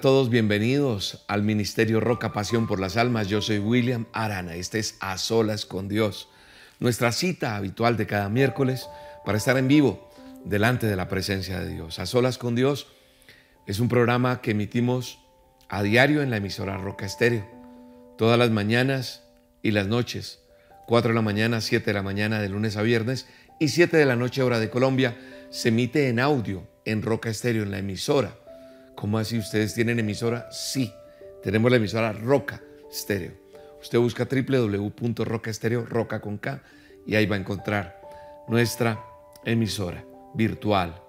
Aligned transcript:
Todos, 0.00 0.30
bienvenidos 0.30 1.24
al 1.26 1.42
Ministerio 1.42 2.00
Roca 2.00 2.32
Pasión 2.32 2.66
por 2.66 2.80
las 2.80 2.96
Almas. 2.96 3.28
Yo 3.28 3.40
soy 3.40 3.58
William 3.58 4.06
Arana. 4.12 4.54
Este 4.54 4.78
es 4.78 4.96
A 5.00 5.16
Solas 5.16 5.64
con 5.64 5.88
Dios, 5.88 6.28
nuestra 6.80 7.12
cita 7.12 7.56
habitual 7.56 7.96
de 7.96 8.06
cada 8.06 8.28
miércoles 8.28 8.88
para 9.24 9.38
estar 9.38 9.56
en 9.56 9.68
vivo 9.68 10.10
delante 10.44 10.86
de 10.86 10.96
la 10.96 11.08
presencia 11.08 11.60
de 11.60 11.70
Dios. 11.70 11.98
A 11.98 12.06
Solas 12.06 12.36
con 12.36 12.54
Dios 12.54 12.88
es 13.66 13.80
un 13.80 13.88
programa 13.88 14.42
que 14.42 14.50
emitimos 14.50 15.18
a 15.68 15.82
diario 15.82 16.20
en 16.20 16.30
la 16.30 16.38
emisora 16.38 16.76
Roca 16.76 17.06
Estéreo, 17.06 17.46
todas 18.18 18.38
las 18.38 18.50
mañanas 18.50 19.22
y 19.62 19.70
las 19.70 19.86
noches, 19.86 20.40
4 20.86 21.10
de 21.10 21.14
la 21.14 21.22
mañana, 21.22 21.60
7 21.60 21.86
de 21.86 21.94
la 21.94 22.02
mañana 22.02 22.40
de 22.40 22.48
lunes 22.48 22.76
a 22.76 22.82
viernes 22.82 23.26
y 23.58 23.68
7 23.68 23.96
de 23.96 24.04
la 24.04 24.16
noche 24.16 24.42
hora 24.42 24.58
de 24.58 24.68
Colombia, 24.68 25.16
se 25.50 25.68
emite 25.68 26.08
en 26.08 26.20
audio 26.20 26.68
en 26.84 27.02
Roca 27.02 27.30
Estéreo, 27.30 27.62
en 27.62 27.70
la 27.70 27.78
emisora 27.78 28.36
¿Cómo 28.96 29.18
así 29.18 29.38
ustedes 29.38 29.74
tienen 29.74 29.98
emisora? 29.98 30.50
Sí, 30.50 30.90
tenemos 31.42 31.70
la 31.70 31.76
emisora 31.76 32.12
Roca 32.12 32.62
Stereo. 32.90 33.32
Usted 33.80 33.98
busca 33.98 34.26
www.roca 34.26 35.52
Stereo, 35.52 35.84
Roca 35.84 36.20
con 36.20 36.38
K, 36.38 36.62
y 37.06 37.14
ahí 37.14 37.26
va 37.26 37.36
a 37.36 37.38
encontrar 37.38 38.00
nuestra 38.48 39.04
emisora 39.44 40.02
virtual, 40.34 41.00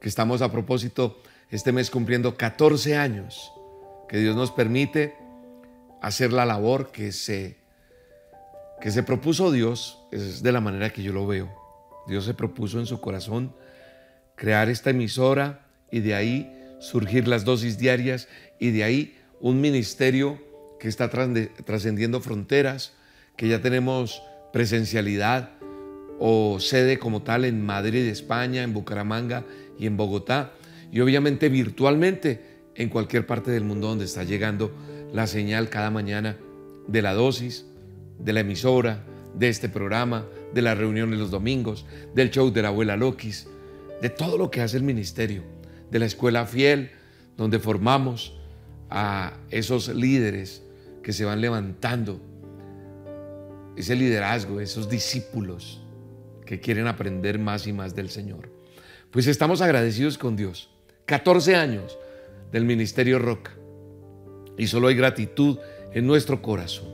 que 0.00 0.08
estamos 0.08 0.42
a 0.42 0.50
propósito 0.50 1.22
este 1.48 1.70
mes 1.70 1.90
cumpliendo 1.90 2.36
14 2.36 2.96
años, 2.96 3.52
que 4.08 4.18
Dios 4.18 4.34
nos 4.34 4.50
permite 4.50 5.14
hacer 6.02 6.32
la 6.32 6.44
labor 6.44 6.90
que 6.90 7.12
se, 7.12 7.56
que 8.80 8.90
se 8.90 9.04
propuso 9.04 9.52
Dios, 9.52 10.00
es 10.10 10.42
de 10.42 10.50
la 10.50 10.60
manera 10.60 10.90
que 10.90 11.04
yo 11.04 11.12
lo 11.12 11.24
veo. 11.26 11.48
Dios 12.08 12.24
se 12.24 12.34
propuso 12.34 12.80
en 12.80 12.86
su 12.86 13.00
corazón 13.00 13.54
crear 14.34 14.68
esta 14.68 14.90
emisora 14.90 15.66
y 15.90 16.00
de 16.00 16.14
ahí 16.16 16.57
surgir 16.80 17.28
las 17.28 17.44
dosis 17.44 17.78
diarias 17.78 18.28
y 18.58 18.70
de 18.70 18.84
ahí 18.84 19.18
un 19.40 19.60
ministerio 19.60 20.38
que 20.78 20.88
está 20.88 21.10
trascendiendo 21.10 22.20
fronteras, 22.20 22.92
que 23.36 23.48
ya 23.48 23.60
tenemos 23.60 24.22
presencialidad 24.52 25.50
o 26.18 26.58
sede 26.60 26.98
como 26.98 27.22
tal 27.22 27.44
en 27.44 27.64
Madrid, 27.64 28.06
España, 28.06 28.62
en 28.62 28.74
Bucaramanga 28.74 29.44
y 29.78 29.86
en 29.86 29.96
Bogotá, 29.96 30.52
y 30.90 31.00
obviamente 31.00 31.48
virtualmente 31.48 32.40
en 32.74 32.88
cualquier 32.88 33.26
parte 33.26 33.50
del 33.50 33.64
mundo 33.64 33.88
donde 33.88 34.04
está 34.04 34.24
llegando 34.24 34.72
la 35.12 35.26
señal 35.26 35.68
cada 35.68 35.90
mañana 35.90 36.36
de 36.86 37.02
la 37.02 37.14
dosis, 37.14 37.66
de 38.18 38.32
la 38.32 38.40
emisora, 38.40 39.04
de 39.34 39.48
este 39.48 39.68
programa, 39.68 40.26
de 40.54 40.62
la 40.62 40.74
reunión 40.74 41.10
de 41.10 41.16
los 41.16 41.30
domingos, 41.30 41.86
del 42.14 42.30
show 42.30 42.50
de 42.50 42.62
la 42.62 42.68
abuela 42.68 42.96
Lokis, 42.96 43.48
de 44.00 44.10
todo 44.10 44.38
lo 44.38 44.50
que 44.50 44.60
hace 44.60 44.76
el 44.76 44.82
ministerio 44.82 45.57
de 45.90 45.98
la 45.98 46.06
escuela 46.06 46.46
fiel, 46.46 46.90
donde 47.36 47.58
formamos 47.58 48.34
a 48.90 49.34
esos 49.50 49.88
líderes 49.88 50.62
que 51.02 51.12
se 51.12 51.24
van 51.24 51.40
levantando, 51.40 52.20
ese 53.76 53.94
liderazgo, 53.94 54.60
esos 54.60 54.88
discípulos 54.88 55.80
que 56.44 56.60
quieren 56.60 56.86
aprender 56.86 57.38
más 57.38 57.66
y 57.66 57.72
más 57.72 57.94
del 57.94 58.10
Señor. 58.10 58.50
Pues 59.10 59.26
estamos 59.26 59.60
agradecidos 59.60 60.18
con 60.18 60.36
Dios. 60.36 60.70
14 61.06 61.56
años 61.56 61.98
del 62.52 62.64
Ministerio 62.64 63.18
Roca. 63.18 63.52
Y 64.56 64.66
solo 64.66 64.88
hay 64.88 64.96
gratitud 64.96 65.58
en 65.92 66.06
nuestro 66.06 66.42
corazón. 66.42 66.88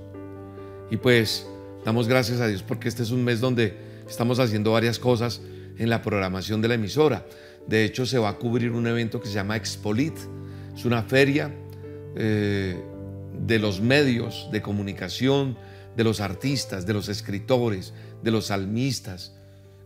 Y 0.91 0.97
pues 0.97 1.47
damos 1.85 2.07
gracias 2.07 2.41
a 2.41 2.47
Dios 2.47 2.63
porque 2.63 2.89
este 2.89 3.03
es 3.03 3.11
un 3.11 3.25
mes 3.25 3.41
donde 3.41 3.77
estamos 4.09 4.39
haciendo 4.39 4.73
varias 4.73 4.99
cosas 4.99 5.41
en 5.79 5.91
la 5.91 6.03
programación 6.03 6.61
de 6.61 6.69
la 6.69 6.75
emisora. 6.75 7.25
De 7.67 7.85
hecho, 7.85 8.07
se 8.07 8.19
va 8.19 8.31
a 8.31 8.37
cubrir 8.37 8.73
un 8.73 8.87
evento 8.87 9.21
que 9.21 9.29
se 9.29 9.35
llama 9.35 9.57
Expolit. 9.57 10.17
Es 10.75 10.85
una 10.85 11.03
feria 11.03 11.51
eh, 12.17 12.77
de 13.47 13.59
los 13.59 13.81
medios 13.81 14.49
de 14.53 14.63
comunicación, 14.63 15.57
de 15.97 16.05
los 16.05 16.21
artistas, 16.21 16.87
de 16.87 16.93
los 16.93 17.09
escritores, 17.09 17.93
de 18.23 18.31
los 18.31 18.47
salmistas, 18.47 19.35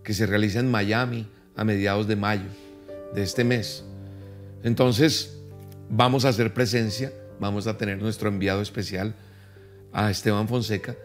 que 0.02 0.14
se 0.14 0.26
realiza 0.26 0.60
en 0.60 0.70
Miami 0.70 1.28
a 1.54 1.64
mediados 1.64 2.08
de 2.08 2.16
mayo 2.16 2.48
de 3.14 3.22
este 3.22 3.44
mes. 3.44 3.84
Entonces, 4.62 5.38
vamos 5.88 6.24
a 6.24 6.30
hacer 6.30 6.54
presencia, 6.54 7.12
vamos 7.40 7.66
a 7.66 7.76
tener 7.76 8.00
nuestro 8.00 8.28
enviado 8.28 8.62
especial 8.62 9.14
a 9.92 10.10
Esteban 10.10 10.48
Fonseca, 10.48 10.96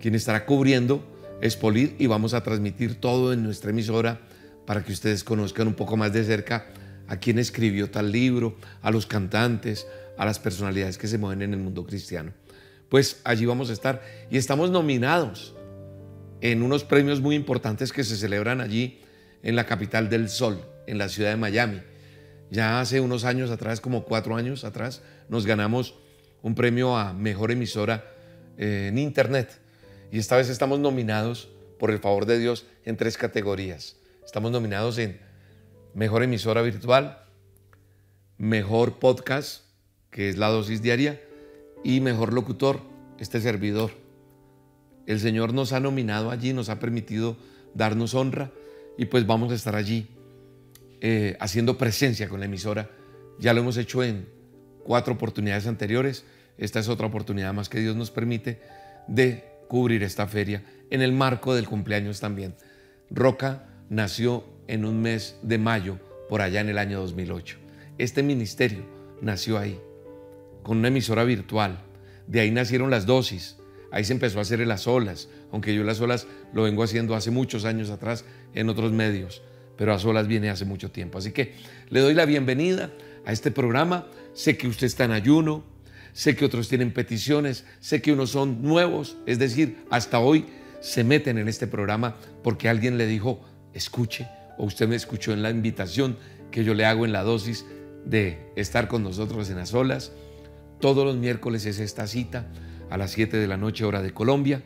quien 0.00 0.14
estará 0.14 0.44
cubriendo 0.44 1.04
Expolit 1.40 2.00
y 2.00 2.06
vamos 2.06 2.34
a 2.34 2.42
transmitir 2.42 3.00
todo 3.00 3.32
en 3.32 3.42
nuestra 3.42 3.70
emisora 3.70 4.20
para 4.66 4.84
que 4.84 4.92
ustedes 4.92 5.24
conozcan 5.24 5.68
un 5.68 5.74
poco 5.74 5.96
más 5.96 6.12
de 6.12 6.24
cerca 6.24 6.66
a 7.08 7.16
quién 7.18 7.38
escribió 7.38 7.90
tal 7.90 8.10
libro, 8.10 8.56
a 8.82 8.90
los 8.90 9.06
cantantes, 9.06 9.86
a 10.18 10.24
las 10.24 10.38
personalidades 10.38 10.98
que 10.98 11.06
se 11.06 11.18
mueven 11.18 11.42
en 11.42 11.54
el 11.54 11.60
mundo 11.60 11.84
cristiano. 11.84 12.32
Pues 12.88 13.20
allí 13.24 13.46
vamos 13.46 13.70
a 13.70 13.72
estar 13.72 14.02
y 14.30 14.36
estamos 14.36 14.70
nominados 14.70 15.54
en 16.40 16.62
unos 16.62 16.84
premios 16.84 17.20
muy 17.20 17.34
importantes 17.34 17.92
que 17.92 18.04
se 18.04 18.16
celebran 18.16 18.60
allí 18.60 19.00
en 19.42 19.56
la 19.56 19.66
capital 19.66 20.08
del 20.08 20.28
sol, 20.28 20.60
en 20.86 20.98
la 20.98 21.08
ciudad 21.08 21.30
de 21.30 21.36
Miami. 21.36 21.80
Ya 22.50 22.80
hace 22.80 23.00
unos 23.00 23.24
años 23.24 23.50
atrás, 23.50 23.80
como 23.80 24.04
cuatro 24.04 24.36
años 24.36 24.64
atrás, 24.64 25.02
nos 25.28 25.46
ganamos 25.46 25.94
un 26.42 26.54
premio 26.54 26.96
a 26.96 27.12
mejor 27.12 27.50
emisora 27.50 28.04
eh, 28.56 28.86
en 28.88 28.98
Internet. 28.98 29.60
Y 30.12 30.18
esta 30.18 30.36
vez 30.36 30.48
estamos 30.48 30.78
nominados, 30.78 31.48
por 31.78 31.90
el 31.90 31.98
favor 31.98 32.26
de 32.26 32.38
Dios, 32.38 32.66
en 32.84 32.96
tres 32.96 33.18
categorías. 33.18 33.96
Estamos 34.26 34.50
nominados 34.50 34.98
en 34.98 35.20
Mejor 35.94 36.24
emisora 36.24 36.60
virtual, 36.60 37.22
Mejor 38.38 38.98
podcast, 38.98 39.62
que 40.10 40.28
es 40.28 40.36
la 40.36 40.48
dosis 40.48 40.82
diaria, 40.82 41.20
y 41.84 42.00
Mejor 42.00 42.32
locutor, 42.32 42.80
este 43.20 43.40
servidor. 43.40 43.92
El 45.06 45.20
Señor 45.20 45.54
nos 45.54 45.72
ha 45.72 45.78
nominado 45.78 46.32
allí, 46.32 46.52
nos 46.52 46.68
ha 46.70 46.80
permitido 46.80 47.36
darnos 47.72 48.14
honra 48.14 48.50
y 48.98 49.04
pues 49.04 49.28
vamos 49.28 49.52
a 49.52 49.54
estar 49.54 49.76
allí 49.76 50.08
eh, 51.00 51.36
haciendo 51.38 51.78
presencia 51.78 52.28
con 52.28 52.40
la 52.40 52.46
emisora. 52.46 52.90
Ya 53.38 53.54
lo 53.54 53.60
hemos 53.60 53.76
hecho 53.76 54.02
en 54.02 54.28
cuatro 54.82 55.14
oportunidades 55.14 55.68
anteriores. 55.68 56.24
Esta 56.58 56.80
es 56.80 56.88
otra 56.88 57.06
oportunidad 57.06 57.54
más 57.54 57.68
que 57.68 57.78
Dios 57.78 57.94
nos 57.94 58.10
permite 58.10 58.60
de 59.06 59.44
cubrir 59.68 60.02
esta 60.02 60.26
feria 60.26 60.64
en 60.90 61.00
el 61.00 61.12
marco 61.12 61.54
del 61.54 61.68
cumpleaños 61.68 62.18
también. 62.18 62.56
Roca 63.08 63.68
nació 63.88 64.44
en 64.68 64.84
un 64.84 65.00
mes 65.00 65.36
de 65.42 65.58
mayo 65.58 65.98
por 66.28 66.42
allá 66.42 66.60
en 66.60 66.68
el 66.68 66.78
año 66.78 67.00
2008. 67.00 67.58
Este 67.98 68.22
ministerio 68.22 68.84
nació 69.20 69.58
ahí, 69.58 69.80
con 70.62 70.78
una 70.78 70.88
emisora 70.88 71.24
virtual. 71.24 71.78
De 72.26 72.40
ahí 72.40 72.50
nacieron 72.50 72.90
las 72.90 73.06
dosis. 73.06 73.56
Ahí 73.92 74.04
se 74.04 74.12
empezó 74.12 74.38
a 74.38 74.42
hacer 74.42 74.58
las 74.66 74.86
olas, 74.86 75.28
aunque 75.52 75.74
yo 75.74 75.84
las 75.84 76.00
olas 76.00 76.26
lo 76.52 76.64
vengo 76.64 76.82
haciendo 76.82 77.14
hace 77.14 77.30
muchos 77.30 77.64
años 77.64 77.90
atrás 77.90 78.24
en 78.54 78.68
otros 78.68 78.92
medios, 78.92 79.42
pero 79.76 79.94
a 79.94 79.98
solas 79.98 80.26
viene 80.26 80.50
hace 80.50 80.64
mucho 80.64 80.90
tiempo. 80.90 81.18
Así 81.18 81.30
que 81.30 81.54
le 81.88 82.00
doy 82.00 82.14
la 82.14 82.26
bienvenida 82.26 82.90
a 83.24 83.32
este 83.32 83.50
programa. 83.50 84.06
Sé 84.34 84.56
que 84.56 84.66
usted 84.66 84.86
está 84.86 85.04
en 85.04 85.12
ayuno, 85.12 85.64
sé 86.12 86.34
que 86.34 86.44
otros 86.44 86.68
tienen 86.68 86.92
peticiones, 86.92 87.64
sé 87.80 88.02
que 88.02 88.12
unos 88.12 88.30
son 88.30 88.60
nuevos, 88.62 89.16
es 89.24 89.38
decir, 89.38 89.78
hasta 89.90 90.18
hoy 90.18 90.46
se 90.80 91.04
meten 91.04 91.38
en 91.38 91.48
este 91.48 91.66
programa 91.66 92.16
porque 92.42 92.68
alguien 92.68 92.98
le 92.98 93.06
dijo, 93.06 93.40
escuche, 93.76 94.26
o 94.58 94.64
usted 94.64 94.88
me 94.88 94.96
escuchó 94.96 95.32
en 95.32 95.42
la 95.42 95.50
invitación 95.50 96.16
que 96.50 96.64
yo 96.64 96.74
le 96.74 96.86
hago 96.86 97.04
en 97.04 97.12
la 97.12 97.22
dosis 97.22 97.64
de 98.04 98.50
estar 98.56 98.88
con 98.88 99.02
nosotros 99.02 99.50
en 99.50 99.56
las 99.56 99.74
olas. 99.74 100.12
Todos 100.80 101.04
los 101.04 101.16
miércoles 101.16 101.66
es 101.66 101.78
esta 101.78 102.06
cita 102.06 102.46
a 102.90 102.96
las 102.96 103.10
7 103.10 103.36
de 103.36 103.46
la 103.46 103.56
noche 103.56 103.84
hora 103.84 104.02
de 104.02 104.12
Colombia, 104.12 104.62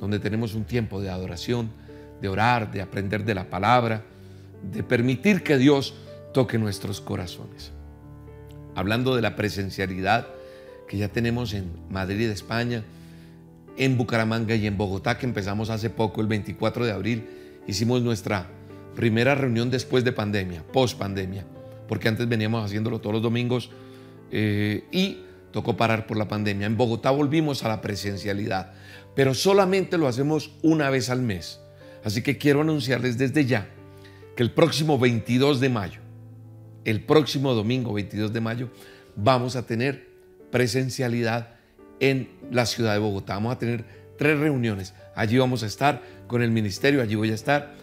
donde 0.00 0.18
tenemos 0.18 0.54
un 0.54 0.64
tiempo 0.64 1.00
de 1.00 1.10
adoración, 1.10 1.70
de 2.20 2.28
orar, 2.28 2.70
de 2.72 2.80
aprender 2.80 3.24
de 3.24 3.34
la 3.34 3.50
palabra, 3.50 4.02
de 4.72 4.82
permitir 4.82 5.42
que 5.42 5.58
Dios 5.58 5.94
toque 6.32 6.58
nuestros 6.58 7.00
corazones. 7.00 7.72
Hablando 8.74 9.14
de 9.14 9.22
la 9.22 9.36
presencialidad 9.36 10.26
que 10.88 10.98
ya 10.98 11.08
tenemos 11.08 11.54
en 11.54 11.70
Madrid, 11.90 12.28
España, 12.30 12.84
en 13.76 13.96
Bucaramanga 13.96 14.54
y 14.54 14.66
en 14.66 14.76
Bogotá, 14.76 15.18
que 15.18 15.26
empezamos 15.26 15.70
hace 15.70 15.90
poco, 15.90 16.20
el 16.20 16.26
24 16.26 16.84
de 16.84 16.92
abril, 16.92 17.26
hicimos 17.66 18.02
nuestra 18.02 18.48
primera 18.94 19.34
reunión 19.34 19.70
después 19.70 20.04
de 20.04 20.12
pandemia, 20.12 20.62
post 20.72 20.98
pandemia, 20.98 21.44
porque 21.88 22.08
antes 22.08 22.28
veníamos 22.28 22.64
haciéndolo 22.64 23.00
todos 23.00 23.14
los 23.14 23.22
domingos 23.22 23.70
eh, 24.30 24.84
y 24.92 25.18
tocó 25.52 25.76
parar 25.76 26.06
por 26.06 26.16
la 26.16 26.28
pandemia. 26.28 26.66
En 26.66 26.76
Bogotá 26.76 27.10
volvimos 27.10 27.64
a 27.64 27.68
la 27.68 27.80
presencialidad, 27.80 28.72
pero 29.14 29.34
solamente 29.34 29.98
lo 29.98 30.08
hacemos 30.08 30.52
una 30.62 30.90
vez 30.90 31.10
al 31.10 31.22
mes. 31.22 31.60
Así 32.04 32.22
que 32.22 32.38
quiero 32.38 32.60
anunciarles 32.60 33.18
desde 33.18 33.44
ya 33.46 33.68
que 34.36 34.42
el 34.42 34.50
próximo 34.50 34.98
22 34.98 35.60
de 35.60 35.68
mayo, 35.68 36.00
el 36.84 37.02
próximo 37.04 37.54
domingo 37.54 37.92
22 37.92 38.32
de 38.32 38.40
mayo, 38.40 38.68
vamos 39.16 39.56
a 39.56 39.66
tener 39.66 40.08
presencialidad 40.50 41.54
en 42.00 42.28
la 42.50 42.66
ciudad 42.66 42.92
de 42.92 42.98
Bogotá. 42.98 43.34
Vamos 43.34 43.54
a 43.54 43.58
tener 43.58 44.03
tres 44.16 44.38
reuniones. 44.38 44.94
Allí 45.14 45.38
vamos 45.38 45.62
a 45.62 45.66
estar 45.66 46.02
con 46.26 46.42
el 46.42 46.50
ministerio, 46.50 47.02
allí 47.02 47.14
voy 47.14 47.30
a 47.30 47.34
estar, 47.34 47.74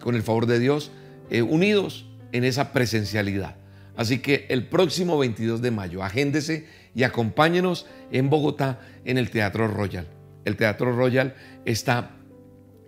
con 0.00 0.14
el 0.14 0.22
favor 0.22 0.46
de 0.46 0.58
Dios, 0.58 0.90
eh, 1.30 1.42
unidos 1.42 2.06
en 2.32 2.44
esa 2.44 2.72
presencialidad. 2.72 3.56
Así 3.96 4.20
que 4.20 4.46
el 4.48 4.66
próximo 4.66 5.18
22 5.18 5.62
de 5.62 5.70
mayo, 5.70 6.02
agéndese 6.02 6.66
y 6.94 7.02
acompáñenos 7.02 7.86
en 8.12 8.30
Bogotá 8.30 8.80
en 9.04 9.18
el 9.18 9.30
Teatro 9.30 9.68
Royal. 9.68 10.06
El 10.44 10.56
Teatro 10.56 10.94
Royal 10.94 11.34
está 11.64 12.12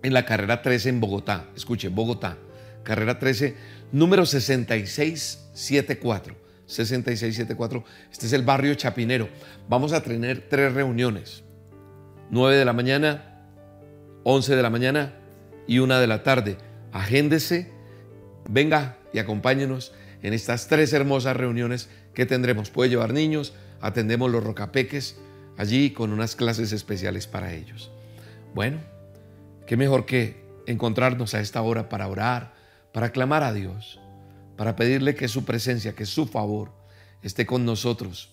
en 0.01 0.13
la 0.13 0.25
carrera 0.25 0.61
13 0.61 0.89
en 0.89 0.99
Bogotá. 0.99 1.45
Escuche, 1.55 1.89
Bogotá, 1.89 2.37
carrera 2.83 3.19
13, 3.19 3.55
número 3.91 4.25
6674. 4.25 6.43
6674. 6.65 7.83
Este 8.11 8.25
es 8.25 8.33
el 8.33 8.43
barrio 8.43 8.73
Chapinero. 8.75 9.29
Vamos 9.67 9.93
a 9.93 10.01
tener 10.01 10.47
tres 10.49 10.73
reuniones. 10.73 11.42
9 12.33 12.57
de 12.57 12.65
la 12.65 12.73
mañana, 12.73 13.39
11 14.23 14.55
de 14.55 14.61
la 14.63 14.69
mañana 14.69 15.13
y 15.67 15.79
1 15.79 15.99
de 15.99 16.07
la 16.07 16.23
tarde. 16.23 16.57
Agéndese, 16.91 17.71
venga 18.49 18.97
y 19.13 19.19
acompáñenos 19.19 19.93
en 20.23 20.33
estas 20.33 20.67
tres 20.67 20.93
hermosas 20.93 21.37
reuniones 21.37 21.89
que 22.15 22.25
tendremos. 22.25 22.71
Puede 22.71 22.89
llevar 22.89 23.13
niños, 23.13 23.53
atendemos 23.81 24.31
los 24.31 24.43
rocapeques 24.43 25.17
allí 25.57 25.91
con 25.91 26.11
unas 26.11 26.35
clases 26.35 26.71
especiales 26.71 27.27
para 27.27 27.53
ellos. 27.53 27.91
Bueno, 28.55 28.79
qué 29.67 29.77
mejor 29.77 30.05
que 30.07 30.43
encontrarnos 30.65 31.35
a 31.35 31.39
esta 31.39 31.61
hora 31.61 31.87
para 31.87 32.07
orar, 32.07 32.53
para 32.91 33.11
clamar 33.11 33.43
a 33.43 33.53
Dios 33.53 33.99
para 34.57 34.75
pedirle 34.75 35.15
que 35.15 35.27
su 35.27 35.45
presencia, 35.45 35.93
que 35.93 36.05
su 36.05 36.25
favor 36.25 36.71
esté 37.21 37.45
con 37.45 37.65
nosotros 37.65 38.29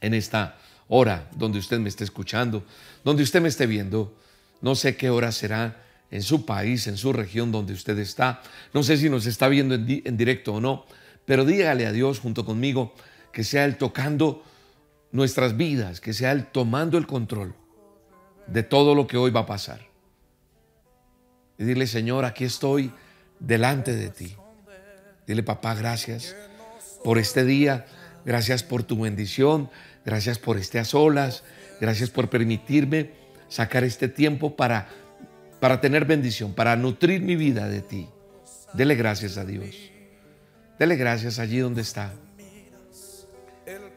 en 0.00 0.14
esta 0.14 0.56
hora 0.88 1.28
donde 1.36 1.58
usted 1.58 1.78
me 1.78 1.88
esté 1.88 2.04
escuchando, 2.04 2.64
donde 3.04 3.22
usted 3.22 3.40
me 3.40 3.48
esté 3.48 3.66
viendo. 3.66 4.14
No 4.60 4.74
sé 4.74 4.96
qué 4.96 5.10
hora 5.10 5.32
será 5.32 5.82
en 6.10 6.22
su 6.22 6.46
país, 6.46 6.86
en 6.86 6.96
su 6.96 7.12
región 7.12 7.52
donde 7.52 7.72
usted 7.72 7.98
está. 7.98 8.42
No 8.72 8.82
sé 8.82 8.96
si 8.96 9.08
nos 9.10 9.26
está 9.26 9.48
viendo 9.48 9.74
en, 9.74 10.16
directo 10.16 10.54
o 10.54 10.60
no, 10.60 10.86
pero 11.24 11.44
dígale 11.44 11.86
a 11.86 11.92
Dios 11.92 12.20
junto 12.20 12.44
conmigo 12.44 12.94
que 13.32 13.44
sea 13.44 13.64
Él 13.64 13.76
tocando 13.76 14.44
nuestras 15.10 15.56
vidas, 15.56 16.00
que 16.00 16.12
sea 16.12 16.32
Él 16.32 16.46
tomando 16.46 16.98
el 16.98 17.06
control 17.06 17.54
de 18.46 18.62
todo 18.62 18.94
lo 18.94 19.06
que 19.06 19.16
hoy 19.16 19.30
va 19.30 19.40
a 19.40 19.46
pasar. 19.46 19.80
Y 21.58 21.64
dile, 21.64 21.86
Señor, 21.86 22.24
aquí 22.24 22.44
estoy 22.44 22.92
delante 23.38 23.94
de 23.94 24.10
ti. 24.10 24.36
Dile, 25.26 25.42
papá, 25.42 25.74
gracias 25.74 26.36
por 27.02 27.18
este 27.18 27.44
día, 27.44 27.86
gracias 28.24 28.62
por 28.62 28.82
tu 28.82 29.00
bendición, 29.00 29.70
gracias 30.04 30.38
por 30.38 30.56
estas 30.58 30.94
olas, 30.94 31.44
gracias 31.80 32.10
por 32.10 32.30
permitirme 32.30 33.10
sacar 33.48 33.84
este 33.84 34.08
tiempo 34.08 34.56
para, 34.56 34.88
para 35.60 35.80
tener 35.80 36.04
bendición, 36.04 36.54
para 36.54 36.76
nutrir 36.76 37.22
mi 37.22 37.36
vida 37.36 37.68
de 37.68 37.80
ti. 37.82 38.08
Dele 38.72 38.94
gracias 38.94 39.36
a 39.38 39.44
Dios. 39.44 39.76
Dele 40.78 40.96
gracias 40.96 41.38
allí 41.38 41.58
donde 41.58 41.82
está. 41.82 42.12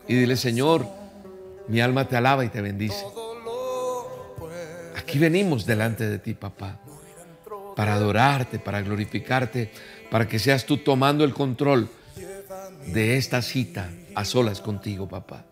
Y 0.07 0.15
dile, 0.15 0.37
Señor, 0.37 0.87
mi 1.67 1.81
alma 1.81 2.07
te 2.07 2.15
alaba 2.15 2.45
y 2.45 2.49
te 2.49 2.61
bendice. 2.61 3.03
Aquí 4.95 5.19
venimos 5.19 5.65
delante 5.65 6.07
de 6.07 6.19
ti, 6.19 6.33
papá, 6.33 6.79
para 7.75 7.95
adorarte, 7.95 8.59
para 8.59 8.81
glorificarte, 8.81 9.71
para 10.11 10.27
que 10.27 10.39
seas 10.39 10.65
tú 10.65 10.77
tomando 10.77 11.23
el 11.23 11.33
control 11.33 11.89
de 12.87 13.17
esta 13.17 13.41
cita 13.41 13.89
a 14.17 14.25
solas 14.25 14.61
contigo, 14.61 15.07
papá. 15.07 15.45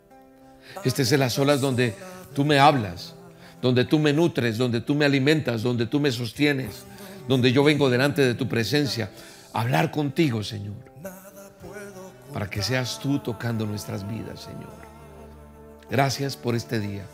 Este 0.84 1.04
es 1.04 1.12
el 1.12 1.22
a 1.22 1.30
donde 1.30 1.94
tú 2.34 2.44
me 2.44 2.58
hablas, 2.58 3.14
donde 3.62 3.86
tú 3.86 4.00
me 4.00 4.12
nutres, 4.12 4.58
donde 4.58 4.82
tú 4.82 4.96
me 4.96 5.06
alimentas, 5.06 5.62
donde 5.62 5.86
tú 5.86 6.00
me 6.00 6.12
sostienes, 6.12 6.84
donde 7.28 7.52
yo 7.52 7.64
vengo 7.64 7.92
delante 7.92 8.24
de 8.24 8.34
tu 8.34 8.50
presencia 8.50 9.12
a 9.54 9.62
hablar 9.62 9.92
contigo, 9.92 10.44
Señor. 10.44 10.74
Para 12.34 12.50
que 12.50 12.64
seas 12.64 13.00
tú 13.00 13.20
tocando 13.20 13.68
nuestras 13.68 14.08
vidas, 14.10 14.40
Señor. 14.40 14.74
Gracias 15.92 16.36
por 16.36 16.56
este 16.56 16.80
día. 16.80 17.06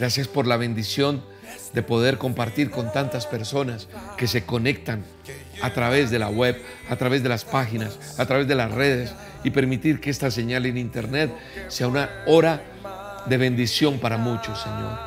Gracias 0.00 0.26
por 0.26 0.48
la 0.48 0.56
bendición 0.56 1.22
de 1.72 1.82
poder 1.84 2.18
compartir 2.18 2.72
con 2.72 2.90
tantas 2.92 3.28
personas 3.28 3.86
que 4.16 4.26
se 4.26 4.44
conectan 4.44 5.04
a 5.60 5.72
través 5.72 6.10
de 6.10 6.18
la 6.18 6.28
web, 6.28 6.60
a 6.88 6.96
través 6.96 7.22
de 7.22 7.28
las 7.28 7.44
páginas, 7.44 7.98
a 8.18 8.26
través 8.26 8.46
de 8.46 8.54
las 8.54 8.70
redes 8.70 9.12
y 9.44 9.50
permitir 9.50 10.00
que 10.00 10.10
esta 10.10 10.30
señal 10.30 10.66
en 10.66 10.78
internet 10.78 11.32
sea 11.68 11.88
una 11.88 12.10
hora 12.26 12.62
de 13.26 13.36
bendición 13.36 13.98
para 13.98 14.16
muchos, 14.16 14.60
Señor. 14.60 14.98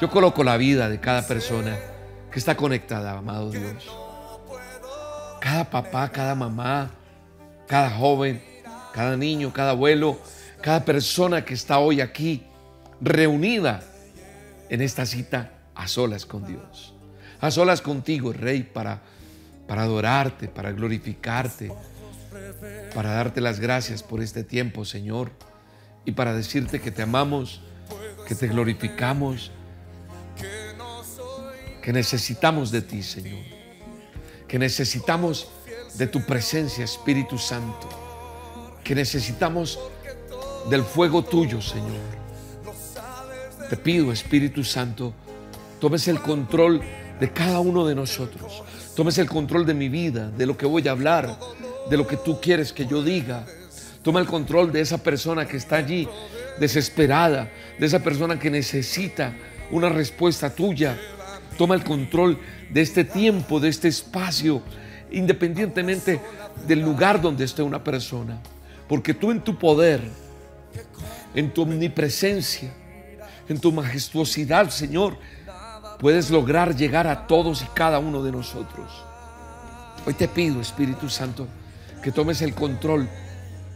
Yo 0.00 0.10
coloco 0.10 0.44
la 0.44 0.56
vida 0.56 0.88
de 0.88 1.00
cada 1.00 1.26
persona 1.26 1.76
que 2.30 2.38
está 2.38 2.56
conectada, 2.56 3.12
amado 3.12 3.50
Dios. 3.50 3.90
Cada 5.40 5.64
papá, 5.70 6.10
cada 6.10 6.34
mamá, 6.34 6.90
cada 7.66 7.90
joven, 7.90 8.42
cada 8.92 9.16
niño, 9.16 9.52
cada 9.52 9.70
abuelo, 9.70 10.18
cada 10.60 10.84
persona 10.84 11.44
que 11.44 11.54
está 11.54 11.78
hoy 11.78 12.00
aquí 12.00 12.42
reunida 13.00 13.82
en 14.68 14.82
esta 14.82 15.06
cita 15.06 15.52
a 15.74 15.88
solas 15.88 16.26
con 16.26 16.46
Dios. 16.46 16.94
A 17.40 17.50
solas 17.50 17.82
contigo, 17.82 18.32
Rey, 18.32 18.62
para 18.62 19.00
para 19.66 19.82
adorarte, 19.82 20.48
para 20.48 20.72
glorificarte, 20.72 21.72
para 22.94 23.10
darte 23.10 23.40
las 23.40 23.60
gracias 23.60 24.02
por 24.02 24.22
este 24.22 24.44
tiempo, 24.44 24.84
Señor, 24.84 25.30
y 26.04 26.12
para 26.12 26.32
decirte 26.32 26.80
que 26.80 26.90
te 26.90 27.02
amamos, 27.02 27.60
que 28.28 28.34
te 28.34 28.46
glorificamos, 28.46 29.50
que 31.82 31.92
necesitamos 31.92 32.70
de 32.70 32.82
ti, 32.82 33.02
Señor, 33.02 33.44
que 34.48 34.58
necesitamos 34.58 35.48
de 35.94 36.06
tu 36.06 36.24
presencia, 36.24 36.84
Espíritu 36.84 37.38
Santo, 37.38 37.88
que 38.84 38.94
necesitamos 38.94 39.78
del 40.70 40.84
fuego 40.84 41.24
tuyo, 41.24 41.60
Señor. 41.60 42.16
Te 43.68 43.76
pido, 43.76 44.12
Espíritu 44.12 44.62
Santo, 44.62 45.12
tomes 45.80 46.06
el 46.06 46.20
control 46.20 46.80
de 47.18 47.32
cada 47.32 47.58
uno 47.60 47.84
de 47.86 47.94
nosotros 47.96 48.62
tomes 48.96 49.18
el 49.18 49.28
control 49.28 49.66
de 49.66 49.74
mi 49.74 49.90
vida, 49.90 50.30
de 50.30 50.46
lo 50.46 50.56
que 50.56 50.64
voy 50.64 50.88
a 50.88 50.92
hablar, 50.92 51.38
de 51.90 51.96
lo 51.98 52.06
que 52.06 52.16
tú 52.16 52.40
quieres 52.40 52.72
que 52.72 52.86
yo 52.86 53.02
diga. 53.02 53.44
Toma 54.02 54.20
el 54.20 54.26
control 54.26 54.72
de 54.72 54.80
esa 54.80 54.98
persona 54.98 55.46
que 55.46 55.58
está 55.58 55.76
allí 55.76 56.08
desesperada, 56.58 57.50
de 57.78 57.86
esa 57.86 58.02
persona 58.02 58.38
que 58.38 58.50
necesita 58.50 59.34
una 59.70 59.90
respuesta 59.90 60.48
tuya. 60.48 60.98
Toma 61.58 61.74
el 61.74 61.84
control 61.84 62.38
de 62.70 62.80
este 62.80 63.04
tiempo, 63.04 63.60
de 63.60 63.68
este 63.68 63.88
espacio, 63.88 64.62
independientemente 65.12 66.18
del 66.66 66.80
lugar 66.80 67.20
donde 67.20 67.44
esté 67.44 67.62
una 67.62 67.84
persona. 67.84 68.40
Porque 68.88 69.12
tú 69.12 69.30
en 69.30 69.42
tu 69.42 69.58
poder, 69.58 70.00
en 71.34 71.52
tu 71.52 71.62
omnipresencia, 71.62 72.72
en 73.46 73.60
tu 73.60 73.72
majestuosidad, 73.72 74.70
Señor, 74.70 75.18
puedes 75.98 76.30
lograr 76.30 76.76
llegar 76.76 77.06
a 77.06 77.26
todos 77.26 77.62
y 77.62 77.66
cada 77.66 77.98
uno 77.98 78.22
de 78.22 78.32
nosotros. 78.32 79.04
Hoy 80.06 80.14
te 80.14 80.28
pido, 80.28 80.60
Espíritu 80.60 81.08
Santo, 81.08 81.46
que 82.02 82.12
tomes 82.12 82.42
el 82.42 82.54
control 82.54 83.08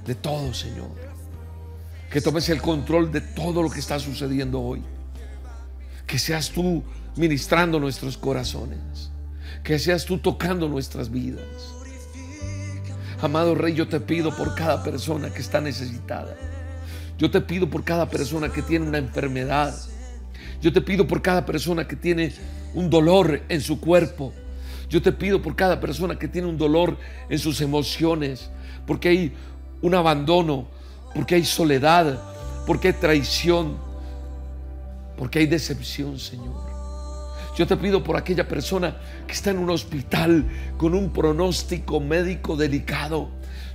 de 0.06 0.14
todo, 0.14 0.54
Señor. 0.54 0.90
Que 2.10 2.20
tomes 2.20 2.48
el 2.48 2.60
control 2.60 3.10
de 3.12 3.20
todo 3.20 3.62
lo 3.62 3.70
que 3.70 3.80
está 3.80 3.98
sucediendo 3.98 4.60
hoy. 4.60 4.82
Que 6.06 6.18
seas 6.18 6.50
tú 6.50 6.82
ministrando 7.16 7.78
nuestros 7.80 8.16
corazones. 8.16 9.10
Que 9.62 9.78
seas 9.78 10.04
tú 10.04 10.18
tocando 10.18 10.68
nuestras 10.68 11.10
vidas. 11.10 11.44
Amado 13.22 13.54
Rey, 13.54 13.74
yo 13.74 13.86
te 13.88 14.00
pido 14.00 14.34
por 14.34 14.54
cada 14.54 14.82
persona 14.82 15.30
que 15.30 15.40
está 15.40 15.60
necesitada. 15.60 16.36
Yo 17.18 17.30
te 17.30 17.40
pido 17.40 17.68
por 17.68 17.84
cada 17.84 18.08
persona 18.08 18.50
que 18.50 18.62
tiene 18.62 18.88
una 18.88 18.98
enfermedad 18.98 19.74
yo 20.60 20.72
te 20.72 20.80
pido 20.80 21.06
por 21.06 21.22
cada 21.22 21.46
persona 21.46 21.88
que 21.88 21.96
tiene 21.96 22.32
un 22.74 22.90
dolor 22.90 23.42
en 23.48 23.60
su 23.60 23.80
cuerpo. 23.80 24.32
Yo 24.88 25.00
te 25.00 25.12
pido 25.12 25.40
por 25.40 25.56
cada 25.56 25.80
persona 25.80 26.18
que 26.18 26.28
tiene 26.28 26.48
un 26.48 26.58
dolor 26.58 26.98
en 27.28 27.38
sus 27.38 27.60
emociones, 27.60 28.50
porque 28.86 29.08
hay 29.08 29.32
un 29.82 29.94
abandono, 29.94 30.68
porque 31.14 31.36
hay 31.36 31.44
soledad, 31.44 32.20
porque 32.66 32.88
hay 32.88 32.94
traición, 32.94 33.78
porque 35.16 35.38
hay 35.38 35.46
decepción, 35.46 36.18
Señor. 36.18 36.68
Yo 37.56 37.66
te 37.66 37.76
pido 37.76 38.02
por 38.02 38.16
aquella 38.16 38.46
persona 38.46 38.96
que 39.26 39.32
está 39.32 39.50
en 39.50 39.58
un 39.58 39.70
hospital 39.70 40.44
con 40.76 40.94
un 40.94 41.12
pronóstico 41.12 42.00
médico 42.00 42.56
delicado. 42.56 43.28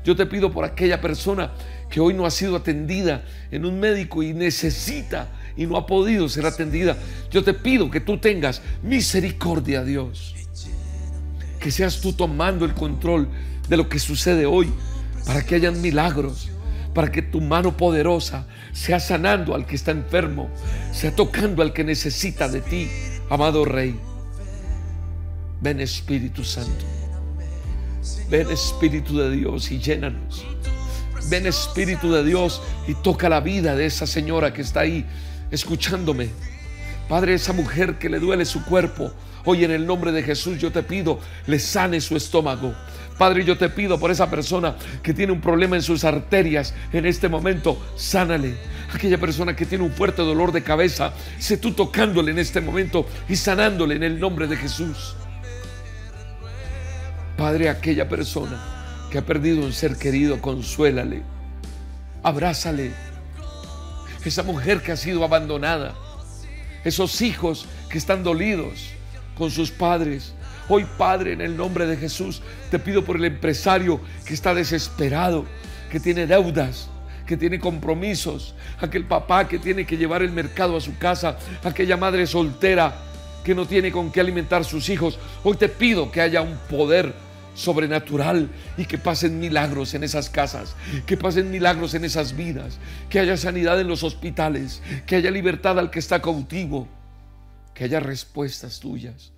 Yo 0.04 0.15
te 0.15 0.25
pido 0.25 0.51
por 0.51 0.65
aquella 0.65 1.01
persona 1.01 1.51
que 1.89 2.00
hoy 2.00 2.13
no 2.13 2.25
ha 2.25 2.32
sido 2.32 2.56
atendida 2.56 3.24
en 3.51 3.65
un 3.65 3.80
médico 3.80 4.22
y 4.22 4.34
necesita 4.34 5.27
y 5.58 5.66
no 5.66 5.78
ha 5.78 5.86
podido 5.86 6.28
ser 6.30 6.46
atendida. 6.46 6.98
Yo 7.32 7.44
te 7.44 7.54
pido 7.54 7.90
que 7.90 8.00
tú 8.00 8.18
tengas 8.18 8.62
misericordia, 8.84 9.84
Dios. 9.84 10.36
Que 11.60 11.72
seas 11.72 12.02
tú 12.02 12.14
tomando 12.14 12.66
el 12.66 12.74
control 12.74 13.28
de 13.68 13.78
lo 13.78 13.90
que 13.90 14.00
sucede 14.00 14.46
hoy 14.46 14.72
para 15.26 15.44
que 15.44 15.56
hayan 15.56 15.82
milagros, 15.82 16.50
para 16.94 17.12
que 17.12 17.22
tu 17.22 17.42
mano 17.42 17.76
poderosa 17.76 18.46
sea 18.74 19.00
sanando 19.00 19.56
al 19.56 19.66
que 19.66 19.76
está 19.76 19.92
enfermo, 19.92 20.50
sea 20.92 21.16
tocando 21.16 21.62
al 21.62 21.74
que 21.74 21.84
necesita 21.84 22.48
de 22.48 22.62
ti, 22.62 22.90
amado 23.30 23.66
Rey. 23.66 23.96
Ven 25.62 25.80
Espíritu 25.80 26.44
Santo. 26.44 26.86
Ven 28.30 28.52
Espíritu 28.52 29.18
de 29.18 29.32
Dios 29.32 29.72
y 29.72 29.80
llénanos. 29.80 30.46
Ven 31.30 31.48
Espíritu 31.48 32.12
de 32.12 32.24
Dios 32.24 32.62
y 32.88 32.94
toca 32.96 33.30
la 33.30 33.40
vida 33.40 33.76
de 33.76 33.88
esa 33.88 34.06
señora 34.06 34.54
que 34.54 34.62
está 34.62 34.82
ahí 34.82 35.06
escuchándome. 35.52 36.30
Padre, 37.08 37.36
esa 37.36 37.54
mujer 37.54 37.96
que 38.00 38.10
le 38.10 38.20
duele 38.20 38.46
su 38.46 38.66
cuerpo, 38.66 39.14
hoy 39.46 39.64
en 39.64 39.72
el 39.72 39.86
nombre 39.86 40.12
de 40.12 40.24
Jesús 40.24 40.60
yo 40.60 40.72
te 40.72 40.84
pido, 40.84 41.20
le 41.46 41.60
sane 41.60 42.02
su 42.02 42.16
estómago. 42.16 42.74
Padre, 43.18 43.46
yo 43.46 43.58
te 43.58 43.70
pido 43.70 44.00
por 44.00 44.12
esa 44.12 44.30
persona 44.30 44.75
que 45.02 45.14
tiene 45.14 45.32
un 45.32 45.40
problema 45.40 45.75
en 45.75 45.82
sus 45.82 46.04
arterias 46.04 46.74
en 46.92 47.06
este 47.06 47.30
momento, 47.30 47.82
sánale. 47.96 48.56
Aquella 48.94 49.18
persona 49.18 49.56
que 49.56 49.66
tiene 49.66 49.84
un 49.84 49.92
fuerte 49.92 50.22
dolor 50.22 50.52
de 50.52 50.64
cabeza, 50.64 51.14
sé 51.40 51.58
tú 51.58 51.72
tocándole 51.72 52.32
en 52.32 52.40
este 52.40 52.60
momento 52.60 53.08
y 53.30 53.36
sanándole 53.36 53.96
en 53.96 54.04
el 54.04 54.20
nombre 54.20 54.48
de 54.48 54.58
Jesús. 54.58 55.16
Padre, 57.38 57.70
aquella 57.70 58.10
persona 58.10 59.08
que 59.12 59.18
ha 59.18 59.25
perdido 59.25 59.64
un 59.64 59.74
ser 59.74 59.98
querido, 59.98 60.42
consuélale, 60.42 61.22
abrázale 62.24 62.92
esa 64.29 64.44
mujer 64.44 64.82
que 64.82 64.91
ha 64.91 64.98
sido 64.98 65.24
abandonada, 65.24 65.96
esos 66.84 67.22
hijos 67.22 67.67
que 67.89 67.98
están 67.98 68.24
dolidos 68.24 68.89
con 69.38 69.51
sus 69.51 69.72
padres. 69.72 70.34
Hoy, 70.67 70.86
Padre, 70.98 71.34
en 71.34 71.41
el 71.41 71.55
nombre 71.55 71.86
de 71.86 71.98
Jesús, 71.98 72.41
te 72.72 72.79
pido 72.79 73.05
por 73.05 73.17
el 73.17 73.25
empresario 73.25 74.01
que 74.25 74.34
está 74.34 74.53
desesperado, 74.53 75.46
que 75.91 76.00
tiene 76.00 76.25
deudas, 76.25 76.89
que 77.25 77.38
tiene 77.38 77.60
compromisos, 77.60 78.55
aquel 78.79 79.05
papá 79.05 79.48
que 79.48 79.60
tiene 79.60 79.86
que 79.86 79.98
llevar 79.98 80.22
el 80.22 80.32
mercado 80.32 80.77
a 80.77 80.82
su 80.82 80.98
casa, 80.98 81.38
aquella 81.63 81.98
madre 81.98 82.25
soltera 82.25 82.96
que 83.44 83.53
no 83.53 83.67
tiene 83.67 83.91
con 83.91 84.12
qué 84.12 84.22
alimentar 84.22 84.65
sus 84.65 84.89
hijos. 84.89 85.20
Hoy 85.44 85.55
te 85.55 85.70
pido 85.70 86.12
que 86.12 86.22
haya 86.22 86.41
un 86.41 86.58
poder 86.70 87.13
sobrenatural 87.56 88.50
y 88.78 88.86
que 88.86 89.00
pasen 89.00 89.40
milagros 89.40 89.94
en 89.96 90.04
esas 90.04 90.30
casas, 90.30 90.76
que 91.08 91.18
pasen 91.18 91.50
milagros 91.50 91.96
en 91.96 92.06
esas 92.06 92.36
vidas, 92.36 92.78
que 93.10 93.20
haya 93.20 93.38
sanidad 93.38 93.80
en 93.82 93.88
los 93.88 94.04
hospitales, 94.04 94.82
que 95.08 95.16
haya 95.16 95.32
libertad 95.32 95.80
al 95.80 95.90
que 95.90 96.00
está 96.00 96.22
cautivo, 96.22 96.88
que 97.74 97.86
haya 97.86 98.00
respuestas 98.00 98.80
tuyas. 98.80 99.32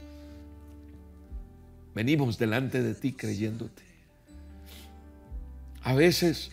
Venimos 1.95 2.37
delante 2.37 2.83
de 2.83 2.93
ti 2.93 3.13
creyéndote. 3.13 3.83
A 5.83 5.93
veces 5.93 6.51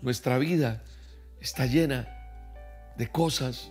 nuestra 0.00 0.38
vida 0.38 0.82
está 1.40 1.66
llena 1.66 2.08
de 2.96 3.08
cosas 3.08 3.70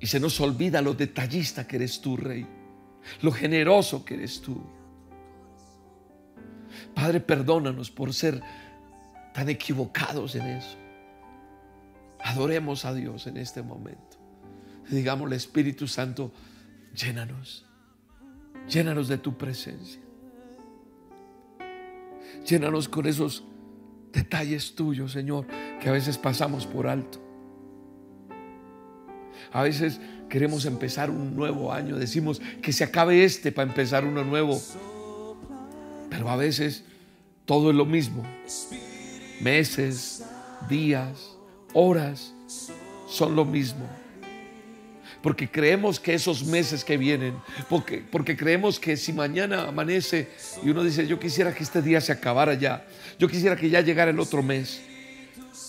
y 0.00 0.06
se 0.06 0.20
nos 0.20 0.38
olvida 0.40 0.82
lo 0.82 0.94
detallista 0.94 1.66
que 1.66 1.76
eres 1.76 2.00
tú, 2.00 2.16
Rey, 2.16 2.46
lo 3.22 3.32
generoso 3.32 4.04
que 4.04 4.14
eres 4.14 4.40
tú. 4.40 4.62
Padre, 6.94 7.20
perdónanos 7.20 7.90
por 7.90 8.12
ser 8.14 8.40
tan 9.32 9.48
equivocados 9.48 10.34
en 10.36 10.46
eso. 10.46 10.76
Adoremos 12.20 12.84
a 12.84 12.94
Dios 12.94 13.26
en 13.26 13.36
este 13.36 13.62
momento. 13.62 14.18
Digámosle, 14.88 15.36
Espíritu 15.36 15.86
Santo, 15.86 16.32
llénanos. 16.94 17.66
Llénanos 18.68 19.08
de 19.08 19.18
tu 19.18 19.36
presencia. 19.36 20.00
Llénanos 22.46 22.88
con 22.88 23.06
esos 23.06 23.44
detalles 24.12 24.74
tuyos, 24.74 25.12
Señor, 25.12 25.46
que 25.80 25.88
a 25.88 25.92
veces 25.92 26.16
pasamos 26.16 26.66
por 26.66 26.86
alto. 26.86 27.20
A 29.52 29.62
veces 29.62 30.00
queremos 30.28 30.64
empezar 30.64 31.10
un 31.10 31.36
nuevo 31.36 31.72
año. 31.72 31.96
Decimos 31.96 32.40
que 32.62 32.72
se 32.72 32.84
acabe 32.84 33.24
este 33.24 33.52
para 33.52 33.68
empezar 33.68 34.04
uno 34.04 34.24
nuevo. 34.24 34.60
Pero 36.14 36.30
a 36.30 36.36
veces 36.36 36.84
todo 37.44 37.70
es 37.70 37.76
lo 37.76 37.84
mismo. 37.84 38.22
Meses, 39.40 40.22
días, 40.68 41.36
horas 41.72 42.32
son 43.08 43.34
lo 43.34 43.44
mismo. 43.44 43.84
Porque 45.20 45.50
creemos 45.50 45.98
que 45.98 46.14
esos 46.14 46.44
meses 46.44 46.84
que 46.84 46.96
vienen, 46.96 47.34
porque, 47.68 47.98
porque 47.98 48.36
creemos 48.36 48.78
que 48.78 48.96
si 48.96 49.12
mañana 49.12 49.66
amanece 49.66 50.28
y 50.62 50.70
uno 50.70 50.84
dice, 50.84 51.04
yo 51.08 51.18
quisiera 51.18 51.52
que 51.52 51.64
este 51.64 51.82
día 51.82 52.00
se 52.00 52.12
acabara 52.12 52.54
ya, 52.54 52.86
yo 53.18 53.26
quisiera 53.26 53.56
que 53.56 53.68
ya 53.68 53.80
llegara 53.80 54.12
el 54.12 54.20
otro 54.20 54.40
mes, 54.40 54.82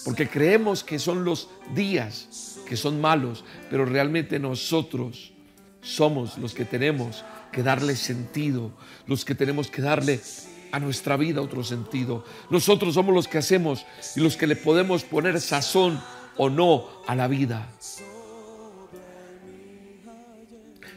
porque 0.03 0.27
creemos 0.27 0.83
que 0.83 0.99
son 0.99 1.23
los 1.23 1.49
días 1.73 2.59
que 2.67 2.77
son 2.77 3.01
malos, 3.01 3.43
pero 3.71 3.85
realmente 3.85 4.37
nosotros 4.37 5.33
somos 5.81 6.37
los 6.37 6.53
que 6.53 6.65
tenemos 6.65 7.23
que 7.55 7.63
darle 7.63 7.95
sentido, 7.95 8.73
los 9.07 9.23
que 9.23 9.33
tenemos 9.33 9.69
que 9.71 9.81
darle 9.81 10.19
a 10.73 10.79
nuestra 10.81 11.15
vida 11.15 11.41
otro 11.41 11.63
sentido. 11.63 12.25
Nosotros 12.49 12.95
somos 12.95 13.15
los 13.15 13.29
que 13.29 13.37
hacemos 13.37 13.85
y 14.13 14.19
los 14.19 14.35
que 14.35 14.45
le 14.45 14.57
podemos 14.57 15.05
poner 15.05 15.39
sazón 15.39 16.03
o 16.35 16.49
no 16.49 16.89
a 17.07 17.15
la 17.15 17.29
vida. 17.29 17.65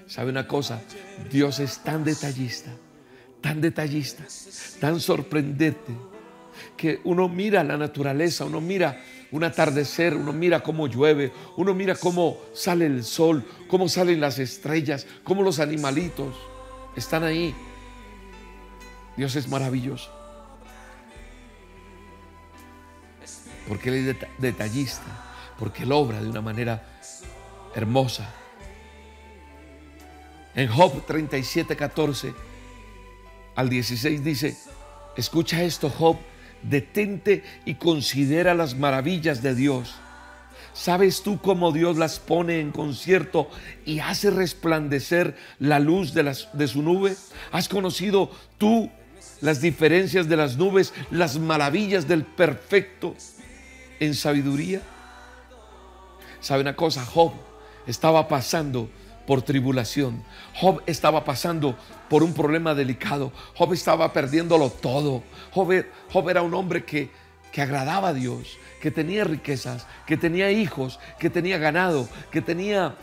¿Sabe 0.08 0.30
una 0.30 0.48
cosa? 0.48 0.82
Dios 1.30 1.60
es 1.60 1.78
tan 1.84 2.02
detallista, 2.02 2.72
tan 3.40 3.60
detallista, 3.60 4.24
tan 4.80 4.98
sorprendente, 4.98 5.92
que 6.78 7.00
uno 7.04 7.28
mira 7.28 7.62
la 7.62 7.76
naturaleza, 7.76 8.46
uno 8.46 8.62
mira 8.62 9.02
un 9.30 9.44
atardecer, 9.44 10.14
uno 10.14 10.32
mira 10.32 10.60
cómo 10.60 10.86
llueve, 10.86 11.30
uno 11.58 11.74
mira 11.74 11.94
cómo 11.94 12.38
sale 12.54 12.86
el 12.86 13.04
sol, 13.04 13.44
cómo 13.68 13.86
salen 13.90 14.20
las 14.20 14.38
estrellas, 14.38 15.06
cómo 15.22 15.42
los 15.42 15.58
animalitos 15.58 16.34
están 16.96 17.24
ahí. 17.24 17.54
Dios 19.16 19.36
es 19.36 19.48
maravilloso. 19.48 20.10
Porque 23.68 23.90
Él 23.90 24.08
es 24.08 24.16
detallista, 24.38 25.04
porque 25.58 25.82
Él 25.82 25.92
obra 25.92 26.22
de 26.22 26.30
una 26.30 26.40
manera 26.40 26.82
hermosa. 27.74 28.32
En 30.54 30.68
Job 30.68 31.04
37, 31.04 31.76
14 31.76 32.34
al 33.54 33.68
16 33.68 34.24
dice, 34.24 34.56
escucha 35.16 35.62
esto 35.62 35.90
Job, 35.90 36.16
detente 36.62 37.44
y 37.64 37.74
considera 37.74 38.54
las 38.54 38.76
maravillas 38.76 39.42
de 39.42 39.54
Dios. 39.54 39.94
¿Sabes 40.72 41.22
tú 41.22 41.40
cómo 41.40 41.72
Dios 41.72 41.96
las 41.96 42.20
pone 42.20 42.60
en 42.60 42.70
concierto 42.70 43.50
y 43.84 43.98
hace 43.98 44.30
resplandecer 44.30 45.36
la 45.58 45.80
luz 45.80 46.14
de, 46.14 46.22
las, 46.22 46.48
de 46.52 46.68
su 46.68 46.82
nube? 46.82 47.16
¿Has 47.50 47.68
conocido 47.68 48.30
tú 48.58 48.88
las 49.40 49.60
diferencias 49.60 50.28
de 50.28 50.36
las 50.36 50.56
nubes, 50.56 50.94
las 51.10 51.38
maravillas 51.38 52.06
del 52.06 52.24
perfecto 52.24 53.16
en 53.98 54.14
sabiduría? 54.14 54.80
¿Sabe 56.40 56.62
una 56.62 56.76
cosa? 56.76 57.04
Job 57.04 57.32
estaba 57.86 58.28
pasando 58.28 58.88
por 59.28 59.42
tribulación. 59.42 60.24
Job 60.54 60.82
estaba 60.86 61.22
pasando 61.22 61.76
por 62.08 62.22
un 62.22 62.32
problema 62.32 62.74
delicado. 62.74 63.30
Job 63.58 63.74
estaba 63.74 64.10
perdiéndolo 64.10 64.70
todo. 64.70 65.22
Job, 65.52 66.30
era 66.30 66.40
un 66.40 66.54
hombre 66.54 66.82
que, 66.86 67.10
que 67.52 67.60
agradaba 67.60 68.08
a 68.08 68.14
Dios, 68.14 68.56
que 68.80 68.90
tenía 68.90 69.24
riquezas, 69.24 69.86
que 70.06 70.16
tenía 70.16 70.50
hijos, 70.50 70.98
que 71.18 71.28
tenía 71.28 71.58
ganado, 71.58 72.08
que 72.30 72.40
tenía 72.40 72.96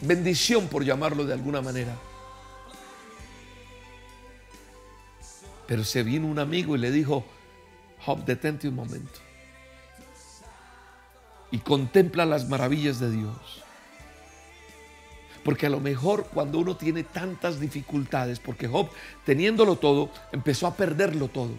bendición, 0.00 0.66
por 0.66 0.84
llamarlo 0.84 1.24
de 1.24 1.34
alguna 1.34 1.62
manera. 1.62 1.94
Pero 5.68 5.84
se 5.84 6.02
vino 6.02 6.26
un 6.26 6.40
amigo 6.40 6.74
y 6.74 6.80
le 6.80 6.90
dijo, 6.90 7.24
Job, 8.04 8.24
detente 8.24 8.66
un 8.66 8.74
momento. 8.74 9.20
Y 11.52 11.58
contempla 11.58 12.26
las 12.26 12.48
maravillas 12.48 12.98
de 12.98 13.12
Dios. 13.12 13.67
Porque 15.48 15.64
a 15.64 15.70
lo 15.70 15.80
mejor 15.80 16.26
cuando 16.26 16.58
uno 16.58 16.76
tiene 16.76 17.04
tantas 17.04 17.58
dificultades, 17.58 18.38
porque 18.38 18.68
Job 18.68 18.90
teniéndolo 19.24 19.76
todo, 19.76 20.10
empezó 20.30 20.66
a 20.66 20.74
perderlo 20.74 21.28
todo. 21.28 21.52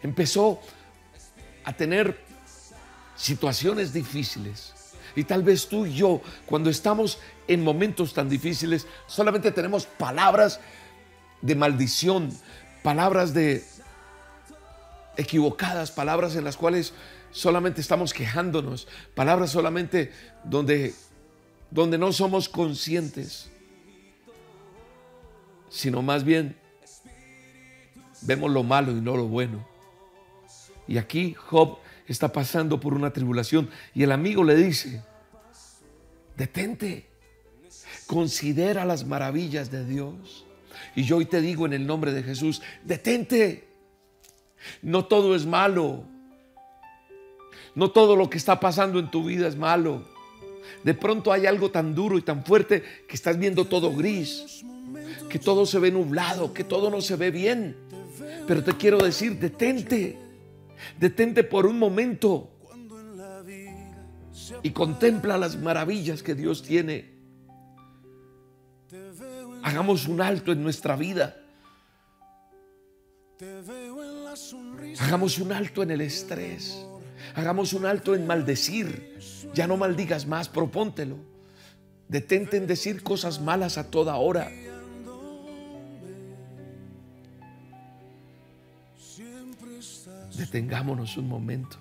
Empezó 0.00 0.60
a 1.64 1.72
tener 1.72 2.20
situaciones 3.16 3.92
difíciles. 3.92 4.94
Y 5.16 5.24
tal 5.24 5.42
vez 5.42 5.66
tú 5.66 5.86
y 5.86 5.94
yo, 5.94 6.20
cuando 6.46 6.70
estamos 6.70 7.18
en 7.48 7.64
momentos 7.64 8.14
tan 8.14 8.28
difíciles, 8.28 8.86
solamente 9.08 9.50
tenemos 9.50 9.86
palabras 9.86 10.60
de 11.40 11.56
maldición, 11.56 12.30
palabras 12.84 13.34
de, 13.34 13.64
equivocadas, 15.16 15.90
palabras 15.90 16.36
en 16.36 16.44
las 16.44 16.56
cuales 16.56 16.94
solamente 17.32 17.80
estamos 17.80 18.14
quejándonos, 18.14 18.86
palabras 19.16 19.50
solamente 19.50 20.12
donde, 20.44 20.94
donde 21.72 21.96
no 21.96 22.12
somos 22.12 22.48
conscientes, 22.48 23.50
sino 25.70 26.02
más 26.02 26.22
bien 26.22 26.54
vemos 28.20 28.50
lo 28.50 28.62
malo 28.62 28.92
y 28.92 29.00
no 29.00 29.16
lo 29.16 29.26
bueno. 29.26 29.66
Y 30.86 30.98
aquí 30.98 31.32
Job 31.32 31.78
está 32.06 32.30
pasando 32.30 32.78
por 32.78 32.92
una 32.92 33.10
tribulación 33.10 33.70
y 33.94 34.02
el 34.02 34.12
amigo 34.12 34.44
le 34.44 34.54
dice, 34.54 35.02
detente, 36.36 37.08
considera 38.06 38.84
las 38.84 39.06
maravillas 39.06 39.70
de 39.70 39.86
Dios. 39.86 40.44
Y 40.94 41.04
yo 41.04 41.16
hoy 41.16 41.24
te 41.24 41.40
digo 41.40 41.64
en 41.64 41.72
el 41.72 41.86
nombre 41.86 42.12
de 42.12 42.22
Jesús, 42.22 42.60
detente. 42.84 43.68
No 44.82 45.06
todo 45.06 45.34
es 45.34 45.46
malo. 45.46 46.04
No 47.74 47.90
todo 47.90 48.14
lo 48.14 48.28
que 48.28 48.36
está 48.36 48.60
pasando 48.60 48.98
en 48.98 49.10
tu 49.10 49.24
vida 49.24 49.48
es 49.48 49.56
malo. 49.56 50.11
De 50.84 50.94
pronto 50.94 51.32
hay 51.32 51.46
algo 51.46 51.70
tan 51.70 51.94
duro 51.94 52.18
y 52.18 52.22
tan 52.22 52.44
fuerte 52.44 52.82
que 53.06 53.14
estás 53.14 53.38
viendo 53.38 53.66
todo 53.66 53.94
gris, 53.94 54.64
que 55.28 55.38
todo 55.38 55.64
se 55.66 55.78
ve 55.78 55.90
nublado, 55.90 56.52
que 56.52 56.64
todo 56.64 56.90
no 56.90 57.00
se 57.00 57.16
ve 57.16 57.30
bien. 57.30 57.76
Pero 58.46 58.64
te 58.64 58.76
quiero 58.76 58.98
decir, 58.98 59.38
detente, 59.38 60.18
detente 60.98 61.44
por 61.44 61.66
un 61.66 61.78
momento 61.78 62.50
y 64.62 64.70
contempla 64.70 65.38
las 65.38 65.56
maravillas 65.56 66.22
que 66.22 66.34
Dios 66.34 66.62
tiene. 66.62 67.12
Hagamos 69.62 70.08
un 70.08 70.20
alto 70.20 70.52
en 70.52 70.62
nuestra 70.62 70.96
vida. 70.96 71.36
Hagamos 74.98 75.38
un 75.38 75.52
alto 75.52 75.82
en 75.82 75.92
el 75.92 76.00
estrés. 76.00 76.84
Hagamos 77.34 77.72
un 77.72 77.86
alto 77.86 78.14
en 78.14 78.26
maldecir. 78.26 79.18
Ya 79.54 79.66
no 79.66 79.76
maldigas 79.76 80.26
más, 80.26 80.48
propóntelo. 80.48 81.16
Detente 82.08 82.56
en 82.56 82.66
decir 82.66 83.02
cosas 83.02 83.40
malas 83.40 83.78
a 83.78 83.90
toda 83.90 84.16
hora. 84.16 84.50
Detengámonos 90.36 91.16
un 91.16 91.28
momento. 91.28 91.78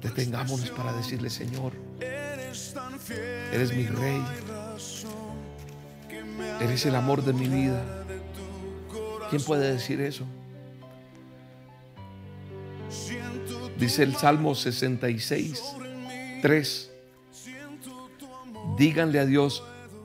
Detengámonos 0.00 0.70
para 0.70 0.92
decirle, 0.94 1.28
Señor, 1.28 1.72
eres 2.00 3.74
mi 3.74 3.86
rey. 3.86 4.22
Eres 6.60 6.86
el 6.86 6.94
amor 6.94 7.22
de 7.22 7.32
mi 7.32 7.48
vida. 7.48 7.84
¿Quién 9.30 9.42
puede 9.42 9.72
decir 9.72 10.00
eso? 10.00 10.24
Dice 13.78 14.02
el 14.02 14.16
Salmo 14.16 14.54
66, 14.54 15.62
3. 16.42 16.90
Díganle 18.76 19.18
a 19.18 19.26
Dios 19.26 19.62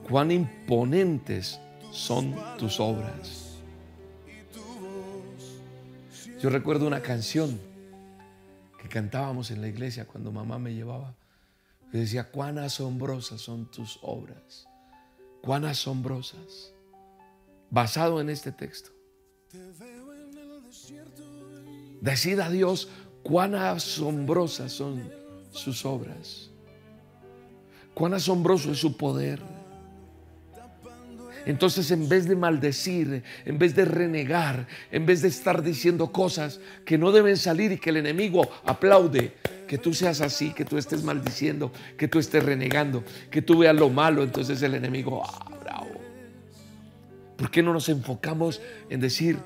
cuán 0.08 0.32
imponentes 0.32 1.60
son 1.92 2.36
tus 2.58 2.80
obras. 2.80 3.60
Yo 6.42 6.50
recuerdo 6.50 6.88
una 6.88 7.02
canción 7.02 7.60
que 8.82 8.90
cantábamos 8.90 9.50
en 9.50 9.62
la 9.62 9.70
iglesia 9.70 10.06
cuando 10.06 10.32
mamá 10.32 10.60
me 10.60 10.74
llevaba. 10.74 11.16
Y 11.94 12.00
decía, 12.00 12.30
cuán 12.32 12.58
asombrosas 12.58 13.40
son 13.40 13.72
tus 13.72 14.00
obras. 14.02 14.68
Cuán 15.42 15.64
asombrosas. 15.64 16.74
Basado 17.70 18.20
en 18.20 18.30
este 18.30 18.52
texto. 18.52 18.90
Decid 22.04 22.42
a 22.42 22.50
Dios 22.50 22.90
cuán 23.24 23.56
asombrosas 23.56 24.74
son 24.74 25.10
sus 25.52 25.86
obras. 25.86 26.50
Cuán 27.94 28.14
asombroso 28.14 28.74
es 28.74 28.80
su 28.80 28.98
poder. 28.98 29.40
Entonces 31.46 31.92
en 31.92 32.10
vez 32.10 32.28
de 32.28 32.36
maldecir, 32.36 33.24
en 33.46 33.58
vez 33.58 33.74
de 33.74 33.86
renegar, 33.86 34.68
en 34.92 35.06
vez 35.06 35.22
de 35.22 35.30
estar 35.30 35.64
diciendo 35.64 36.12
cosas 36.12 36.60
que 36.84 36.98
no 36.98 37.14
deben 37.14 37.38
salir 37.38 37.72
y 37.72 37.78
que 37.78 37.92
el 37.92 37.98
enemigo 37.98 38.50
aplaude, 38.66 39.36
que 39.66 39.78
tú 39.78 39.94
seas 39.94 40.20
así, 40.20 40.52
que 40.52 40.66
tú 40.66 40.78
estés 40.78 41.04
maldiciendo, 41.04 41.72
que 41.98 42.10
tú 42.10 42.20
estés 42.20 42.44
renegando, 42.44 43.06
que 43.32 43.42
tú 43.42 43.60
veas 43.60 43.76
lo 43.78 43.90
malo, 43.90 44.24
entonces 44.24 44.62
el 44.62 44.76
enemigo, 44.76 45.24
ah, 45.26 45.58
bravo. 45.62 45.92
¿Por 47.38 47.50
qué 47.50 47.64
no 47.64 47.72
nos 47.72 47.88
enfocamos 47.88 48.62
en 48.90 49.00
decir 49.00 49.38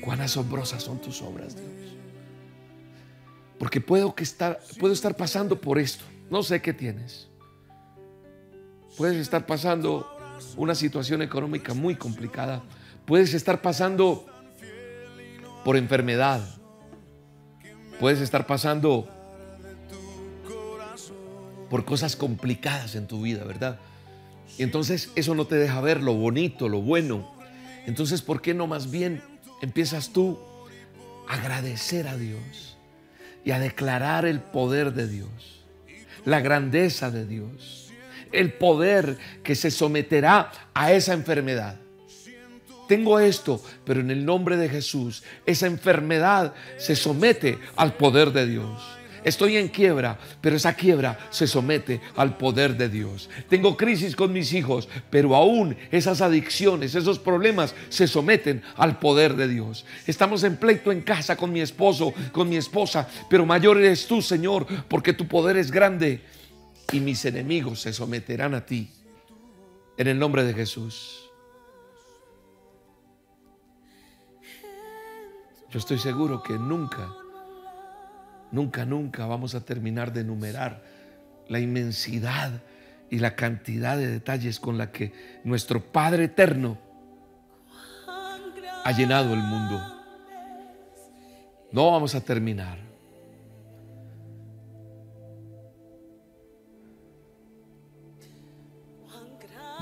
cuán 0.00 0.20
asombrosas 0.20 0.82
son 0.82 1.00
tus 1.00 1.22
obras, 1.22 1.56
Dios? 1.56 1.68
Porque 3.58 3.80
puedo, 3.80 4.14
que 4.14 4.22
estar, 4.22 4.60
puedo 4.78 4.94
estar 4.94 5.16
pasando 5.16 5.60
por 5.60 5.78
esto. 5.78 6.04
No 6.30 6.42
sé 6.42 6.62
qué 6.62 6.72
tienes. 6.72 7.28
Puedes 8.96 9.16
estar 9.16 9.46
pasando 9.46 10.06
una 10.56 10.74
situación 10.74 11.22
económica 11.22 11.74
muy 11.74 11.96
complicada. 11.96 12.62
Puedes 13.04 13.34
estar 13.34 13.60
pasando 13.60 14.26
por 15.64 15.76
enfermedad. 15.76 16.40
Puedes 17.98 18.20
estar 18.20 18.46
pasando 18.46 19.08
por 21.68 21.84
cosas 21.84 22.16
complicadas 22.16 22.94
en 22.94 23.06
tu 23.06 23.22
vida, 23.22 23.44
¿verdad? 23.44 23.78
Y 24.56 24.62
entonces 24.62 25.10
eso 25.16 25.34
no 25.34 25.46
te 25.46 25.56
deja 25.56 25.80
ver 25.80 26.02
lo 26.02 26.14
bonito, 26.14 26.68
lo 26.68 26.80
bueno. 26.80 27.30
Entonces, 27.86 28.22
¿por 28.22 28.40
qué 28.40 28.54
no 28.54 28.66
más 28.66 28.90
bien 28.90 29.22
empiezas 29.60 30.10
tú 30.10 30.38
a 31.26 31.34
agradecer 31.34 32.08
a 32.08 32.16
Dios 32.16 32.76
y 33.44 33.50
a 33.50 33.58
declarar 33.58 34.26
el 34.26 34.40
poder 34.40 34.92
de 34.92 35.08
Dios, 35.08 35.64
la 36.24 36.40
grandeza 36.40 37.10
de 37.10 37.26
Dios? 37.26 37.88
el 38.32 38.52
poder 38.52 39.18
que 39.42 39.54
se 39.54 39.70
someterá 39.70 40.50
a 40.74 40.92
esa 40.92 41.12
enfermedad. 41.12 41.76
Tengo 42.86 43.20
esto, 43.20 43.62
pero 43.84 44.00
en 44.00 44.10
el 44.10 44.24
nombre 44.24 44.56
de 44.56 44.68
Jesús, 44.68 45.22
esa 45.44 45.66
enfermedad 45.66 46.54
se 46.78 46.96
somete 46.96 47.58
al 47.76 47.94
poder 47.94 48.32
de 48.32 48.46
Dios. 48.46 48.82
Estoy 49.28 49.58
en 49.58 49.68
quiebra, 49.68 50.18
pero 50.40 50.56
esa 50.56 50.72
quiebra 50.72 51.18
se 51.28 51.46
somete 51.46 52.00
al 52.16 52.38
poder 52.38 52.78
de 52.78 52.88
Dios. 52.88 53.28
Tengo 53.46 53.76
crisis 53.76 54.16
con 54.16 54.32
mis 54.32 54.54
hijos, 54.54 54.88
pero 55.10 55.36
aún 55.36 55.76
esas 55.90 56.22
adicciones, 56.22 56.94
esos 56.94 57.18
problemas 57.18 57.74
se 57.90 58.08
someten 58.08 58.62
al 58.76 58.98
poder 58.98 59.36
de 59.36 59.46
Dios. 59.46 59.84
Estamos 60.06 60.44
en 60.44 60.56
pleito 60.56 60.90
en 60.90 61.02
casa 61.02 61.36
con 61.36 61.52
mi 61.52 61.60
esposo, 61.60 62.14
con 62.32 62.48
mi 62.48 62.56
esposa, 62.56 63.06
pero 63.28 63.44
mayor 63.44 63.76
eres 63.76 64.06
tú, 64.06 64.22
Señor, 64.22 64.66
porque 64.88 65.12
tu 65.12 65.28
poder 65.28 65.58
es 65.58 65.70
grande 65.70 66.22
y 66.90 67.00
mis 67.00 67.22
enemigos 67.26 67.82
se 67.82 67.92
someterán 67.92 68.54
a 68.54 68.64
ti. 68.64 68.90
En 69.98 70.08
el 70.08 70.18
nombre 70.18 70.42
de 70.42 70.54
Jesús. 70.54 71.28
Yo 75.70 75.78
estoy 75.78 75.98
seguro 75.98 76.42
que 76.42 76.54
nunca, 76.54 77.14
nunca, 78.50 78.84
nunca 78.84 79.26
vamos 79.26 79.54
a 79.54 79.64
terminar 79.64 80.12
de 80.12 80.20
enumerar 80.20 80.82
la 81.48 81.58
inmensidad 81.60 82.62
y 83.10 83.18
la 83.18 83.34
cantidad 83.34 83.96
de 83.96 84.06
detalles 84.06 84.60
con 84.60 84.78
la 84.78 84.92
que 84.92 85.12
nuestro 85.44 85.82
Padre 85.82 86.24
Eterno 86.24 86.78
ha 88.84 88.92
llenado 88.92 89.34
el 89.34 89.40
mundo. 89.40 89.80
No 91.72 91.90
vamos 91.90 92.14
a 92.14 92.20
terminar. 92.20 92.88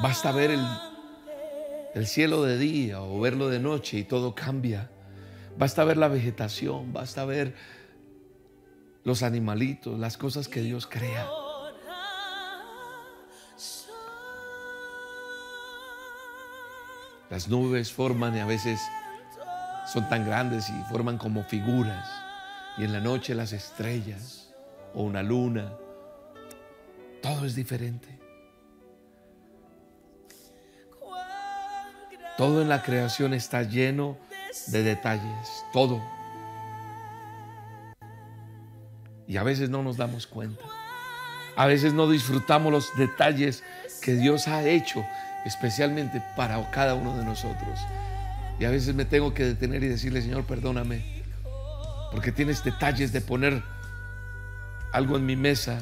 Basta 0.02 0.30
ver 0.30 0.50
el, 1.94 2.06
cielo 2.06 2.42
de 2.42 2.58
día 2.58 3.00
o 3.00 3.18
verlo 3.20 3.48
de 3.48 3.58
noche 3.58 3.98
y 3.98 4.04
todo 4.04 4.34
cambia. 4.34 4.90
Basta 5.56 5.84
ver 5.84 5.96
la 5.96 6.08
vegetación, 6.08 6.92
basta 6.92 7.24
ver 7.24 7.54
los 9.06 9.22
animalitos, 9.22 9.96
las 10.00 10.16
cosas 10.16 10.48
que 10.48 10.60
Dios 10.62 10.88
crea. 10.88 11.28
Las 17.30 17.46
nubes 17.46 17.92
forman 17.92 18.36
y 18.36 18.40
a 18.40 18.46
veces 18.46 18.80
son 19.86 20.08
tan 20.08 20.26
grandes 20.26 20.68
y 20.70 20.72
forman 20.90 21.18
como 21.18 21.44
figuras. 21.44 22.10
Y 22.78 22.82
en 22.82 22.92
la 22.92 22.98
noche 22.98 23.36
las 23.36 23.52
estrellas 23.52 24.52
o 24.92 25.04
una 25.04 25.22
luna. 25.22 25.72
Todo 27.22 27.46
es 27.46 27.54
diferente. 27.54 28.08
Todo 32.36 32.60
en 32.60 32.68
la 32.68 32.82
creación 32.82 33.34
está 33.34 33.62
lleno 33.62 34.16
de 34.66 34.82
detalles, 34.82 35.64
todo. 35.72 36.15
Y 39.28 39.36
a 39.36 39.42
veces 39.42 39.70
no 39.70 39.82
nos 39.82 39.96
damos 39.96 40.26
cuenta. 40.26 40.62
A 41.56 41.66
veces 41.66 41.94
no 41.94 42.08
disfrutamos 42.08 42.70
los 42.72 42.96
detalles 42.96 43.62
que 44.02 44.14
Dios 44.14 44.46
ha 44.46 44.62
hecho 44.62 45.04
especialmente 45.46 46.20
para 46.36 46.70
cada 46.70 46.94
uno 46.94 47.16
de 47.16 47.24
nosotros. 47.24 47.78
Y 48.58 48.64
a 48.64 48.70
veces 48.70 48.94
me 48.94 49.04
tengo 49.04 49.32
que 49.32 49.44
detener 49.44 49.82
y 49.84 49.88
decirle, 49.88 50.20
Señor, 50.20 50.44
perdóname, 50.44 51.04
porque 52.10 52.32
tienes 52.32 52.64
detalles 52.64 53.12
de 53.12 53.20
poner 53.20 53.62
algo 54.92 55.16
en 55.16 55.24
mi 55.24 55.36
mesa, 55.36 55.80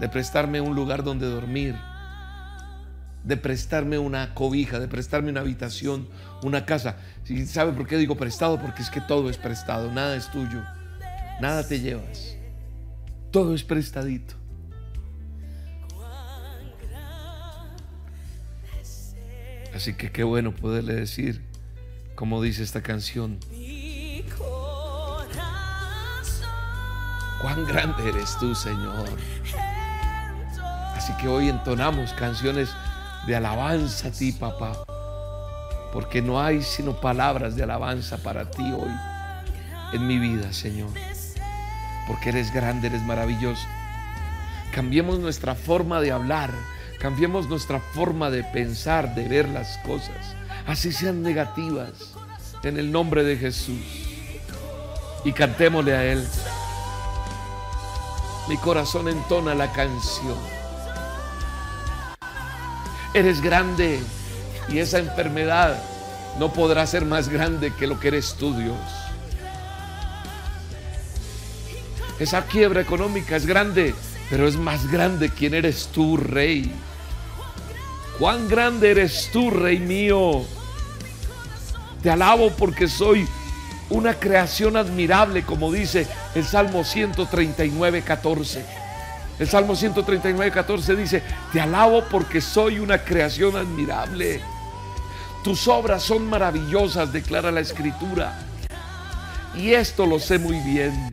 de 0.00 0.08
prestarme 0.08 0.60
un 0.60 0.74
lugar 0.74 1.04
donde 1.04 1.26
dormir, 1.26 1.76
de 3.22 3.36
prestarme 3.36 3.98
una 3.98 4.34
cobija, 4.34 4.80
de 4.80 4.88
prestarme 4.88 5.30
una 5.30 5.40
habitación, 5.40 6.08
una 6.42 6.66
casa. 6.66 6.96
¿Y 7.28 7.46
sabe 7.46 7.72
por 7.72 7.86
qué 7.86 7.96
digo 7.98 8.16
prestado? 8.16 8.60
Porque 8.60 8.82
es 8.82 8.90
que 8.90 9.00
todo 9.00 9.30
es 9.30 9.38
prestado, 9.38 9.92
nada 9.92 10.16
es 10.16 10.30
tuyo, 10.30 10.62
nada 11.40 11.66
te 11.66 11.80
llevas, 11.80 12.36
todo 13.30 13.54
es 13.54 13.64
prestadito. 13.64 14.34
Así 19.74 19.94
que 19.94 20.12
qué 20.12 20.22
bueno 20.22 20.54
poderle 20.54 20.94
decir, 20.94 21.42
como 22.14 22.40
dice 22.40 22.62
esta 22.62 22.80
canción, 22.80 23.40
cuán 27.42 27.66
grande 27.66 28.08
eres 28.08 28.38
tú, 28.38 28.54
Señor. 28.54 29.08
Así 30.94 31.12
que 31.20 31.26
hoy 31.26 31.48
entonamos 31.48 32.12
canciones 32.14 32.70
de 33.26 33.34
alabanza 33.34 34.08
a 34.08 34.10
ti, 34.12 34.32
papá. 34.32 34.84
Porque 35.92 36.22
no 36.22 36.40
hay 36.40 36.62
sino 36.62 37.00
palabras 37.00 37.56
de 37.56 37.64
alabanza 37.64 38.16
para 38.18 38.50
ti 38.50 38.62
hoy 38.72 38.90
en 39.92 40.06
mi 40.06 40.18
vida, 40.18 40.52
Señor. 40.52 40.90
Porque 42.06 42.30
eres 42.30 42.52
grande, 42.52 42.88
eres 42.88 43.02
maravilloso. 43.02 43.66
Cambiemos 44.72 45.18
nuestra 45.18 45.54
forma 45.54 46.00
de 46.00 46.12
hablar, 46.12 46.50
cambiemos 46.98 47.48
nuestra 47.48 47.80
forma 47.80 48.30
de 48.30 48.42
pensar, 48.44 49.14
de 49.14 49.28
ver 49.28 49.48
las 49.48 49.78
cosas, 49.78 50.34
así 50.66 50.92
sean 50.92 51.22
negativas, 51.22 52.14
en 52.62 52.78
el 52.78 52.90
nombre 52.90 53.24
de 53.24 53.36
Jesús. 53.36 53.84
Y 55.24 55.32
cantémosle 55.32 55.94
a 55.94 56.04
Él. 56.04 56.26
Mi 58.48 58.56
corazón 58.58 59.08
entona 59.08 59.54
la 59.54 59.72
canción. 59.72 60.36
Eres 63.14 63.40
grande 63.40 64.00
y 64.68 64.78
esa 64.78 64.98
enfermedad 64.98 65.80
no 66.38 66.52
podrá 66.52 66.86
ser 66.86 67.04
más 67.04 67.28
grande 67.28 67.72
que 67.74 67.86
lo 67.86 68.00
que 68.00 68.08
eres 68.08 68.34
tú, 68.34 68.54
Dios. 68.54 68.76
Esa 72.18 72.46
quiebra 72.46 72.80
económica 72.80 73.36
es 73.36 73.44
grande, 73.44 73.94
pero 74.30 74.46
es 74.46 74.56
más 74.56 74.90
grande 74.90 75.30
quien 75.30 75.54
eres 75.54 75.88
tú, 75.92 76.16
Rey. 76.16 76.72
Cuán 78.18 78.48
grande 78.48 78.92
eres 78.92 79.30
tú, 79.32 79.50
Rey 79.50 79.80
mío. 79.80 80.44
Te 82.02 82.10
alabo 82.10 82.50
porque 82.50 82.86
soy 82.86 83.26
una 83.90 84.14
creación 84.14 84.76
admirable, 84.76 85.42
como 85.42 85.72
dice 85.72 86.06
el 86.34 86.44
Salmo 86.44 86.84
139, 86.84 88.02
14. 88.02 88.64
El 89.38 89.48
Salmo 89.48 89.74
139, 89.74 90.52
14 90.52 90.94
dice, 90.94 91.22
te 91.52 91.60
alabo 91.60 92.04
porque 92.10 92.40
soy 92.40 92.78
una 92.78 92.98
creación 92.98 93.56
admirable. 93.56 94.40
Tus 95.42 95.66
obras 95.66 96.04
son 96.04 96.28
maravillosas, 96.30 97.12
declara 97.12 97.50
la 97.50 97.60
escritura. 97.60 98.38
Y 99.56 99.72
esto 99.72 100.06
lo 100.06 100.20
sé 100.20 100.38
muy 100.38 100.58
bien. 100.60 101.12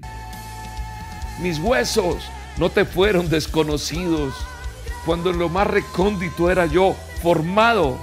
Mis 1.41 1.59
huesos 1.59 2.23
no 2.57 2.69
te 2.69 2.85
fueron 2.85 3.29
desconocidos 3.29 4.33
cuando 5.05 5.31
en 5.31 5.39
lo 5.39 5.49
más 5.49 5.67
recóndito 5.67 6.49
era 6.49 6.65
yo 6.65 6.95
formado, 7.21 7.97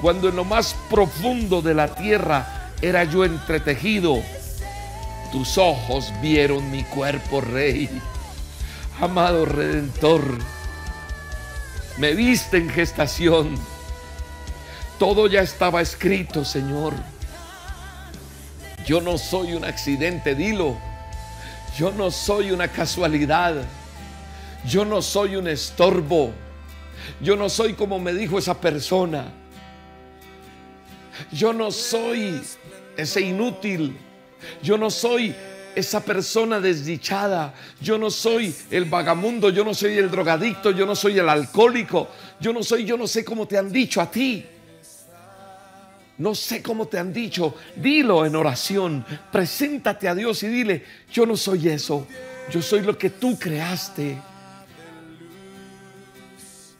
cuando 0.00 0.28
en 0.28 0.36
lo 0.36 0.44
más 0.44 0.74
profundo 0.90 1.62
de 1.62 1.74
la 1.74 1.94
tierra 1.94 2.72
era 2.82 3.04
yo 3.04 3.24
entretejido. 3.24 4.22
Tus 5.32 5.58
ojos 5.58 6.12
vieron 6.22 6.70
mi 6.70 6.84
cuerpo, 6.84 7.40
rey 7.40 7.88
amado 9.00 9.44
redentor, 9.44 10.22
me 11.98 12.14
viste 12.14 12.56
en 12.58 12.68
gestación. 12.68 13.54
Todo 14.98 15.28
ya 15.28 15.42
estaba 15.42 15.80
escrito, 15.80 16.44
Señor. 16.44 16.94
Yo 18.84 19.00
no 19.00 19.18
soy 19.18 19.54
un 19.54 19.64
accidente, 19.64 20.34
dilo. 20.34 20.76
Yo 21.78 21.92
no 21.92 22.10
soy 22.10 22.50
una 22.50 22.66
casualidad. 22.66 23.54
Yo 24.66 24.84
no 24.84 25.00
soy 25.00 25.36
un 25.36 25.46
estorbo. 25.46 26.32
Yo 27.20 27.36
no 27.36 27.48
soy 27.48 27.74
como 27.74 28.00
me 28.00 28.12
dijo 28.12 28.36
esa 28.36 28.60
persona. 28.60 29.26
Yo 31.30 31.52
no 31.52 31.70
soy 31.70 32.42
ese 32.96 33.20
inútil. 33.20 33.96
Yo 34.60 34.76
no 34.76 34.90
soy 34.90 35.32
esa 35.76 36.04
persona 36.04 36.58
desdichada. 36.58 37.54
Yo 37.80 37.96
no 37.96 38.10
soy 38.10 38.52
el 38.72 38.86
vagamundo, 38.86 39.50
yo 39.50 39.64
no 39.64 39.72
soy 39.72 39.98
el 39.98 40.10
drogadicto, 40.10 40.72
yo 40.72 40.84
no 40.84 40.96
soy 40.96 41.20
el 41.20 41.28
alcohólico, 41.28 42.08
yo 42.40 42.52
no 42.52 42.64
soy, 42.64 42.84
yo 42.84 42.96
no 42.96 43.06
sé 43.06 43.24
cómo 43.24 43.46
te 43.46 43.56
han 43.56 43.70
dicho 43.70 44.00
a 44.00 44.10
ti. 44.10 44.44
No 46.18 46.34
sé 46.34 46.62
cómo 46.62 46.86
te 46.86 46.98
han 46.98 47.12
dicho. 47.12 47.54
Dilo 47.76 48.26
en 48.26 48.34
oración. 48.34 49.04
Preséntate 49.30 50.08
a 50.08 50.14
Dios 50.14 50.42
y 50.42 50.48
dile, 50.48 50.84
yo 51.12 51.24
no 51.24 51.36
soy 51.36 51.68
eso. 51.68 52.06
Yo 52.50 52.60
soy 52.60 52.82
lo 52.82 52.98
que 52.98 53.10
tú 53.10 53.38
creaste. 53.38 54.20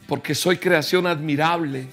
Porque 0.07 0.35
soy 0.35 0.57
creación 0.57 1.07
admirable. 1.07 1.87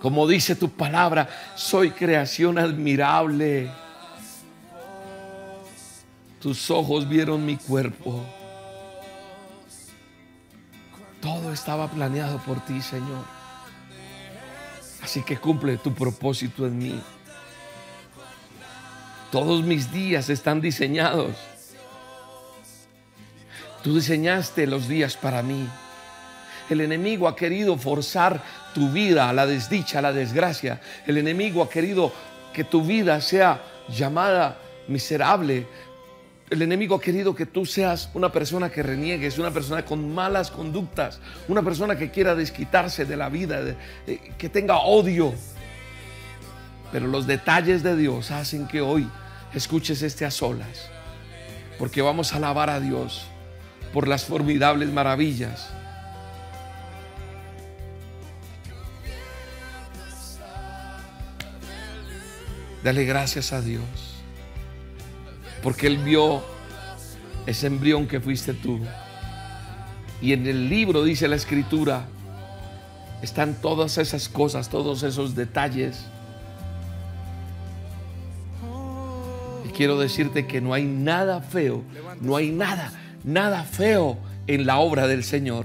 Como 0.00 0.26
dice 0.26 0.56
tu 0.56 0.70
palabra, 0.70 1.28
soy 1.54 1.90
creación 1.90 2.58
admirable. 2.58 3.70
Tus 6.40 6.70
ojos 6.70 7.08
vieron 7.08 7.46
mi 7.46 7.56
cuerpo. 7.56 8.22
Todo 11.20 11.52
estaba 11.52 11.88
planeado 11.88 12.38
por 12.38 12.62
ti, 12.66 12.82
Señor. 12.82 13.43
Así 15.04 15.22
que 15.22 15.36
cumple 15.36 15.76
tu 15.76 15.92
propósito 15.92 16.66
en 16.66 16.78
mí. 16.78 17.00
Todos 19.30 19.62
mis 19.62 19.92
días 19.92 20.30
están 20.30 20.62
diseñados. 20.62 21.36
Tú 23.82 23.96
diseñaste 23.96 24.66
los 24.66 24.88
días 24.88 25.18
para 25.18 25.42
mí. 25.42 25.68
El 26.70 26.80
enemigo 26.80 27.28
ha 27.28 27.36
querido 27.36 27.76
forzar 27.76 28.42
tu 28.72 28.88
vida 28.92 29.28
a 29.28 29.34
la 29.34 29.44
desdicha, 29.44 29.98
a 29.98 30.02
la 30.02 30.14
desgracia. 30.14 30.80
El 31.06 31.18
enemigo 31.18 31.62
ha 31.62 31.68
querido 31.68 32.10
que 32.54 32.64
tu 32.64 32.82
vida 32.82 33.20
sea 33.20 33.60
llamada 33.90 34.56
miserable, 34.88 35.66
el 36.50 36.62
enemigo 36.62 36.96
ha 36.96 37.00
querido 37.00 37.34
que 37.34 37.46
tú 37.46 37.64
seas 37.64 38.10
una 38.14 38.30
persona 38.30 38.70
que 38.70 38.82
reniegues, 38.82 39.38
una 39.38 39.50
persona 39.50 39.84
con 39.84 40.14
malas 40.14 40.50
conductas, 40.50 41.18
una 41.48 41.62
persona 41.62 41.96
que 41.96 42.10
quiera 42.10 42.34
desquitarse 42.34 43.04
de 43.04 43.16
la 43.16 43.28
vida, 43.28 43.76
que 44.36 44.48
tenga 44.48 44.78
odio. 44.78 45.34
Pero 46.92 47.06
los 47.06 47.26
detalles 47.26 47.82
de 47.82 47.96
Dios 47.96 48.30
hacen 48.30 48.68
que 48.68 48.80
hoy 48.80 49.08
escuches 49.54 50.02
este 50.02 50.24
a 50.24 50.30
solas, 50.30 50.90
porque 51.78 52.02
vamos 52.02 52.32
a 52.32 52.36
alabar 52.36 52.70
a 52.70 52.78
Dios 52.78 53.26
por 53.92 54.06
las 54.06 54.24
formidables 54.24 54.90
maravillas. 54.90 55.70
Dale 62.82 63.04
gracias 63.06 63.54
a 63.54 63.62
Dios 63.62 64.13
porque 65.64 65.86
Él 65.86 65.96
vio 65.96 66.42
ese 67.46 67.68
embrión 67.68 68.06
que 68.06 68.20
fuiste 68.20 68.52
tú. 68.52 68.78
Y 70.20 70.34
en 70.34 70.46
el 70.46 70.68
libro, 70.68 71.02
dice 71.02 71.26
la 71.26 71.36
escritura, 71.36 72.04
están 73.22 73.54
todas 73.54 73.96
esas 73.96 74.28
cosas, 74.28 74.68
todos 74.68 75.02
esos 75.02 75.34
detalles. 75.34 76.04
Y 79.66 79.68
quiero 79.70 79.98
decirte 79.98 80.46
que 80.46 80.60
no 80.60 80.74
hay 80.74 80.84
nada 80.84 81.40
feo, 81.40 81.82
no 82.20 82.36
hay 82.36 82.50
nada, 82.50 82.92
nada 83.24 83.64
feo 83.64 84.18
en 84.46 84.66
la 84.66 84.76
obra 84.78 85.06
del 85.06 85.24
Señor. 85.24 85.64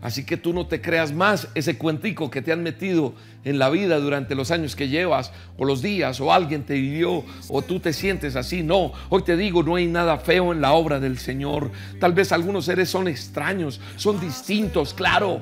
Así 0.00 0.24
que 0.24 0.36
tú 0.36 0.52
no 0.52 0.66
te 0.66 0.80
creas 0.80 1.12
más 1.12 1.48
ese 1.54 1.76
cuentico 1.76 2.30
que 2.30 2.42
te 2.42 2.52
han 2.52 2.62
metido 2.62 3.14
en 3.44 3.58
la 3.58 3.68
vida 3.68 3.98
durante 3.98 4.34
los 4.34 4.50
años 4.50 4.76
que 4.76 4.88
llevas, 4.88 5.32
o 5.56 5.64
los 5.64 5.82
días, 5.82 6.20
o 6.20 6.32
alguien 6.32 6.64
te 6.64 6.74
vivió, 6.74 7.24
o 7.48 7.62
tú 7.62 7.80
te 7.80 7.92
sientes 7.92 8.36
así. 8.36 8.62
No, 8.62 8.92
hoy 9.08 9.22
te 9.22 9.36
digo, 9.36 9.62
no 9.62 9.76
hay 9.76 9.86
nada 9.86 10.18
feo 10.18 10.52
en 10.52 10.60
la 10.60 10.72
obra 10.72 11.00
del 11.00 11.18
Señor. 11.18 11.70
Tal 11.98 12.12
vez 12.12 12.32
algunos 12.32 12.64
seres 12.64 12.88
son 12.88 13.08
extraños, 13.08 13.80
son 13.96 14.20
distintos, 14.20 14.94
claro. 14.94 15.40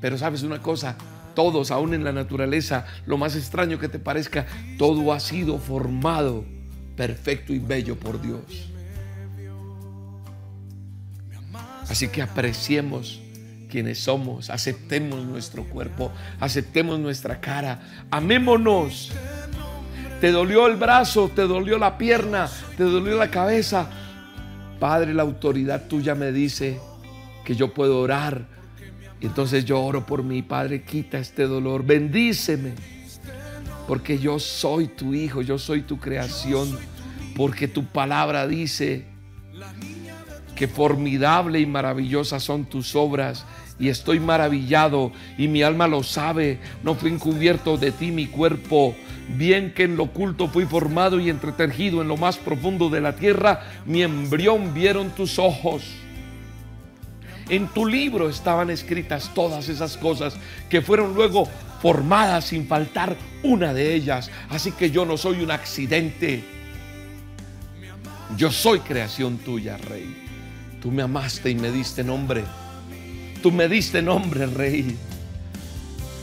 Pero 0.00 0.16
sabes 0.16 0.42
una 0.42 0.62
cosa, 0.62 0.96
todos, 1.34 1.70
aún 1.70 1.94
en 1.94 2.04
la 2.04 2.12
naturaleza, 2.12 2.86
lo 3.06 3.18
más 3.18 3.36
extraño 3.36 3.78
que 3.78 3.88
te 3.88 3.98
parezca, 3.98 4.46
todo 4.78 5.12
ha 5.12 5.20
sido 5.20 5.58
formado 5.58 6.44
perfecto 6.96 7.52
y 7.52 7.58
bello 7.58 7.96
por 7.96 8.20
Dios. 8.20 8.70
Así 11.88 12.08
que 12.08 12.22
apreciemos 12.22 13.20
quienes 13.68 13.98
somos, 13.98 14.50
aceptemos 14.50 15.24
nuestro 15.24 15.64
cuerpo, 15.64 16.12
aceptemos 16.40 16.98
nuestra 16.98 17.40
cara, 17.40 17.80
amémonos. 18.10 19.12
Te 20.20 20.32
dolió 20.32 20.66
el 20.66 20.76
brazo, 20.76 21.30
te 21.34 21.42
dolió 21.42 21.78
la 21.78 21.96
pierna, 21.96 22.48
te 22.76 22.84
dolió 22.84 23.16
la 23.16 23.30
cabeza. 23.30 23.88
Padre, 24.80 25.14
la 25.14 25.22
autoridad 25.22 25.86
tuya 25.86 26.14
me 26.14 26.32
dice 26.32 26.80
que 27.44 27.54
yo 27.54 27.72
puedo 27.72 28.00
orar. 28.00 28.46
Y 29.20 29.26
entonces 29.26 29.64
yo 29.64 29.80
oro 29.80 30.06
por 30.06 30.22
mi 30.22 30.42
Padre, 30.42 30.82
quita 30.82 31.18
este 31.18 31.44
dolor, 31.44 31.84
bendíceme. 31.84 32.72
Porque 33.86 34.18
yo 34.18 34.38
soy 34.38 34.88
tu 34.88 35.14
hijo, 35.14 35.40
yo 35.40 35.58
soy 35.58 35.82
tu 35.82 35.98
creación. 35.98 36.76
Porque 37.36 37.68
tu 37.68 37.84
palabra 37.84 38.46
dice 38.46 39.06
que 40.58 40.66
formidable 40.66 41.60
y 41.60 41.66
maravillosa 41.66 42.40
son 42.40 42.64
tus 42.64 42.96
obras 42.96 43.46
y 43.78 43.90
estoy 43.90 44.18
maravillado 44.18 45.12
y 45.38 45.46
mi 45.46 45.62
alma 45.62 45.86
lo 45.86 46.02
sabe. 46.02 46.58
No 46.82 46.96
fui 46.96 47.12
encubierto 47.12 47.76
de 47.76 47.92
ti 47.92 48.10
mi 48.10 48.26
cuerpo. 48.26 48.96
Bien 49.36 49.72
que 49.72 49.84
en 49.84 49.96
lo 49.96 50.04
oculto 50.04 50.48
fui 50.48 50.64
formado 50.64 51.20
y 51.20 51.30
entretejido 51.30 52.02
en 52.02 52.08
lo 52.08 52.16
más 52.16 52.38
profundo 52.38 52.90
de 52.90 53.00
la 53.00 53.14
tierra, 53.14 53.62
mi 53.86 54.02
embrión 54.02 54.74
vieron 54.74 55.10
tus 55.10 55.38
ojos. 55.38 55.84
En 57.48 57.68
tu 57.68 57.86
libro 57.86 58.28
estaban 58.28 58.68
escritas 58.68 59.30
todas 59.34 59.68
esas 59.68 59.96
cosas 59.96 60.34
que 60.68 60.82
fueron 60.82 61.14
luego 61.14 61.48
formadas 61.80 62.46
sin 62.46 62.66
faltar 62.66 63.16
una 63.44 63.72
de 63.72 63.94
ellas. 63.94 64.28
Así 64.50 64.72
que 64.72 64.90
yo 64.90 65.06
no 65.06 65.16
soy 65.16 65.40
un 65.40 65.52
accidente. 65.52 66.42
Yo 68.36 68.50
soy 68.50 68.80
creación 68.80 69.38
tuya, 69.38 69.76
Rey. 69.76 70.27
Tú 70.80 70.90
me 70.90 71.02
amaste 71.02 71.50
y 71.50 71.54
me 71.54 71.72
diste 71.72 72.04
nombre. 72.04 72.44
Tú 73.42 73.50
me 73.50 73.68
diste 73.68 74.00
nombre, 74.02 74.46
Rey. 74.46 74.96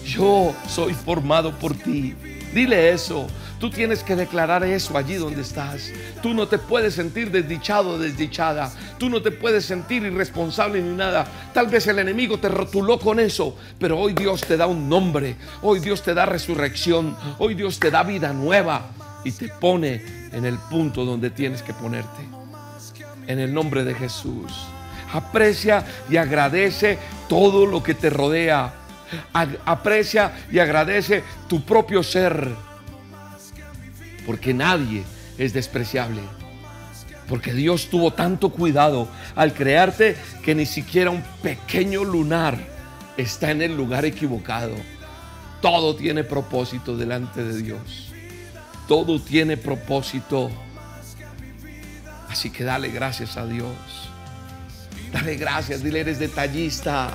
Yo 0.05 0.53
soy 0.67 0.93
formado 0.93 1.51
por 1.57 1.73
ti. 1.75 2.13
Dile 2.53 2.91
eso. 2.91 3.27
Tú 3.59 3.69
tienes 3.69 4.03
que 4.03 4.15
declarar 4.15 4.63
eso 4.63 4.97
allí 4.97 5.15
donde 5.15 5.41
estás. 5.41 5.91
Tú 6.21 6.33
no 6.33 6.47
te 6.47 6.57
puedes 6.57 6.93
sentir 6.93 7.31
desdichado 7.31 7.91
o 7.91 7.97
desdichada. 7.97 8.71
Tú 8.97 9.09
no 9.09 9.21
te 9.21 9.31
puedes 9.31 9.65
sentir 9.65 10.03
irresponsable 10.03 10.81
ni 10.81 10.95
nada. 10.95 11.25
Tal 11.53 11.67
vez 11.67 11.87
el 11.87 11.99
enemigo 11.99 12.37
te 12.37 12.49
rotuló 12.49 12.99
con 12.99 13.19
eso, 13.19 13.57
pero 13.79 13.99
hoy 13.99 14.13
Dios 14.13 14.41
te 14.41 14.55
da 14.55 14.67
un 14.67 14.87
nombre. 14.87 15.35
Hoy 15.61 15.79
Dios 15.79 16.01
te 16.01 16.13
da 16.13 16.25
resurrección. 16.25 17.15
Hoy 17.39 17.55
Dios 17.55 17.79
te 17.79 17.91
da 17.91 18.03
vida 18.03 18.31
nueva 18.33 18.89
y 19.23 19.31
te 19.31 19.49
pone 19.49 20.01
en 20.31 20.45
el 20.45 20.57
punto 20.57 21.03
donde 21.03 21.29
tienes 21.29 21.61
que 21.61 21.73
ponerte 21.73 22.34
en 23.27 23.39
el 23.39 23.53
nombre 23.53 23.83
de 23.83 23.93
Jesús. 23.93 24.51
Aprecia 25.13 25.85
y 26.09 26.17
agradece 26.17 26.97
todo 27.29 27.65
lo 27.65 27.81
que 27.83 27.93
te 27.93 28.09
rodea. 28.09 28.73
Aprecia 29.33 30.33
y 30.51 30.59
agradece 30.59 31.23
tu 31.47 31.63
propio 31.63 32.03
ser. 32.03 32.49
Porque 34.25 34.53
nadie 34.53 35.03
es 35.37 35.53
despreciable. 35.53 36.21
Porque 37.29 37.53
Dios 37.53 37.87
tuvo 37.89 38.11
tanto 38.11 38.49
cuidado 38.49 39.07
al 39.35 39.53
crearte 39.53 40.15
que 40.43 40.53
ni 40.53 40.65
siquiera 40.65 41.09
un 41.09 41.23
pequeño 41.41 42.03
lunar 42.03 42.57
está 43.17 43.51
en 43.51 43.61
el 43.61 43.75
lugar 43.75 44.05
equivocado. 44.05 44.75
Todo 45.61 45.95
tiene 45.95 46.23
propósito 46.23 46.95
delante 46.95 47.43
de 47.43 47.61
Dios. 47.61 48.11
Todo 48.87 49.19
tiene 49.19 49.57
propósito. 49.57 50.51
Así 52.35 52.49
que 52.49 52.65
dale 52.65 52.89
gracias 52.89 53.37
a 53.37 53.47
Dios. 53.47 53.77
Dale 55.13 55.37
gracias, 55.37 55.81
dile, 55.81 56.01
eres 56.01 56.19
detallista. 56.19 57.09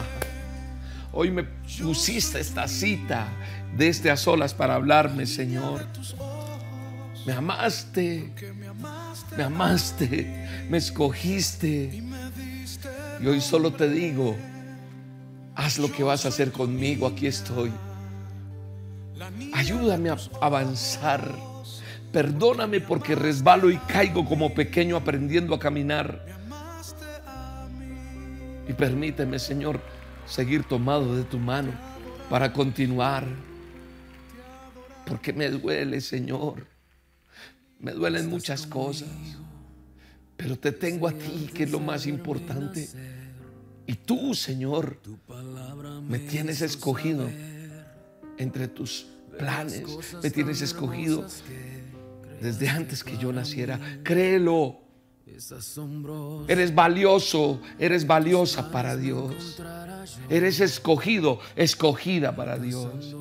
Hoy 1.13 1.31
me 1.31 1.43
pusiste 1.43 2.41
esta 2.41 2.67
cita 2.67 3.29
de 3.77 3.89
este 3.89 4.11
a 4.11 4.17
solas 4.17 4.55
para 4.55 4.77
hablarme, 4.77 5.27
Señor. 5.27 5.85
Me 7.27 7.35
amaste, 7.35 8.33
me 9.37 9.43
amaste, 9.43 10.49
me 10.71 10.79
escogiste. 10.79 12.03
Y 13.21 13.27
hoy 13.27 13.43
solo 13.43 13.75
te 13.75 13.91
digo, 13.91 14.35
haz 15.55 15.77
lo 15.77 15.93
que 15.93 16.03
vas 16.03 16.25
a 16.25 16.29
hacer 16.29 16.51
conmigo, 16.51 17.07
aquí 17.07 17.27
estoy. 17.27 17.71
Ayúdame 19.53 20.09
a 20.09 20.17
avanzar 20.41 21.50
Perdóname 22.13 22.81
porque 22.81 23.15
resbalo 23.15 23.71
y 23.71 23.77
caigo 23.79 24.25
como 24.25 24.53
pequeño 24.53 24.97
aprendiendo 24.97 25.55
a 25.55 25.59
caminar. 25.59 26.25
Y 28.69 28.73
permíteme, 28.73 29.39
Señor, 29.39 29.81
seguir 30.27 30.65
tomado 30.65 31.17
de 31.17 31.25
tu 31.25 31.39
mano 31.39 31.73
para 32.29 32.53
continuar. 32.53 33.27
Porque 35.07 35.33
me 35.33 35.51
duele, 35.51 36.01
Señor. 36.01 36.67
Me 37.79 37.93
duelen 37.93 38.29
muchas 38.29 38.67
cosas. 38.67 39.09
Pero 40.37 40.59
te 40.59 40.73
tengo 40.73 41.07
a 41.07 41.13
ti, 41.13 41.51
que 41.53 41.65
es 41.65 41.71
lo 41.71 41.81
más 41.81 42.07
importante. 42.07 42.89
Y 43.87 43.95
tú, 43.95 44.35
Señor, 44.35 44.99
me 46.09 46.19
tienes 46.19 46.61
escogido 46.61 47.29
entre 48.39 48.69
tus 48.69 49.07
planes. 49.39 49.83
Me 50.23 50.31
tienes 50.31 50.61
escogido 50.61 51.27
desde 52.41 52.69
antes 52.69 53.05
que 53.05 53.17
yo 53.17 53.33
naciera. 53.33 53.79
Créelo. 54.03 54.79
Eres 56.49 56.75
valioso, 56.75 57.61
eres 57.79 58.07
valiosa 58.07 58.71
para 58.71 58.97
Dios. 58.97 59.61
Eres 60.29 60.61
escogido, 60.61 61.39
escogida 61.57 62.35
para 62.35 62.59
Dios. 62.59 63.15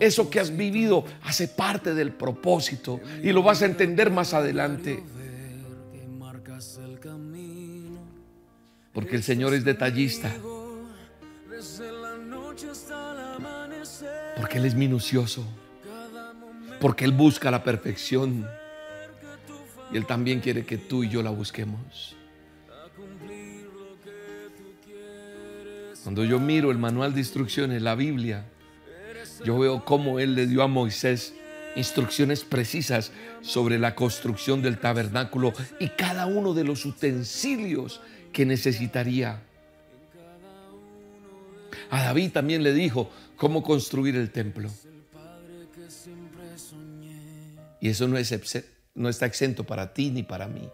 Eso 0.00 0.30
que 0.30 0.40
has 0.40 0.56
vivido 0.56 1.04
hace 1.22 1.48
parte 1.48 1.94
del 1.94 2.12
propósito 2.12 3.00
y 3.22 3.32
lo 3.32 3.42
vas 3.42 3.62
a 3.62 3.66
entender 3.66 4.10
más 4.10 4.34
adelante. 4.34 5.02
Porque 8.92 9.16
el 9.16 9.22
Señor 9.22 9.54
es 9.54 9.64
detallista. 9.64 10.32
Porque 14.36 14.58
Él 14.58 14.64
es 14.64 14.74
minucioso 14.74 15.46
porque 16.82 17.04
Él 17.04 17.12
busca 17.12 17.48
la 17.52 17.62
perfección. 17.62 18.44
Y 19.92 19.96
Él 19.96 20.04
también 20.04 20.40
quiere 20.40 20.66
que 20.66 20.78
tú 20.78 21.04
y 21.04 21.08
yo 21.08 21.22
la 21.22 21.30
busquemos. 21.30 22.16
Cuando 26.02 26.24
yo 26.24 26.40
miro 26.40 26.72
el 26.72 26.78
manual 26.78 27.14
de 27.14 27.20
instrucciones, 27.20 27.80
la 27.82 27.94
Biblia, 27.94 28.46
yo 29.44 29.60
veo 29.60 29.84
cómo 29.84 30.18
Él 30.18 30.34
le 30.34 30.48
dio 30.48 30.64
a 30.64 30.66
Moisés 30.66 31.34
instrucciones 31.76 32.44
precisas 32.44 33.12
sobre 33.42 33.78
la 33.78 33.94
construcción 33.94 34.60
del 34.60 34.78
tabernáculo 34.78 35.52
y 35.78 35.88
cada 35.90 36.26
uno 36.26 36.52
de 36.52 36.64
los 36.64 36.84
utensilios 36.84 38.00
que 38.32 38.44
necesitaría. 38.44 39.40
A 41.90 42.02
David 42.02 42.32
también 42.32 42.64
le 42.64 42.74
dijo 42.74 43.08
cómo 43.36 43.62
construir 43.62 44.16
el 44.16 44.32
templo. 44.32 44.68
Y 47.82 47.88
eso 47.88 48.06
no, 48.06 48.16
es, 48.16 48.64
no 48.94 49.08
está 49.08 49.26
exento 49.26 49.64
para 49.64 49.92
ti 49.92 50.12
ni 50.12 50.22
para 50.22 50.46
mí. 50.46 50.70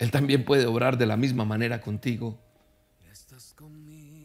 Él 0.00 0.10
también 0.10 0.44
puede 0.44 0.66
obrar 0.66 0.98
de 0.98 1.06
la 1.06 1.16
misma 1.16 1.44
manera 1.44 1.80
contigo. 1.80 2.36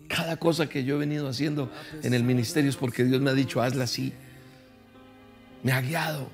Cada 0.08 0.38
cosa 0.38 0.68
que 0.68 0.84
yo 0.84 0.96
he 0.96 0.98
venido 0.98 1.30
haciendo 1.30 1.72
en 2.02 2.16
el 2.16 2.24
ministerio 2.24 2.68
es 2.68 2.78
porque 2.78 3.04
Dios 3.04 3.22
me 3.22 3.30
ha 3.30 3.36
dicho, 3.36 3.62
hazla 3.62 3.84
así. 3.84 4.12
Me 5.62 5.72
ha 5.72 5.82
guiado. 5.82 6.28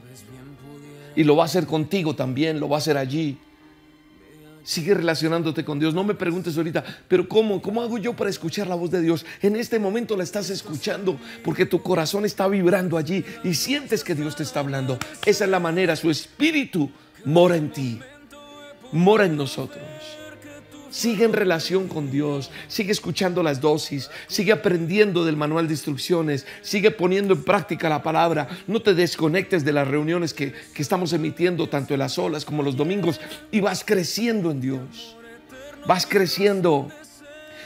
Y 1.13 1.25
lo 1.25 1.35
va 1.35 1.43
a 1.43 1.47
hacer 1.47 1.65
contigo 1.67 2.15
también, 2.15 2.61
lo 2.61 2.69
va 2.69 2.77
a 2.77 2.79
hacer 2.79 2.95
allí. 2.97 3.37
Sigue 4.65 4.95
relacionándote 4.95 5.63
con 5.63 5.79
Dios. 5.79 5.93
No 5.93 6.03
me 6.03 6.15
preguntes 6.15 6.57
ahorita, 6.57 6.83
pero 7.07 7.29
¿cómo? 7.29 7.61
¿Cómo 7.61 7.83
hago 7.83 7.99
yo 7.99 8.15
para 8.15 8.31
escuchar 8.31 8.65
la 8.65 8.73
voz 8.73 8.89
de 8.89 8.99
Dios? 8.99 9.23
En 9.43 9.55
este 9.55 9.77
momento 9.77 10.17
la 10.17 10.23
estás 10.23 10.49
escuchando 10.49 11.19
porque 11.43 11.67
tu 11.67 11.83
corazón 11.83 12.25
está 12.25 12.47
vibrando 12.47 12.97
allí 12.97 13.23
y 13.43 13.53
sientes 13.53 14.03
que 14.03 14.15
Dios 14.15 14.35
te 14.35 14.41
está 14.41 14.61
hablando. 14.61 14.97
Esa 15.23 15.45
es 15.45 15.51
la 15.51 15.59
manera, 15.59 15.95
su 15.95 16.09
espíritu 16.09 16.89
mora 17.25 17.55
en 17.55 17.71
ti, 17.71 17.99
mora 18.91 19.25
en 19.25 19.37
nosotros. 19.37 19.83
Sigue 20.95 21.25
en 21.25 21.33
relación 21.33 21.89
con 21.89 22.09
Dios, 22.09 22.51
sigue 22.69 22.93
escuchando 22.93 23.43
las 23.43 23.59
dosis, 23.59 24.09
sigue 24.27 24.53
aprendiendo 24.53 25.25
del 25.25 25.35
manual 25.35 25.67
de 25.67 25.73
instrucciones, 25.73 26.47
sigue 26.61 26.89
poniendo 26.89 27.33
en 27.33 27.43
práctica 27.43 27.89
la 27.89 28.01
palabra. 28.01 28.47
No 28.65 28.81
te 28.81 28.93
desconectes 28.93 29.65
de 29.65 29.73
las 29.73 29.89
reuniones 29.89 30.33
que, 30.33 30.53
que 30.53 30.81
estamos 30.81 31.11
emitiendo 31.11 31.67
tanto 31.67 31.93
en 31.93 31.99
las 31.99 32.17
olas 32.17 32.45
como 32.45 32.63
los 32.63 32.77
domingos 32.77 33.19
y 33.51 33.59
vas 33.59 33.83
creciendo 33.83 34.51
en 34.51 34.61
Dios. 34.61 35.17
Vas 35.85 36.05
creciendo. 36.05 36.87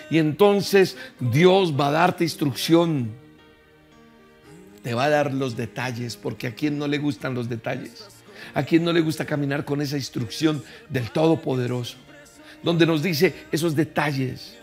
Y 0.09 0.17
entonces 0.17 0.97
Dios 1.19 1.79
va 1.79 1.89
a 1.89 1.91
darte 1.91 2.23
instrucción. 2.23 3.11
Te 4.81 4.95
va 4.95 5.03
a 5.03 5.09
dar 5.09 5.35
los 5.35 5.55
detalles, 5.55 6.17
porque 6.17 6.47
a 6.47 6.55
quien 6.55 6.79
no 6.79 6.87
le 6.87 6.97
gustan 6.97 7.35
los 7.35 7.47
detalles. 7.47 8.07
A 8.55 8.63
quien 8.63 8.83
no 8.83 8.91
le 8.91 9.01
gusta 9.01 9.23
caminar 9.23 9.65
con 9.65 9.83
esa 9.83 9.97
instrucción 9.97 10.63
del 10.89 11.11
Todopoderoso. 11.11 12.08
Donde 12.63 12.85
nos 12.85 13.01
dice 13.01 13.47
esos 13.51 13.75
detalles. 13.75 14.55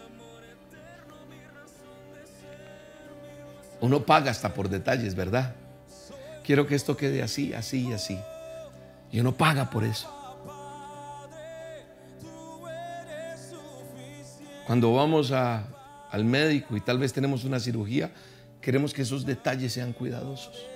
Uno 3.81 4.05
paga 4.05 4.31
hasta 4.31 4.53
por 4.55 4.69
detalles, 4.69 5.15
¿verdad? 5.15 5.55
Quiero 6.45 6.67
que 6.67 6.75
esto 6.75 6.97
quede 6.97 7.23
así, 7.23 7.53
así 7.53 7.89
y 7.89 7.93
así. 7.93 8.19
Y 9.13 9.21
uno 9.21 9.33
paga 9.33 9.71
por 9.71 9.85
eso. 9.85 10.13
Cuando 14.67 14.93
vamos 14.95 15.31
al 15.31 16.25
médico 16.25 16.77
y 16.77 16.81
tal 16.81 16.99
vez 16.99 17.13
tenemos 17.13 17.45
una 17.45 17.61
cirugía, 17.61 18.11
queremos 18.61 18.93
que 18.93 19.03
esos 19.03 19.25
detalles 19.25 19.73
sean 19.73 19.93
cuidadosos. 19.93 20.67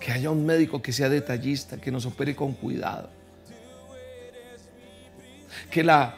Que 0.00 0.12
haya 0.12 0.30
un 0.30 0.46
médico 0.46 0.80
que 0.80 0.92
sea 0.92 1.08
detallista, 1.08 1.76
que 1.76 1.90
nos 1.90 2.06
opere 2.06 2.34
con 2.34 2.54
cuidado. 2.54 3.10
Que 5.70 5.82
la, 5.82 6.16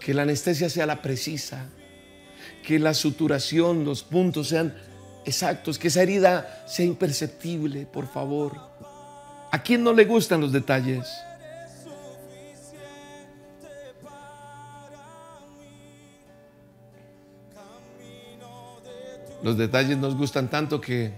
que 0.00 0.14
la 0.14 0.22
anestesia 0.22 0.68
sea 0.68 0.86
la 0.86 1.02
precisa. 1.02 1.66
Que 2.62 2.78
la 2.78 2.94
suturación, 2.94 3.84
los 3.84 4.02
puntos 4.02 4.48
sean 4.48 4.74
exactos. 5.24 5.78
Que 5.78 5.88
esa 5.88 6.02
herida 6.02 6.64
sea 6.66 6.86
imperceptible, 6.86 7.86
por 7.86 8.06
favor. 8.06 8.56
¿A 9.50 9.62
quién 9.62 9.82
no 9.82 9.92
le 9.92 10.04
gustan 10.04 10.40
los 10.40 10.52
detalles? 10.52 11.08
Los 19.42 19.56
detalles 19.56 19.96
nos 19.96 20.16
gustan 20.16 20.50
tanto 20.50 20.80
que, 20.80 21.12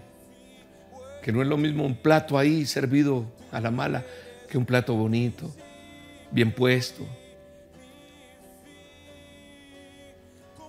que 1.22 1.32
no 1.32 1.42
es 1.42 1.48
lo 1.48 1.56
mismo 1.56 1.84
un 1.84 1.96
plato 1.96 2.38
ahí 2.38 2.66
servido 2.66 3.26
a 3.50 3.60
la 3.60 3.70
mala 3.70 4.04
que 4.48 4.58
un 4.58 4.66
plato 4.66 4.94
bonito, 4.94 5.50
bien 6.30 6.52
puesto. 6.52 7.06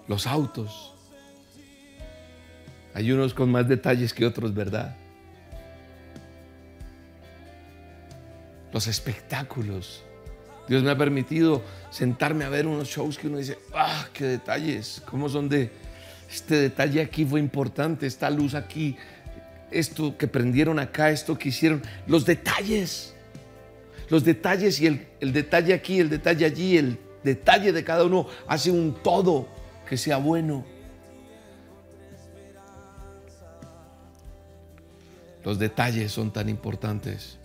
Los 0.07 0.27
autos. 0.27 0.93
Hay 2.93 3.11
unos 3.11 3.33
con 3.33 3.51
más 3.51 3.67
detalles 3.67 4.13
que 4.13 4.25
otros, 4.25 4.53
¿verdad? 4.53 4.95
Los 8.71 8.87
espectáculos. 8.87 10.03
Dios 10.67 10.83
me 10.83 10.91
ha 10.91 10.97
permitido 10.97 11.61
sentarme 11.89 12.45
a 12.45 12.49
ver 12.49 12.67
unos 12.67 12.87
shows 12.87 13.17
que 13.17 13.27
uno 13.27 13.37
dice, 13.37 13.57
¡ah, 13.73 14.07
qué 14.13 14.25
detalles! 14.25 15.01
¿Cómo 15.05 15.27
son 15.27 15.49
de, 15.49 15.71
este 16.33 16.55
detalle 16.55 17.01
aquí 17.01 17.25
fue 17.25 17.39
importante, 17.39 18.07
esta 18.07 18.29
luz 18.29 18.55
aquí, 18.55 18.97
esto 19.69 20.17
que 20.17 20.27
prendieron 20.27 20.79
acá, 20.79 21.11
esto 21.11 21.37
que 21.37 21.49
hicieron, 21.49 21.81
los 22.07 22.25
detalles, 22.25 23.13
los 24.09 24.23
detalles 24.23 24.79
y 24.81 24.87
el, 24.87 25.33
detalle 25.33 25.73
aquí, 25.73 25.99
el 25.99 26.09
detalle 26.09 26.45
allí, 26.45 26.77
el 26.77 26.97
detalle 27.23 27.71
de 27.71 27.83
cada 27.83 28.05
uno 28.05 28.27
hace 28.47 28.71
un 28.71 28.95
todo 29.03 29.47
que 29.93 29.97
sea 29.97 30.17
bueno. 30.17 30.65
Los 35.43 35.59
detalles 35.59 36.11
son 36.11 36.33
tan 36.33 36.49
importantes. 36.49 37.37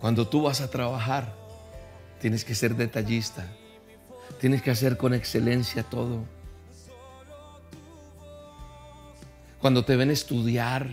Cuando 0.00 0.26
tú 0.26 0.44
vas 0.44 0.62
a 0.62 0.70
trabajar, 0.70 1.34
tienes 2.18 2.46
que 2.46 2.54
ser 2.54 2.76
detallista. 2.76 3.46
Tienes 4.40 4.62
que 4.62 4.70
hacer 4.70 4.96
con 4.96 5.12
excelencia 5.12 5.82
todo. 5.82 6.24
Cuando 9.60 9.84
te 9.84 9.96
ven 9.96 10.10
estudiar, 10.10 10.88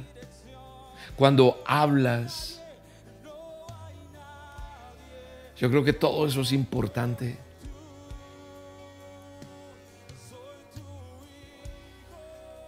cuando 1.16 1.64
hablas. 1.66 2.57
Yo 5.60 5.70
creo 5.70 5.84
que 5.84 5.94
todo 5.94 6.28
eso 6.28 6.42
es 6.42 6.52
importante. 6.52 7.38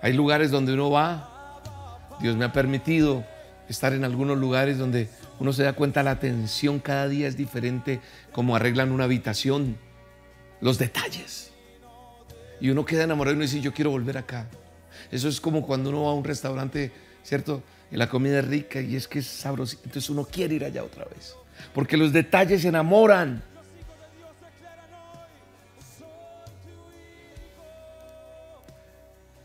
Hay 0.02 0.13
lugares 0.13 0.49
donde 0.49 0.73
uno 0.73 0.89
va, 0.89 1.99
Dios 2.21 2.36
me 2.36 2.45
ha 2.45 2.54
permitido 2.54 3.25
estar 3.67 3.93
en 3.93 4.04
algunos 4.04 4.38
lugares 4.38 4.78
donde 4.78 5.10
uno 5.39 5.54
se 5.54 5.63
da 5.63 5.73
cuenta 5.73 6.04
la 6.04 6.12
atención 6.12 6.80
cada 6.80 7.08
día 7.08 7.28
es 7.28 7.38
diferente, 7.38 7.99
como 8.32 8.56
arreglan 8.56 8.91
una 8.91 9.04
habitación 9.04 9.78
los 10.62 10.78
detalles. 10.78 11.52
Y 12.60 12.69
uno 12.69 12.86
queda 12.86 13.04
enamorado 13.04 13.34
y 13.34 13.36
uno 13.36 13.43
dice, 13.43 13.62
yo 13.62 13.73
quiero 13.73 13.91
volver 13.91 14.17
acá. 14.17 14.47
Eso 15.12 15.30
es 15.30 15.39
como 15.39 15.65
cuando 15.65 15.89
uno 15.89 16.04
va 16.04 16.12
a 16.12 16.13
un 16.13 16.23
restaurante, 16.23 16.91
¿cierto? 17.23 17.63
Y 17.91 17.95
la 17.97 18.10
comida 18.10 18.39
es 18.39 18.47
rica 18.47 18.82
y 18.82 18.95
es 18.95 19.08
que 19.08 19.19
es 19.19 19.28
sabroso. 19.28 19.78
Entonces 19.84 20.10
uno 20.10 20.25
quiere 20.25 20.56
ir 20.56 20.65
allá 20.65 20.84
otra 20.84 21.06
vez. 21.06 21.36
Porque 21.74 21.98
los 21.98 22.13
detalles 22.13 22.65
enamoran. 22.65 23.41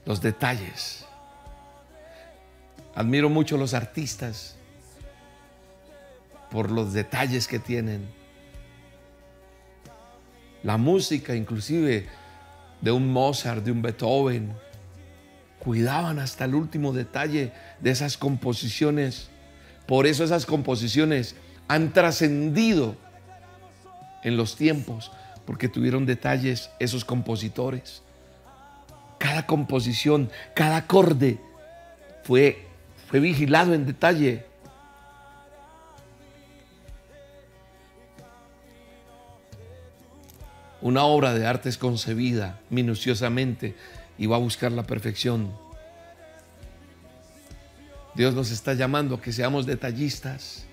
Los 0.05 0.21
detalles. 0.21 1.05
Admiro 2.95 3.29
mucho 3.29 3.57
a 3.57 3.59
los 3.59 3.75
artistas 3.75 4.57
por 6.51 6.71
los 6.71 6.93
detalles 6.93 7.49
que 7.49 7.59
tienen 7.59 8.07
la 10.65 10.79
música 10.79 11.37
inclusive 11.37 12.07
de 12.81 12.91
un 12.91 13.13
Mozart, 13.13 13.63
de 13.63 13.71
un 13.71 13.83
Beethoven. 13.83 14.53
Cuidaban 15.59 16.19
hasta 16.19 16.47
el 16.47 16.55
último 16.55 16.93
detalle 16.93 17.53
de 17.81 17.91
esas 17.91 18.17
composiciones. 18.17 19.29
Por 19.87 20.07
eso 20.07 20.25
esas 20.25 20.47
composiciones 20.47 21.37
han 21.69 21.93
trascendido 21.93 22.97
en 24.23 24.37
los 24.37 24.57
tiempos, 24.57 25.11
porque 25.45 25.69
tuvieron 25.69 26.07
detalles 26.07 26.71
esos 26.79 27.05
compositores. 27.05 28.03
Cada 29.19 29.47
composición, 29.47 30.31
cada 30.55 30.79
acorde 30.79 31.39
fue, 32.23 32.67
fue 33.09 33.21
vigilado 33.21 33.75
en 33.75 33.87
detalle 33.87 34.47
Una 40.85 41.05
obra 41.05 41.33
de 41.33 41.47
arte 41.47 41.71
es 41.71 41.79
concebida 41.79 42.61
minuciosamente 42.69 43.75
y 44.19 44.27
va 44.27 44.37
a 44.37 44.39
buscar 44.39 44.71
la 44.71 44.83
perfección. 44.83 45.51
Dios 48.15 48.35
nos 48.35 48.51
está 48.51 48.75
llamando 48.75 49.15
a 49.15 49.21
que 49.23 49.33
seamos 49.33 49.65
detallistas, 49.65 50.67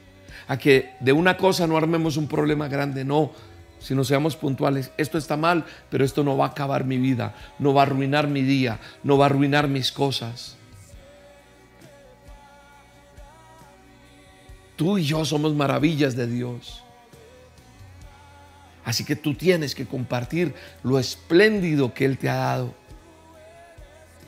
a 0.47 0.58
que 0.58 0.91
de 0.99 1.13
una 1.13 1.38
cosa 1.38 1.67
no 1.67 1.77
armemos 1.77 2.17
un 2.17 2.27
problema 2.27 2.67
grande, 2.67 3.04
no, 3.06 3.32
sino 3.80 4.04
seamos 4.04 4.36
puntuales. 4.36 4.91
Esto 4.97 5.17
está 5.17 5.38
mal, 5.38 5.65
pero 5.89 6.06
esto 6.06 6.23
no 6.23 6.38
va 6.38 6.45
a 6.45 6.49
acabar 6.49 6.86
mi 6.86 6.97
vida, 6.97 7.36
no 7.60 7.73
va 7.73 7.82
a 7.82 7.86
arruinar 7.86 8.27
mi 8.27 8.41
día, 8.41 8.80
no 9.04 9.17
va 9.17 9.25
a 9.25 9.30
arruinar 9.30 9.67
mis 9.67 9.91
cosas. 9.91 10.56
Tú 14.75 14.97
y 14.97 15.04
yo 15.04 15.25
somos 15.25 15.54
maravillas 15.54 16.15
de 16.15 16.27
Dios. 16.27 16.84
Así 18.84 19.04
que 19.04 19.15
tú 19.15 19.36
tienes 19.36 19.75
que 19.75 19.86
compartir 19.86 20.56
lo 20.84 20.97
espléndido 20.97 21.93
que 21.93 22.06
Él 22.06 22.17
te 22.17 22.30
ha 22.30 22.36
dado. 22.36 22.73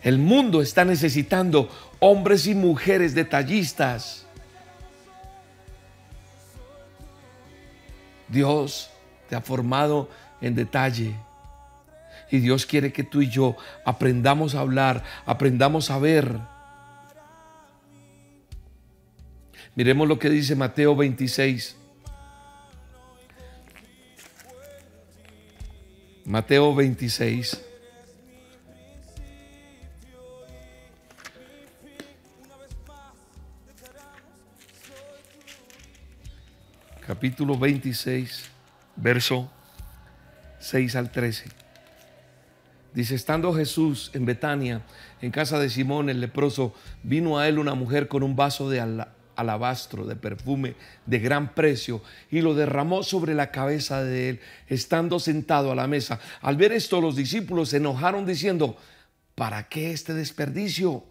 El 0.03 0.19
mundo 0.19 0.61
está 0.61 0.85
necesitando 0.85 1.69
hombres 1.99 2.45
y 2.45 2.55
mujeres 2.55 3.15
detallistas. 3.15 4.25
Dios 8.33 8.89
te 9.29 9.35
ha 9.35 9.41
formado 9.41 10.09
en 10.41 10.55
detalle. 10.55 11.15
Y 12.29 12.39
Dios 12.39 12.65
quiere 12.65 12.91
que 12.91 13.03
tú 13.03 13.21
y 13.21 13.29
yo 13.29 13.55
aprendamos 13.85 14.55
a 14.55 14.59
hablar, 14.59 15.03
aprendamos 15.25 15.91
a 15.91 15.99
ver. 15.99 16.39
Miremos 19.75 20.07
lo 20.07 20.19
que 20.19 20.29
dice 20.29 20.55
Mateo 20.55 20.95
26, 20.95 21.77
Mateo 26.25 26.73
26. 26.73 27.72
Capítulo 37.13 37.59
26, 37.59 38.45
verso 38.95 39.47
6 40.57 40.95
al 40.95 41.11
13. 41.11 41.45
Dice, 42.91 43.13
estando 43.13 43.53
Jesús 43.53 44.09
en 44.15 44.25
Betania, 44.25 44.81
en 45.21 45.29
casa 45.29 45.59
de 45.59 45.69
Simón 45.69 46.09
el 46.09 46.19
leproso, 46.19 46.73
vino 47.03 47.37
a 47.37 47.47
él 47.47 47.59
una 47.59 47.75
mujer 47.75 48.07
con 48.07 48.23
un 48.23 48.35
vaso 48.35 48.67
de 48.67 49.05
alabastro 49.35 50.07
de 50.07 50.15
perfume 50.15 50.73
de 51.05 51.19
gran 51.19 51.53
precio 51.53 52.01
y 52.31 52.41
lo 52.41 52.55
derramó 52.55 53.03
sobre 53.03 53.35
la 53.35 53.51
cabeza 53.51 54.03
de 54.03 54.29
él, 54.29 54.39
estando 54.67 55.19
sentado 55.19 55.71
a 55.71 55.75
la 55.75 55.85
mesa. 55.85 56.19
Al 56.41 56.57
ver 56.57 56.71
esto, 56.71 56.99
los 56.99 57.15
discípulos 57.15 57.69
se 57.69 57.77
enojaron 57.77 58.25
diciendo, 58.25 58.75
¿para 59.35 59.69
qué 59.69 59.91
este 59.91 60.15
desperdicio? 60.15 61.03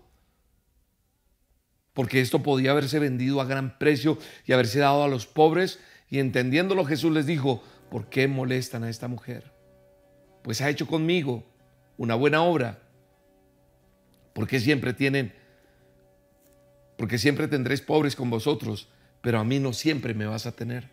porque 1.95 2.21
esto 2.21 2.43
podía 2.43 2.71
haberse 2.71 2.99
vendido 2.99 3.41
a 3.41 3.45
gran 3.45 3.79
precio 3.79 4.19
y 4.47 4.53
haberse 4.53 4.79
dado 4.79 5.05
a 5.05 5.09
los 5.09 5.27
pobres. 5.27 5.79
Y 6.13 6.19
entendiéndolo 6.19 6.85
Jesús 6.85 7.11
les 7.11 7.25
dijo, 7.25 7.63
¿por 7.91 8.11
qué 8.11 8.29
molestan 8.29 8.85
a 8.85 8.91
esta 8.91 9.09
mujer? 9.09 9.51
Pues 10.43 10.61
ha 10.61 10.69
hecho 10.69 10.87
conmigo 10.87 11.43
una 11.97 12.15
buena 12.15 12.43
obra. 12.43 12.81
Porque 14.35 14.61
siempre 14.61 14.93
tienen, 14.93 15.33
porque 16.99 17.17
siempre 17.17 17.49
tendréis 17.49 17.81
pobres 17.81 18.15
con 18.15 18.29
vosotros, 18.29 18.91
pero 19.23 19.39
a 19.39 19.45
mí 19.45 19.59
no 19.59 19.73
siempre 19.73 20.13
me 20.13 20.27
vas 20.27 20.45
a 20.45 20.53
tener. 20.53 20.91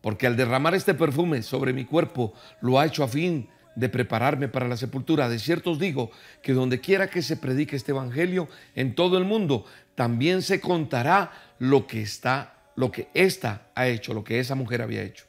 Porque 0.00 0.26
al 0.26 0.36
derramar 0.36 0.74
este 0.74 0.94
perfume 0.94 1.42
sobre 1.42 1.72
mi 1.72 1.84
cuerpo, 1.84 2.34
lo 2.62 2.80
ha 2.80 2.86
hecho 2.86 3.04
a 3.04 3.08
fin 3.08 3.48
de 3.76 3.88
prepararme 3.88 4.48
para 4.48 4.66
la 4.66 4.76
sepultura. 4.76 5.28
De 5.28 5.38
cierto 5.38 5.70
os 5.70 5.78
digo 5.78 6.10
que 6.42 6.52
donde 6.52 6.80
quiera 6.80 7.06
que 7.06 7.22
se 7.22 7.36
predique 7.36 7.76
este 7.76 7.92
evangelio 7.92 8.48
en 8.74 8.96
todo 8.96 9.18
el 9.18 9.24
mundo, 9.24 9.66
también 9.94 10.42
se 10.42 10.60
contará 10.60 11.30
lo 11.60 11.86
que 11.86 12.02
está, 12.02 12.61
lo 12.74 12.90
que 12.90 13.08
ésta 13.14 13.70
ha 13.74 13.86
hecho, 13.86 14.14
lo 14.14 14.24
que 14.24 14.40
esa 14.40 14.54
mujer 14.54 14.82
había 14.82 15.02
hecho. 15.02 15.26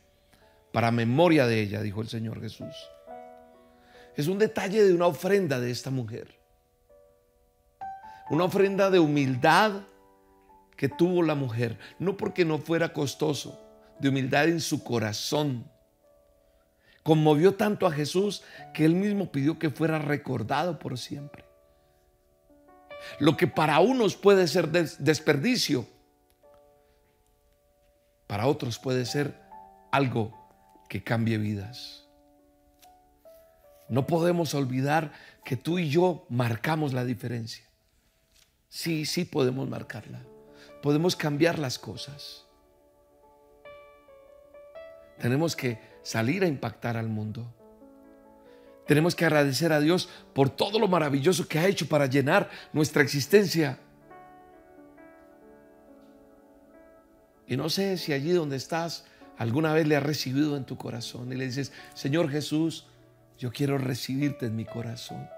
Para 0.71 0.91
memoria 0.91 1.45
de 1.45 1.61
ella, 1.61 1.81
dijo 1.81 2.01
el 2.01 2.09
Señor 2.09 2.41
Jesús. 2.41 2.73
Es 4.15 4.27
un 4.27 4.39
detalle 4.39 4.83
de 4.83 4.93
una 4.93 5.07
ofrenda 5.07 5.59
de 5.59 5.71
esta 5.71 5.89
mujer. 5.89 6.35
Una 8.29 8.45
ofrenda 8.45 8.89
de 8.89 8.99
humildad 8.99 9.81
que 10.77 10.89
tuvo 10.89 11.21
la 11.21 11.35
mujer, 11.35 11.77
no 11.99 12.17
porque 12.17 12.45
no 12.45 12.57
fuera 12.57 12.93
costoso, 12.93 13.59
de 13.99 14.09
humildad 14.09 14.47
en 14.47 14.59
su 14.59 14.83
corazón 14.83 15.71
Conmovió 17.03 17.55
tanto 17.55 17.85
a 17.85 17.91
Jesús 17.91 18.43
que 18.73 18.85
él 18.85 18.95
mismo 18.95 19.29
pidió 19.31 19.59
que 19.59 19.69
fuera 19.69 19.99
recordado 19.99 20.79
por 20.79 20.97
siempre. 20.97 21.43
Lo 23.19 23.35
que 23.35 23.47
para 23.47 23.81
unos 23.81 24.15
puede 24.15 24.47
ser 24.47 24.69
desperdicio, 24.71 25.85
para 28.33 28.47
otros 28.47 28.79
puede 28.79 29.05
ser 29.05 29.39
algo 29.91 30.33
que 30.89 31.03
cambie 31.03 31.37
vidas. 31.37 32.07
No 33.89 34.07
podemos 34.07 34.55
olvidar 34.55 35.11
que 35.45 35.55
tú 35.55 35.77
y 35.77 35.87
yo 35.87 36.25
marcamos 36.29 36.93
la 36.93 37.05
diferencia. 37.05 37.63
Sí, 38.69 39.05
sí 39.05 39.25
podemos 39.25 39.69
marcarla. 39.69 40.23
Podemos 40.81 41.15
cambiar 41.15 41.59
las 41.59 41.77
cosas. 41.77 42.43
Tenemos 45.19 45.55
que 45.55 45.79
salir 46.01 46.43
a 46.43 46.47
impactar 46.47 46.97
al 46.97 47.09
mundo. 47.09 47.53
Tenemos 48.87 49.13
que 49.13 49.25
agradecer 49.25 49.71
a 49.71 49.79
Dios 49.79 50.09
por 50.33 50.49
todo 50.49 50.79
lo 50.79 50.87
maravilloso 50.87 51.47
que 51.47 51.59
ha 51.59 51.67
hecho 51.67 51.87
para 51.87 52.07
llenar 52.07 52.49
nuestra 52.73 53.03
existencia. 53.03 53.77
Y 57.53 57.55
no 57.55 57.69
sé 57.69 57.99
si 57.99 58.13
allí 58.13 58.31
donde 58.31 58.55
estás 58.55 59.05
alguna 59.37 59.75
vez 59.75 59.85
le 59.85 59.95
has 59.95 60.01
recibido 60.01 60.57
en 60.57 60.65
tu 60.65 60.75
corazón 60.75 61.31
y 61.31 61.35
le 61.35 61.45
dices, 61.45 61.71
Señor 61.93 62.31
Jesús, 62.31 62.87
yo 63.37 63.51
quiero 63.51 63.77
recibirte 63.77 64.47
en 64.47 64.55
mi 64.55 64.65
corazón. 64.65 65.29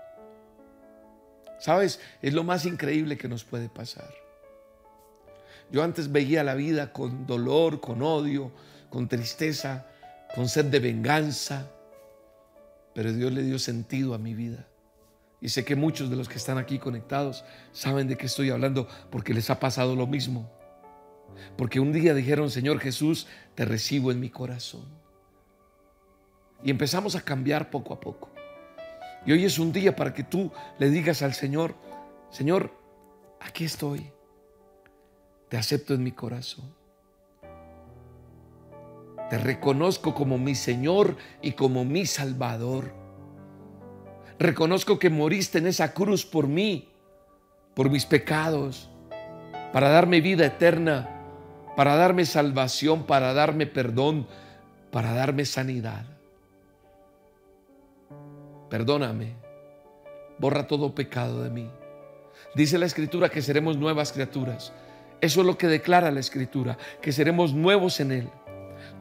¿Sabes? 1.59 1.99
Es 2.21 2.33
lo 2.33 2.45
más 2.45 2.65
increíble 2.65 3.17
que 3.17 3.27
nos 3.27 3.43
puede 3.43 3.67
pasar. 3.67 4.09
Yo 5.69 5.83
antes 5.83 6.09
veía 6.09 6.41
la 6.45 6.55
vida 6.55 6.93
con 6.93 7.27
dolor, 7.27 7.81
con 7.81 8.01
odio, 8.01 8.53
con 8.89 9.09
tristeza, 9.09 9.85
con 10.33 10.47
sed 10.47 10.67
de 10.67 10.79
venganza, 10.79 11.69
pero 12.93 13.11
Dios 13.11 13.33
le 13.33 13.43
dio 13.43 13.59
sentido 13.59 14.13
a 14.13 14.17
mi 14.17 14.33
vida. 14.33 14.65
Y 15.41 15.49
sé 15.49 15.65
que 15.65 15.75
muchos 15.75 16.09
de 16.09 16.15
los 16.15 16.29
que 16.29 16.37
están 16.37 16.57
aquí 16.59 16.79
conectados 16.79 17.43
saben 17.73 18.07
de 18.07 18.15
qué 18.15 18.27
estoy 18.27 18.51
hablando 18.51 18.87
porque 19.11 19.33
les 19.33 19.49
ha 19.49 19.59
pasado 19.59 19.97
lo 19.97 20.07
mismo. 20.07 20.49
Porque 21.57 21.79
un 21.79 21.91
día 21.91 22.13
dijeron, 22.13 22.49
Señor 22.49 22.79
Jesús, 22.79 23.27
te 23.55 23.65
recibo 23.65 24.11
en 24.11 24.19
mi 24.19 24.29
corazón. 24.29 24.85
Y 26.63 26.71
empezamos 26.71 27.15
a 27.15 27.21
cambiar 27.21 27.69
poco 27.69 27.93
a 27.93 27.99
poco. 27.99 28.29
Y 29.25 29.31
hoy 29.31 29.45
es 29.45 29.59
un 29.59 29.71
día 29.71 29.95
para 29.95 30.13
que 30.13 30.23
tú 30.23 30.51
le 30.77 30.89
digas 30.89 31.21
al 31.21 31.33
Señor, 31.33 31.75
Señor, 32.29 32.71
aquí 33.39 33.65
estoy. 33.65 34.11
Te 35.49 35.57
acepto 35.57 35.93
en 35.93 36.03
mi 36.03 36.11
corazón. 36.11 36.73
Te 39.29 39.37
reconozco 39.39 40.13
como 40.13 40.37
mi 40.37 40.53
Señor 40.53 41.17
y 41.41 41.53
como 41.53 41.83
mi 41.85 42.05
Salvador. 42.05 42.93
Reconozco 44.37 44.99
que 44.99 45.09
moriste 45.09 45.57
en 45.57 45.67
esa 45.67 45.93
cruz 45.93 46.25
por 46.25 46.47
mí, 46.47 46.89
por 47.73 47.89
mis 47.89 48.05
pecados, 48.05 48.89
para 49.71 49.89
darme 49.89 50.21
vida 50.21 50.45
eterna, 50.45 51.14
para 51.75 51.95
darme 51.95 52.25
salvación, 52.25 53.03
para 53.03 53.33
darme 53.33 53.67
perdón, 53.67 54.27
para 54.91 55.13
darme 55.13 55.45
sanidad. 55.45 56.05
Perdóname, 58.69 59.35
borra 60.39 60.67
todo 60.67 60.95
pecado 60.95 61.43
de 61.43 61.49
mí. 61.49 61.69
Dice 62.55 62.77
la 62.77 62.85
Escritura 62.85 63.29
que 63.29 63.41
seremos 63.41 63.77
nuevas 63.77 64.11
criaturas. 64.11 64.73
Eso 65.21 65.41
es 65.41 65.45
lo 65.45 65.57
que 65.57 65.67
declara 65.67 66.11
la 66.11 66.19
Escritura, 66.19 66.77
que 67.01 67.11
seremos 67.11 67.53
nuevos 67.53 67.99
en 67.99 68.11
Él. 68.11 68.29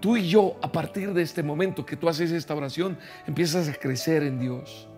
Tú 0.00 0.16
y 0.16 0.28
yo, 0.28 0.56
a 0.62 0.70
partir 0.70 1.12
de 1.12 1.22
este 1.22 1.42
momento 1.42 1.86
que 1.86 1.96
tú 1.96 2.08
haces 2.08 2.32
esta 2.32 2.54
oración, 2.54 2.98
empiezas 3.26 3.68
a 3.68 3.74
crecer 3.74 4.22
en 4.22 4.38
Dios. 4.38 4.88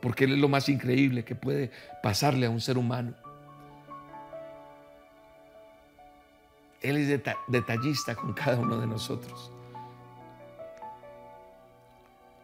Porque 0.00 0.24
Él 0.24 0.34
es 0.34 0.38
lo 0.38 0.48
más 0.48 0.68
increíble 0.68 1.24
que 1.24 1.34
puede 1.34 1.70
pasarle 2.02 2.46
a 2.46 2.50
un 2.50 2.60
ser 2.60 2.78
humano. 2.78 3.14
Él 6.88 6.98
es 6.98 7.20
detallista 7.48 8.14
con 8.14 8.32
cada 8.32 8.58
uno 8.58 8.78
de 8.78 8.86
nosotros. 8.86 9.50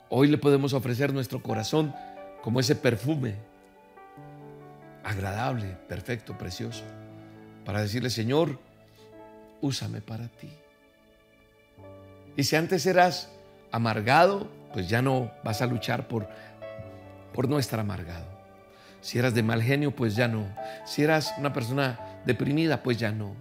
Hoy 0.08 0.26
le 0.26 0.36
podemos 0.36 0.72
ofrecer 0.72 1.12
nuestro 1.12 1.40
corazón 1.40 1.94
como 2.42 2.58
ese 2.58 2.74
perfume 2.74 3.36
agradable, 5.04 5.76
perfecto, 5.88 6.36
precioso, 6.36 6.82
para 7.64 7.82
decirle, 7.82 8.10
Señor, 8.10 8.58
úsame 9.60 10.00
para 10.00 10.26
ti. 10.26 10.50
Y 12.36 12.42
si 12.42 12.56
antes 12.56 12.84
eras 12.86 13.30
amargado, 13.70 14.50
pues 14.72 14.88
ya 14.88 15.02
no 15.02 15.30
vas 15.44 15.62
a 15.62 15.66
luchar 15.66 16.08
por, 16.08 16.28
por 17.32 17.48
no 17.48 17.60
estar 17.60 17.78
amargado. 17.78 18.26
Si 19.02 19.20
eras 19.20 19.34
de 19.34 19.44
mal 19.44 19.62
genio, 19.62 19.94
pues 19.94 20.16
ya 20.16 20.26
no. 20.26 20.46
Si 20.84 21.04
eras 21.04 21.32
una 21.38 21.52
persona 21.52 22.20
deprimida, 22.26 22.82
pues 22.82 22.98
ya 22.98 23.12
no. 23.12 23.36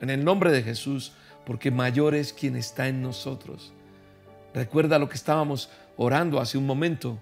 En 0.00 0.10
el 0.10 0.24
nombre 0.24 0.50
de 0.50 0.62
Jesús, 0.62 1.12
porque 1.44 1.70
mayor 1.70 2.14
es 2.14 2.32
quien 2.32 2.56
está 2.56 2.88
en 2.88 3.02
nosotros. 3.02 3.72
Recuerda 4.54 4.98
lo 4.98 5.08
que 5.08 5.16
estábamos 5.16 5.70
orando 5.96 6.40
hace 6.40 6.58
un 6.58 6.66
momento. 6.66 7.18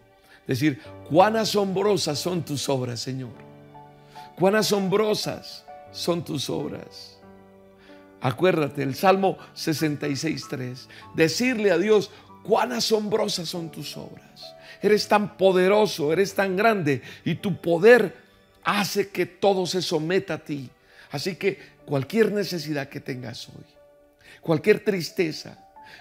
Decir, 0.46 0.80
cuán 1.08 1.36
asombrosas 1.36 2.18
son 2.18 2.44
tus 2.44 2.68
obras, 2.68 3.00
Señor. 3.00 3.32
Cuán 4.36 4.56
asombrosas 4.56 5.64
son 5.92 6.24
tus 6.24 6.50
obras. 6.50 7.18
Acuérdate, 8.20 8.82
el 8.82 8.94
Salmo 8.94 9.36
66.3, 9.56 10.86
decirle 11.14 11.72
a 11.72 11.78
Dios, 11.78 12.10
cuán 12.42 12.72
asombrosas 12.72 13.48
son 13.48 13.70
tus 13.70 13.96
obras. 13.96 14.54
Eres 14.80 15.08
tan 15.08 15.36
poderoso, 15.36 16.12
eres 16.12 16.34
tan 16.34 16.56
grande 16.56 17.02
y 17.24 17.36
tu 17.36 17.60
poder 17.60 18.16
hace 18.62 19.08
que 19.08 19.26
todo 19.26 19.66
se 19.66 19.82
someta 19.82 20.34
a 20.34 20.38
ti. 20.38 20.70
Así 21.10 21.36
que 21.36 21.58
cualquier 21.84 22.32
necesidad 22.32 22.88
que 22.88 23.00
tengas 23.00 23.48
hoy, 23.48 23.64
cualquier 24.40 24.84
tristeza, 24.84 25.58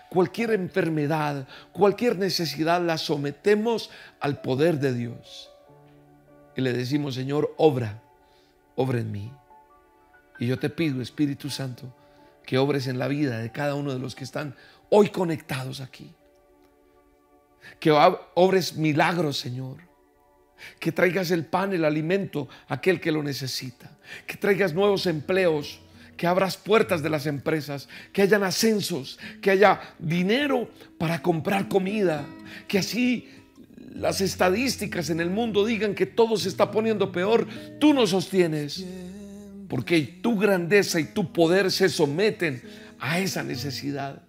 cualquier 0.10 0.52
enfermedad, 0.52 1.48
cualquier 1.72 2.18
necesidad, 2.18 2.82
la 2.82 2.98
sometemos 2.98 3.90
al 4.20 4.42
poder 4.42 4.80
de 4.80 4.94
Dios. 4.94 5.50
Y 6.56 6.62
le 6.62 6.74
decimos, 6.74 7.16
Señor, 7.16 7.54
obra, 7.58 8.02
obra 8.76 9.00
en 9.00 9.12
mí. 9.12 9.32
Y 10.40 10.48
yo 10.48 10.60
te 10.60 10.70
pido, 10.70 11.02
Espíritu 11.02 11.50
Santo, 11.50 11.94
que 12.46 12.58
obres 12.58 12.88
en 12.88 13.00
la 13.00 13.08
vida 13.08 13.40
de 13.40 13.52
cada 13.52 13.76
uno 13.76 13.94
de 13.94 14.00
los 14.00 14.16
que 14.16 14.24
están 14.24 14.56
hoy 14.90 15.10
conectados 15.10 15.80
aquí. 15.80 16.14
Que 17.80 17.92
obres 17.92 18.76
milagros, 18.76 19.38
Señor. 19.38 19.91
Que 20.80 20.92
traigas 20.92 21.32
el 21.32 21.46
pan, 21.46 21.74
el 21.74 21.86
alimento 21.86 22.48
aquel 22.68 23.00
que 23.00 23.12
lo 23.12 23.24
necesita. 23.24 23.98
Que 24.26 24.38
traigas 24.38 24.74
nuevos 24.74 25.06
empleos. 25.06 25.80
Que 26.18 26.28
abras 26.28 26.58
puertas 26.58 27.02
de 27.02 27.10
las 27.10 27.26
empresas. 27.26 27.88
Que 28.12 28.22
hayan 28.22 28.44
ascensos. 28.44 29.20
Que 29.42 29.52
haya 29.52 29.80
dinero 30.00 30.70
para 30.98 31.22
comprar 31.22 31.68
comida. 31.68 32.26
Que 32.68 32.80
así 32.80 33.28
las 33.94 34.22
estadísticas 34.22 35.10
en 35.10 35.20
el 35.20 35.30
mundo 35.30 35.66
digan 35.66 35.96
que 35.96 36.06
todo 36.06 36.38
se 36.38 36.50
está 36.50 36.72
poniendo 36.72 37.12
peor. 37.12 37.48
Tú 37.80 37.94
nos 37.94 38.12
sostienes 38.12 38.86
porque 39.68 40.02
tu 40.22 40.38
grandeza 40.38 41.00
y 41.00 41.06
tu 41.06 41.32
poder 41.32 41.72
se 41.72 41.88
someten 41.88 42.62
a 43.00 43.20
esa 43.20 43.44
necesidad. 43.44 44.22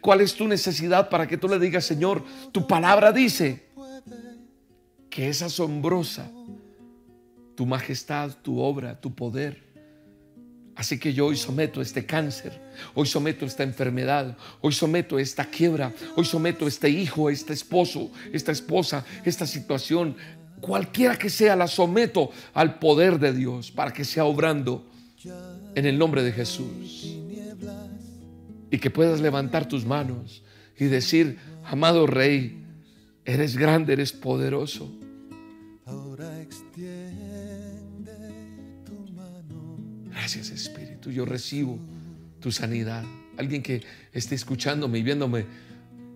¿Cuál 0.00 0.20
es 0.20 0.34
tu 0.34 0.46
necesidad 0.46 1.08
para 1.08 1.26
que 1.26 1.36
tú 1.36 1.48
le 1.48 1.58
digas, 1.58 1.84
Señor, 1.84 2.24
tu 2.52 2.66
palabra 2.66 3.12
dice 3.12 3.65
que 5.16 5.30
es 5.30 5.40
asombrosa 5.40 6.30
tu 7.54 7.64
majestad, 7.64 8.32
tu 8.42 8.60
obra, 8.60 9.00
tu 9.00 9.14
poder. 9.14 9.62
Así 10.74 10.98
que 10.98 11.14
yo 11.14 11.24
hoy 11.24 11.38
someto 11.38 11.80
este 11.80 12.04
cáncer, 12.04 12.60
hoy 12.92 13.06
someto 13.06 13.46
esta 13.46 13.62
enfermedad, 13.62 14.36
hoy 14.60 14.74
someto 14.74 15.18
esta 15.18 15.46
quiebra, 15.46 15.90
hoy 16.16 16.26
someto 16.26 16.66
este 16.66 16.90
hijo, 16.90 17.30
este 17.30 17.54
esposo, 17.54 18.10
esta 18.30 18.52
esposa, 18.52 19.06
esta 19.24 19.46
situación, 19.46 20.14
cualquiera 20.60 21.16
que 21.16 21.30
sea, 21.30 21.56
la 21.56 21.66
someto 21.66 22.30
al 22.52 22.78
poder 22.78 23.18
de 23.18 23.32
Dios 23.32 23.70
para 23.70 23.94
que 23.94 24.04
sea 24.04 24.26
obrando 24.26 24.84
en 25.74 25.86
el 25.86 25.96
nombre 25.96 26.22
de 26.22 26.32
Jesús. 26.32 27.16
Y 28.70 28.78
que 28.78 28.90
puedas 28.90 29.22
levantar 29.22 29.66
tus 29.66 29.86
manos 29.86 30.42
y 30.78 30.84
decir, 30.84 31.38
amado 31.64 32.06
Rey, 32.06 32.62
eres 33.24 33.56
grande, 33.56 33.94
eres 33.94 34.12
poderoso. 34.12 34.92
Gracias 40.26 40.50
Espíritu, 40.50 41.12
yo 41.12 41.24
recibo 41.24 41.78
tu 42.40 42.50
sanidad. 42.50 43.04
Alguien 43.36 43.62
que 43.62 43.84
esté 44.12 44.34
escuchándome 44.34 44.98
y 44.98 45.04
viéndome, 45.04 45.46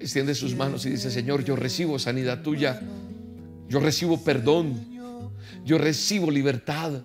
extiende 0.01 0.35
sus 0.35 0.57
manos 0.57 0.85
y 0.85 0.91
dice, 0.91 1.13
Señor, 1.13 1.45
yo 1.45 1.55
recibo 1.55 1.97
sanidad 1.97 2.43
tuya. 2.43 2.83
Yo 3.69 3.79
recibo 3.79 4.21
perdón. 4.25 4.85
Yo 5.65 5.79
recibo 5.79 6.29
libertad. 6.29 7.05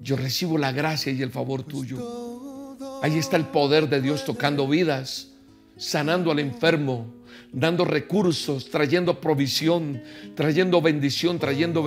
Yo 0.00 0.16
recibo 0.16 0.56
la 0.56 0.72
gracia 0.72 1.12
y 1.12 1.20
el 1.20 1.30
favor 1.30 1.64
tuyo. 1.64 2.78
Ahí 3.02 3.18
está 3.18 3.36
el 3.36 3.44
poder 3.44 3.90
de 3.90 4.00
Dios 4.00 4.24
tocando 4.24 4.66
vidas, 4.66 5.32
sanando 5.76 6.30
al 6.30 6.38
enfermo, 6.38 7.12
dando 7.52 7.84
recursos, 7.84 8.70
trayendo 8.70 9.20
provisión, 9.20 10.02
trayendo 10.34 10.80
bendición, 10.80 11.38
trayendo 11.38 11.86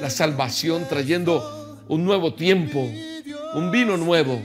la 0.00 0.10
salvación, 0.10 0.84
trayendo 0.88 1.86
un 1.86 2.04
nuevo 2.04 2.34
tiempo 2.34 2.90
un 3.54 3.70
vino 3.70 3.96
nuevo 3.96 4.40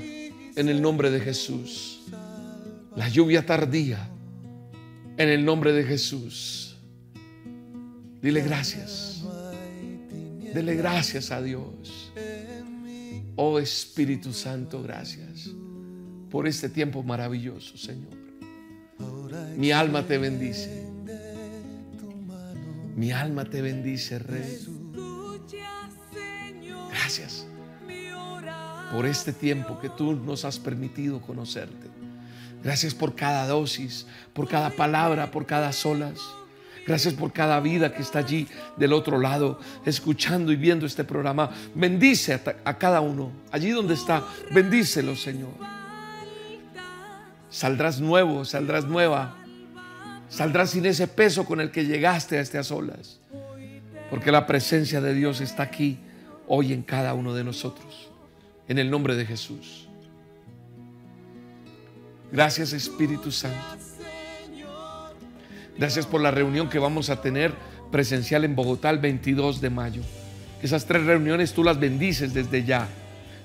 en 0.56 0.70
el 0.70 0.82
nombre 0.82 1.12
de 1.12 1.20
Jesús. 1.20 2.02
La 2.96 3.10
lluvia 3.10 3.46
tardía 3.46 4.10
en 5.18 5.30
el 5.30 5.44
nombre 5.44 5.74
de 5.74 5.84
Jesús. 5.84 6.78
Dile 8.22 8.42
gracias. 8.42 9.24
Dile 10.54 10.76
gracias 10.76 11.32
a 11.32 11.42
Dios. 11.42 12.12
Oh 13.36 13.60
Espíritu 13.60 14.32
Santo, 14.32 14.82
gracias 14.82 15.50
por 16.30 16.48
este 16.48 16.70
tiempo 16.70 17.04
maravilloso, 17.04 17.78
Señor. 17.78 18.16
Mi 19.58 19.72
alma 19.72 20.06
te 20.08 20.18
bendice. 20.18 20.86
Mi 22.96 23.12
alma 23.12 23.44
te 23.46 23.62
bendice, 23.62 24.20
Rey. 24.20 24.60
Gracias 26.90 27.46
por 28.92 29.06
este 29.06 29.34
tiempo 29.34 29.80
que 29.80 29.90
tú 29.90 30.14
nos 30.14 30.46
has 30.46 30.60
permitido 30.60 31.22
conocerte. 31.22 31.88
Gracias 32.64 32.94
por 32.96 33.16
cada 33.16 33.48
dosis, 33.48 34.08
por 34.34 34.48
cada 34.48 34.70
palabra, 34.72 35.32
por 35.32 35.46
cada 35.46 35.72
solas. 35.72 36.20
Gracias 36.88 37.16
por 37.16 37.34
cada 37.34 37.60
vida 37.60 37.94
que 37.94 38.02
está 38.02 38.20
allí 38.20 38.48
del 38.78 38.94
otro 38.94 39.20
lado, 39.20 39.60
escuchando 39.86 40.52
y 40.52 40.56
viendo 40.56 40.86
este 40.86 41.04
programa. 41.04 41.50
Bendice 41.74 42.40
a, 42.64 42.78
cada 42.78 43.02
uno, 43.02 43.32
allí 43.52 43.72
donde 43.72 43.96
está, 43.96 44.24
bendícelo, 44.52 45.16
Señor. 45.16 45.54
Saldrás 47.50 48.00
nuevo, 48.00 48.46
saldrás 48.46 48.86
nueva. 48.86 49.36
Saldrás 50.30 50.72
sin 50.72 50.86
ese 50.86 51.08
peso 51.08 51.46
con 51.46 51.62
el 51.62 51.72
que 51.72 51.86
llegaste 51.86 52.38
a 52.38 52.42
estas 52.42 52.72
olas. 52.72 53.20
Porque 54.10 54.32
la 54.32 54.46
presencia 54.46 55.02
de 55.02 55.14
Dios 55.14 55.42
está 55.42 55.64
aquí 55.64 56.00
hoy 56.48 56.74
en 56.74 56.84
cada 56.84 57.14
uno 57.14 57.34
de 57.34 57.44
nosotros 57.44 58.15
en 58.68 58.80
el 58.80 58.90
nombre 58.90 59.16
de 59.16 59.26
Jesús. 59.26 59.88
Gracias 62.32 62.74
Espíritu 62.74 63.32
Santo. 63.32 63.58
Gracias 65.78 66.06
por 66.06 66.22
la 66.22 66.32
reunión 66.32 66.70
que 66.70 66.80
vamos 66.80 67.10
a 67.10 67.22
tener 67.22 67.54
presencial 67.92 68.44
en 68.44 68.56
Bogotá 68.56 68.90
el 68.90 69.00
22 69.00 69.62
de 69.62 69.70
mayo. 69.70 70.02
Esas 70.62 70.86
tres 70.86 71.06
reuniones 71.06 71.54
tú 71.54 71.64
las 71.64 71.80
bendices 71.80 72.34
desde 72.34 72.64
ya. 72.64 72.88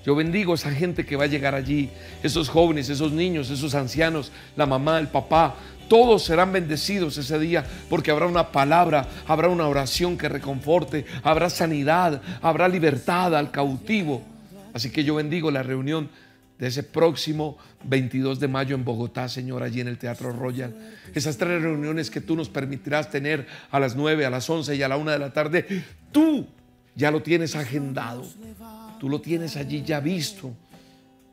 Yo 0.05 0.15
bendigo 0.15 0.53
a 0.53 0.55
esa 0.55 0.71
gente 0.71 1.05
que 1.05 1.17
va 1.17 1.25
a 1.25 1.29
llegar 1.29 1.55
allí, 1.55 1.91
esos 2.23 2.49
jóvenes, 2.49 2.89
esos 2.89 3.13
niños, 3.13 3.51
esos 3.51 3.75
ancianos, 3.75 4.33
la 4.57 4.65
mamá, 4.65 4.99
el 4.99 5.09
papá, 5.09 5.57
todos 5.89 6.25
serán 6.25 6.53
bendecidos 6.53 7.19
ese 7.19 7.39
día 7.39 7.67
porque 7.89 8.11
habrá 8.11 8.27
una 8.27 8.53
palabra, 8.53 9.09
habrá 9.27 9.49
una 9.49 9.67
oración 9.67 10.17
que 10.17 10.29
reconforte, 10.29 11.05
habrá 11.23 11.51
sanidad, 11.51 12.23
habrá 12.41 12.69
libertad 12.69 13.35
al 13.37 13.51
cautivo. 13.51 14.23
Así 14.73 14.91
que 14.91 15.05
yo 15.05 15.15
bendigo 15.15 15.51
la 15.51 15.63
reunión 15.63 16.11
de 16.59 16.67
ese 16.67 16.83
próximo 16.83 17.57
22 17.85 18.39
de 18.39 18.47
mayo 18.47 18.75
en 18.75 18.85
Bogotá, 18.85 19.29
Señor, 19.29 19.63
allí 19.63 19.81
en 19.81 19.89
el 19.89 19.97
Teatro 19.97 20.31
Royal. 20.33 20.77
Esas 21.15 21.39
tres 21.39 21.63
reuniones 21.63 22.11
que 22.11 22.21
tú 22.21 22.37
nos 22.37 22.51
permitirás 22.51 23.11
tener 23.11 23.47
a 23.71 23.81
las 23.81 23.97
9, 23.97 24.27
a 24.27 24.31
las 24.31 24.49
11 24.49 24.77
y 24.77 24.83
a 24.83 24.89
la 24.89 24.99
1 24.99 25.11
de 25.11 25.19
la 25.19 25.33
tarde, 25.33 25.85
tú 26.13 26.47
ya 26.95 27.11
lo 27.11 27.23
tienes 27.23 27.57
agendado. 27.57 28.27
Tú 29.01 29.09
lo 29.09 29.23
tienes 29.23 29.57
allí 29.57 29.83
ya 29.83 30.01
visto 30.01 30.55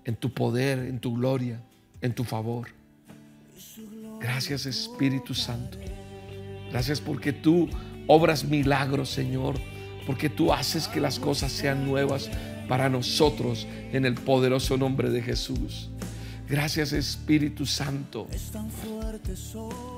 en 0.06 0.16
tu 0.16 0.34
poder, 0.34 0.80
en 0.80 1.00
tu 1.00 1.14
gloria, 1.16 1.60
en 2.00 2.14
tu 2.14 2.24
favor. 2.24 2.70
Gracias 4.22 4.66
Espíritu 4.66 5.34
Santo. 5.34 5.78
Gracias 6.72 7.02
porque 7.02 7.34
tú 7.34 7.68
obras 8.08 8.46
milagros, 8.46 9.10
Señor, 9.10 9.56
porque 10.06 10.30
tú 10.30 10.54
haces 10.54 10.88
que 10.88 11.02
las 11.02 11.20
cosas 11.20 11.52
sean 11.52 11.86
nuevas 11.86 12.30
para 12.68 12.90
nosotros 12.90 13.68
en 13.92 14.06
el 14.06 14.16
poderoso 14.16 14.78
nombre 14.78 15.10
de 15.10 15.22
Jesús. 15.22 15.90
Gracias 16.50 16.94
Espíritu 16.94 17.66
Santo. 17.66 18.28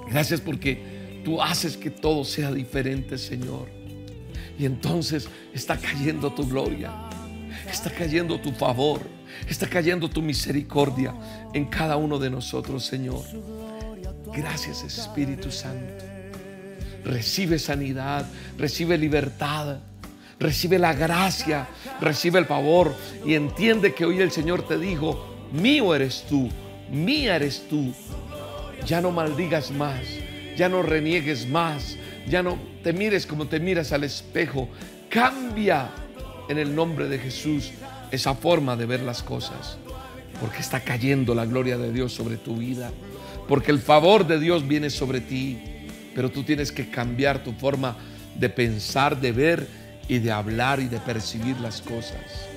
Gracias 0.10 0.42
porque 0.42 1.22
tú 1.24 1.42
haces 1.42 1.78
que 1.78 1.92
todo 1.92 2.24
sea 2.24 2.52
diferente, 2.52 3.18
Señor. 3.18 3.70
Y 4.58 4.66
entonces 4.66 5.30
está 5.54 5.78
cayendo 5.78 6.34
tu 6.34 6.48
gloria, 6.48 6.92
está 7.72 7.90
cayendo 7.92 8.40
tu 8.42 8.52
favor, 8.52 9.02
está 9.48 9.68
cayendo 9.68 10.10
tu 10.10 10.22
misericordia 10.22 11.14
en 11.54 11.66
cada 11.66 11.98
uno 11.98 12.20
de 12.20 12.30
nosotros, 12.30 12.86
Señor. 12.86 13.24
Gracias 14.34 14.84
Espíritu 14.84 15.52
Santo. 15.52 16.04
Recibe 17.06 17.58
sanidad, 17.60 18.26
recibe 18.58 18.98
libertad, 18.98 19.80
recibe 20.40 20.80
la 20.80 20.94
gracia, 20.94 21.68
recibe 22.00 22.40
el 22.40 22.46
favor 22.46 22.96
y 23.26 23.34
entiende 23.34 23.94
que 23.94 24.06
hoy 24.06 24.22
el 24.22 24.32
Señor 24.32 24.68
te 24.68 24.78
dijo, 24.78 25.36
mío 25.52 25.94
eres 25.94 26.26
tú, 26.28 26.50
mía 26.92 27.36
eres 27.36 27.68
tú. 27.70 27.94
Ya 28.86 29.02
no 29.02 29.12
maldigas 29.12 29.72
más, 29.72 30.02
ya 30.56 30.70
no 30.70 30.82
reniegues 30.82 31.48
más, 31.48 31.98
ya 32.28 32.42
no 32.42 32.58
te 32.84 32.94
mires 32.94 33.26
como 33.26 33.48
te 33.48 33.60
miras 33.60 33.92
al 33.92 34.06
espejo. 34.06 34.70
Cambia 35.10 35.90
en 36.48 36.58
el 36.58 36.74
nombre 36.74 37.10
de 37.10 37.20
Jesús 37.20 37.72
esa 38.12 38.34
forma 38.34 38.76
de 38.76 38.86
ver 38.86 39.02
las 39.02 39.22
cosas, 39.22 39.78
porque 40.40 40.60
está 40.60 40.80
cayendo 40.80 41.36
la 41.36 41.46
gloria 41.46 41.78
de 41.78 41.92
Dios 41.92 42.14
sobre 42.14 42.38
tu 42.38 42.56
vida, 42.56 42.92
porque 43.48 43.72
el 43.72 43.80
favor 43.80 44.26
de 44.26 44.40
Dios 44.40 44.68
viene 44.68 44.90
sobre 44.90 45.20
ti, 45.20 45.60
pero 46.16 46.32
tú 46.32 46.44
tienes 46.44 46.72
que 46.72 46.90
cambiar 46.90 47.44
tu 47.44 47.52
forma 47.54 47.98
de 48.36 48.50
pensar, 48.50 49.20
de 49.20 49.32
ver 49.32 49.79
y 50.10 50.20
de 50.20 50.32
hablar 50.32 50.82
y 50.82 50.88
de 50.88 51.00
percibir 51.00 51.58
las 51.62 51.82
cosas. 51.82 52.50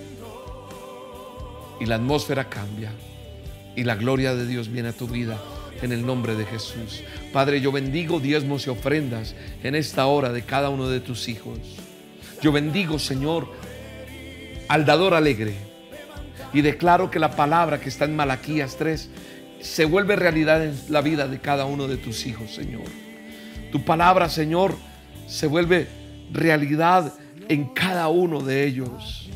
Y 1.79 1.87
la 1.87 1.97
atmósfera 1.97 2.49
cambia 2.49 2.91
y 3.77 3.85
la 3.85 3.95
gloria 3.95 4.35
de 4.35 4.47
Dios 4.47 4.69
viene 4.69 4.89
a 4.89 4.93
tu 4.93 5.07
vida 5.07 5.39
en 5.83 5.93
el 5.93 6.05
nombre 6.05 6.35
de 6.35 6.47
Jesús. 6.47 7.03
Padre, 7.33 7.61
yo 7.61 7.71
bendigo 7.71 8.21
diezmos 8.21 8.67
y 8.67 8.71
ofrendas 8.71 9.35
en 9.63 9.75
esta 9.75 10.07
hora 10.07 10.33
de 10.33 10.43
cada 10.43 10.71
uno 10.71 10.89
de 10.89 11.01
tus 11.01 11.29
hijos. 11.29 11.59
Yo 12.41 12.53
bendigo, 12.53 12.99
Señor, 12.99 13.49
al 14.69 14.87
dador 14.87 15.15
alegre 15.15 15.55
y 16.55 16.63
declaro 16.63 17.11
que 17.11 17.19
la 17.19 17.37
palabra 17.37 17.81
que 17.81 17.89
está 17.89 18.07
en 18.07 18.17
Malaquías 18.17 18.77
3 18.77 19.11
se 19.61 19.85
vuelve 19.85 20.17
realidad 20.17 20.65
en 20.65 20.75
la 20.89 21.03
vida 21.03 21.29
de 21.29 21.39
cada 21.41 21.67
uno 21.67 21.87
de 21.87 21.99
tus 21.99 22.27
hijos, 22.27 22.55
Señor. 22.55 22.85
Tu 23.71 23.85
palabra, 23.85 24.29
Señor, 24.29 24.75
se 25.27 25.47
vuelve 25.47 25.87
realidad 26.33 27.13
en 27.49 27.67
cada 27.67 28.09
uno 28.09 28.41
de 28.41 28.67
ellos. 28.67 29.29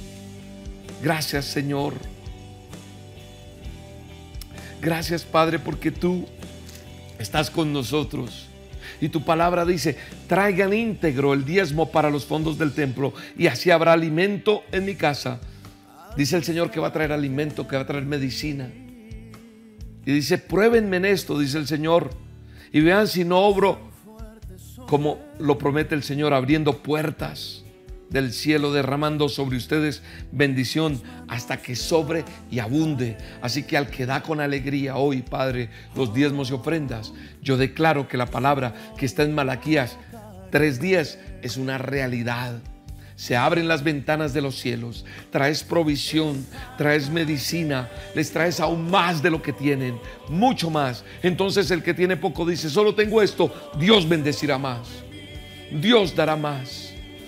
Gracias 1.03 1.45
Señor. 1.45 1.95
Gracias 4.81 5.25
Padre 5.25 5.59
porque 5.59 5.91
tú 5.91 6.27
estás 7.19 7.51
con 7.51 7.73
nosotros. 7.73 8.47
Y 9.01 9.09
tu 9.11 9.25
palabra 9.25 9.65
dice, 9.67 9.97
traigan 10.27 10.73
íntegro 10.73 11.35
el 11.35 11.45
diezmo 11.45 11.91
para 11.91 12.09
los 12.09 12.25
fondos 12.25 12.57
del 12.57 12.73
templo 12.73 13.13
y 13.37 13.47
así 13.47 13.71
habrá 13.71 13.93
alimento 13.93 14.63
en 14.73 14.87
mi 14.87 14.95
casa. 14.95 15.41
Dice 16.17 16.37
el 16.37 16.45
Señor 16.45 16.71
que 16.71 16.81
va 16.81 16.89
a 16.89 16.93
traer 16.93 17.13
alimento, 17.13 17.69
que 17.69 17.77
va 17.77 17.83
a 17.83 17.87
traer 17.87 18.07
medicina. 18.07 18.71
Y 20.07 20.13
dice, 20.13 20.39
pruébenme 20.39 20.97
en 20.99 21.05
esto, 21.05 21.39
dice 21.39 21.59
el 21.59 21.67
Señor, 21.67 22.11
y 22.73 22.81
vean 22.81 23.09
si 23.09 23.25
no 23.25 23.41
obro 23.41 23.91
como 24.89 25.19
lo 25.39 25.59
promete 25.59 25.95
el 25.95 26.05
Señor, 26.05 26.33
abriendo 26.33 26.79
puertas 26.79 27.66
del 28.11 28.33
cielo 28.33 28.73
derramando 28.73 29.29
sobre 29.29 29.57
ustedes 29.57 30.03
bendición 30.33 31.01
hasta 31.29 31.59
que 31.59 31.77
sobre 31.77 32.25
y 32.51 32.59
abunde. 32.59 33.17
Así 33.43 33.65
que 33.65 33.77
al 33.77 33.89
que 33.89 34.07
da 34.07 34.23
con 34.23 34.41
alegría 34.41 34.97
hoy, 34.97 35.23
Padre, 35.23 35.71
los 35.95 36.15
diezmos 36.15 36.51
y 36.51 36.55
ofrendas, 36.55 37.13
yo 37.43 37.57
declaro 37.57 38.09
que 38.09 38.17
la 38.17 38.27
palabra 38.27 38.75
que 38.97 39.07
está 39.07 39.23
en 39.23 39.35
Malaquías 39.35 39.97
tres 40.51 40.81
días 40.81 41.19
es 41.43 41.57
una 41.57 41.79
realidad. 41.79 42.61
Se 43.17 43.35
abren 43.35 43.67
las 43.67 43.83
ventanas 43.83 44.35
de 44.35 44.43
los 44.43 44.59
cielos, 44.59 45.07
traes 45.31 45.65
provisión, 45.65 46.47
traes 46.77 47.09
medicina, 47.09 47.89
les 48.15 48.31
traes 48.31 48.61
aún 48.61 48.91
más 48.91 49.23
de 49.23 49.31
lo 49.31 49.41
que 49.41 49.55
tienen, 49.55 49.99
mucho 50.29 50.69
más. 50.69 51.03
Entonces 51.23 51.71
el 51.71 51.83
que 51.83 51.95
tiene 51.95 52.19
poco 52.19 52.45
dice, 52.45 52.69
solo 52.69 52.95
tengo 52.95 53.23
esto, 53.23 53.73
Dios 53.79 54.07
bendecirá 54.07 54.59
más, 54.59 54.87
Dios 55.73 56.15
dará 56.15 56.37
más 56.37 56.86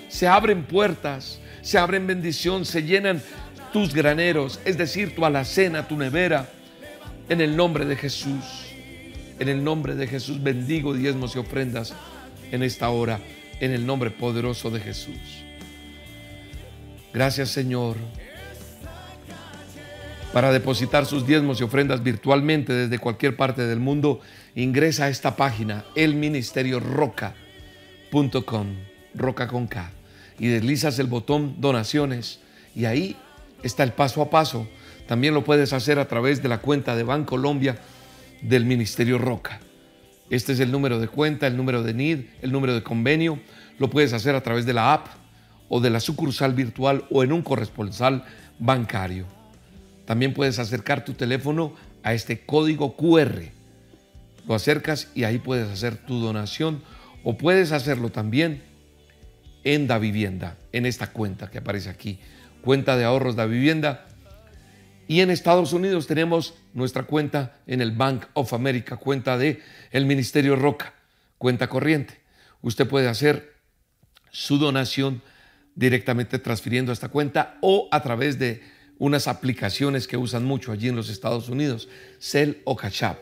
se 0.09 0.27
abren 0.27 0.65
puertas, 0.65 1.39
se 1.63 1.79
abren 1.79 2.07
bendición, 2.07 2.65
se 2.65 2.83
llenan 2.83 3.23
tus 3.73 3.95
graneros, 3.95 4.61
es 4.65 4.79
decir, 4.79 5.15
tu 5.15 5.25
alacena, 5.25 5.87
tu 5.87 5.97
nevera, 5.97 6.51
en 7.29 7.41
el 7.41 7.57
nombre 7.57 7.85
de 7.85 7.95
Jesús. 7.97 8.65
En 9.39 9.49
el 9.49 9.63
nombre 9.63 9.95
de 9.95 10.09
Jesús 10.09 10.43
bendigo 10.43 10.95
diezmos 10.95 11.37
y 11.37 11.39
ofrendas 11.39 11.95
en 12.51 12.65
esta 12.65 12.89
hora, 12.89 13.21
en 13.61 13.73
el 13.73 13.87
nombre 13.87 14.11
poderoso 14.11 14.71
de 14.71 14.81
Jesús. 14.81 15.45
Gracias 17.13 17.51
Señor. 17.51 17.97
Para 20.33 20.51
depositar 20.53 21.05
sus 21.07 21.25
diezmos 21.27 21.61
y 21.61 21.65
ofrendas 21.65 22.03
virtualmente 22.03 22.73
desde 22.73 22.99
cualquier 22.99 23.37
parte 23.37 23.67
del 23.67 23.79
mundo, 23.79 24.21
ingresa 24.55 25.05
a 25.05 25.09
esta 25.09 25.37
página, 25.37 25.85
elministerioroca.com, 25.95 28.67
roca 29.15 29.49
con 29.49 29.67
K 29.69 29.98
y 30.39 30.49
deslizas 30.49 30.99
el 30.99 31.07
botón 31.07 31.61
donaciones 31.61 32.41
y 32.75 32.85
ahí 32.85 33.17
está 33.63 33.83
el 33.83 33.93
paso 33.93 34.23
a 34.23 34.31
paso. 34.31 34.69
También 35.07 35.35
lo 35.35 35.45
puedes 35.45 35.73
hacer 35.73 35.99
a 35.99 36.07
través 36.07 36.43
de 36.43 36.49
la 36.49 36.59
cuenta 36.59 36.95
de 36.95 37.03
Bancolombia 37.03 37.79
del 38.43 38.65
Ministerio 38.65 39.19
Roca. 39.19 39.61
Este 40.31 40.53
es 40.53 40.61
el 40.61 40.71
número 40.71 41.01
de 41.01 41.09
cuenta, 41.09 41.47
el 41.47 41.57
número 41.57 41.83
de 41.83 41.95
NID, 41.95 42.21
el 42.43 42.53
número 42.53 42.75
de 42.75 42.83
convenio. 42.83 43.41
Lo 43.79 43.89
puedes 43.89 44.13
hacer 44.13 44.35
a 44.35 44.43
través 44.43 44.67
de 44.67 44.75
la 44.75 44.93
app 44.93 45.07
o 45.69 45.81
de 45.81 45.91
la 45.91 46.01
sucursal 46.01 46.55
virtual 46.55 47.05
o 47.11 47.25
en 47.25 47.33
un 47.33 47.43
corresponsal 47.43 48.25
bancario. 48.59 49.27
También 50.05 50.35
puedes 50.35 50.59
acercar 50.59 51.05
tu 51.05 51.15
teléfono 51.15 51.73
a 52.03 52.13
este 52.13 52.41
código 52.41 52.97
QR. 52.97 53.43
Lo 54.47 54.55
acercas 54.55 55.09
y 55.15 55.25
ahí 55.25 55.39
puedes 55.39 55.69
hacer 55.69 55.97
tu 55.97 56.21
donación 56.21 56.83
o 57.25 57.37
puedes 57.37 57.73
hacerlo 57.73 58.11
también 58.11 58.63
en 59.65 59.87
Da 59.87 59.99
Vivienda, 59.99 60.57
en 60.73 60.87
esta 60.87 61.09
cuenta 61.13 61.51
que 61.51 61.59
aparece 61.59 61.91
aquí, 61.91 62.21
cuenta 62.63 62.97
de 62.97 63.05
ahorros 63.05 63.37
Da 63.37 63.47
Vivienda. 63.47 64.07
Y 65.07 65.21
en 65.21 65.31
Estados 65.31 65.73
Unidos 65.73 66.07
tenemos 66.07 66.55
nuestra 66.75 67.05
cuenta 67.05 67.57
en 67.67 67.81
el 67.81 67.93
Bank 67.93 68.27
of 68.35 68.53
America, 68.53 68.97
cuenta 68.97 69.39
de 69.39 69.63
el 69.91 70.07
Ministerio 70.07 70.57
Roca, 70.57 70.95
cuenta 71.39 71.69
corriente. 71.69 72.21
Usted 72.61 72.87
puede 72.87 73.09
hacer 73.09 73.55
su 74.31 74.59
donación 74.59 75.23
directamente 75.75 76.39
transfiriendo 76.39 76.93
esta 76.93 77.09
cuenta 77.09 77.57
o 77.63 77.89
a 77.91 78.03
través 78.03 78.39
de 78.39 78.63
unas 78.99 79.29
aplicaciones 79.29 80.09
que 80.09 80.17
usan 80.17 80.45
mucho 80.45 80.73
allí 80.73 80.89
en 80.89 80.97
los 80.97 81.09
Estados 81.09 81.49
Unidos, 81.49 81.89
Cell 82.19 82.55
o 82.65 82.77
Cash 82.77 83.05
App. 83.05 83.19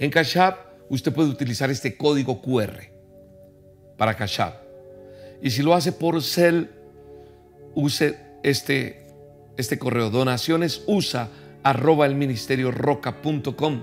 En 0.00 0.10
Cash 0.10 0.38
App 0.38 0.58
usted 0.88 1.12
puede 1.12 1.28
utilizar 1.28 1.70
este 1.70 1.96
código 1.96 2.40
QR 2.40 2.84
para 3.96 4.16
Cash 4.16 4.40
y 5.42 5.50
si 5.50 5.62
lo 5.62 5.74
hace 5.74 5.92
por 5.92 6.22
cel, 6.22 6.70
use 7.74 8.18
este, 8.42 9.06
este 9.56 9.78
correo, 9.78 10.10
donaciones 10.10 10.82
usa 10.86 11.30
arroba 11.62 12.06
el 12.06 12.72
roca.com. 12.72 13.82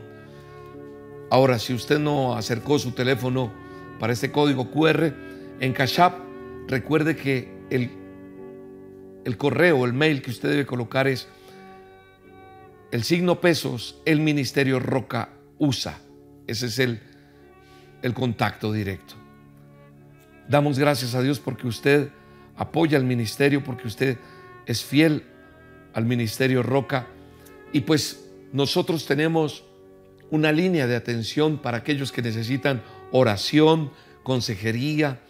Ahora, 1.29 1.59
si 1.59 1.73
usted 1.73 1.99
no 1.99 2.35
acercó 2.35 2.79
su 2.79 2.91
teléfono 2.91 3.51
para 3.99 4.13
este 4.13 4.31
código 4.31 4.71
QR, 4.71 5.13
en 5.59 5.73
Cash 5.73 5.99
App, 5.99 6.19
recuerde 6.67 7.15
que 7.15 7.51
el, 7.69 7.89
el 9.23 9.37
correo, 9.37 9.85
el 9.85 9.93
mail 9.93 10.21
que 10.21 10.31
usted 10.31 10.49
debe 10.49 10.65
colocar 10.65 11.07
es 11.07 11.27
el 12.91 13.03
signo 13.03 13.41
pesos, 13.41 14.01
el 14.05 14.19
ministerio 14.19 14.79
roca 14.79 15.29
usa. 15.57 15.99
Ese 16.47 16.67
es 16.67 16.79
el, 16.79 16.99
el 18.01 18.13
contacto 18.13 18.71
directo. 18.71 19.24
Damos 20.47 20.77
gracias 20.77 21.15
a 21.15 21.21
Dios 21.21 21.39
porque 21.39 21.67
usted 21.67 22.09
apoya 22.55 22.97
al 22.97 23.03
ministerio, 23.03 23.63
porque 23.63 23.87
usted 23.87 24.17
es 24.65 24.83
fiel 24.83 25.23
al 25.93 26.05
ministerio 26.05 26.63
Roca. 26.63 27.07
Y 27.73 27.81
pues 27.81 28.25
nosotros 28.51 29.05
tenemos 29.05 29.63
una 30.29 30.51
línea 30.51 30.87
de 30.87 30.95
atención 30.95 31.57
para 31.57 31.77
aquellos 31.77 32.11
que 32.11 32.21
necesitan 32.21 32.83
oración, 33.11 33.91
consejería, 34.23 35.21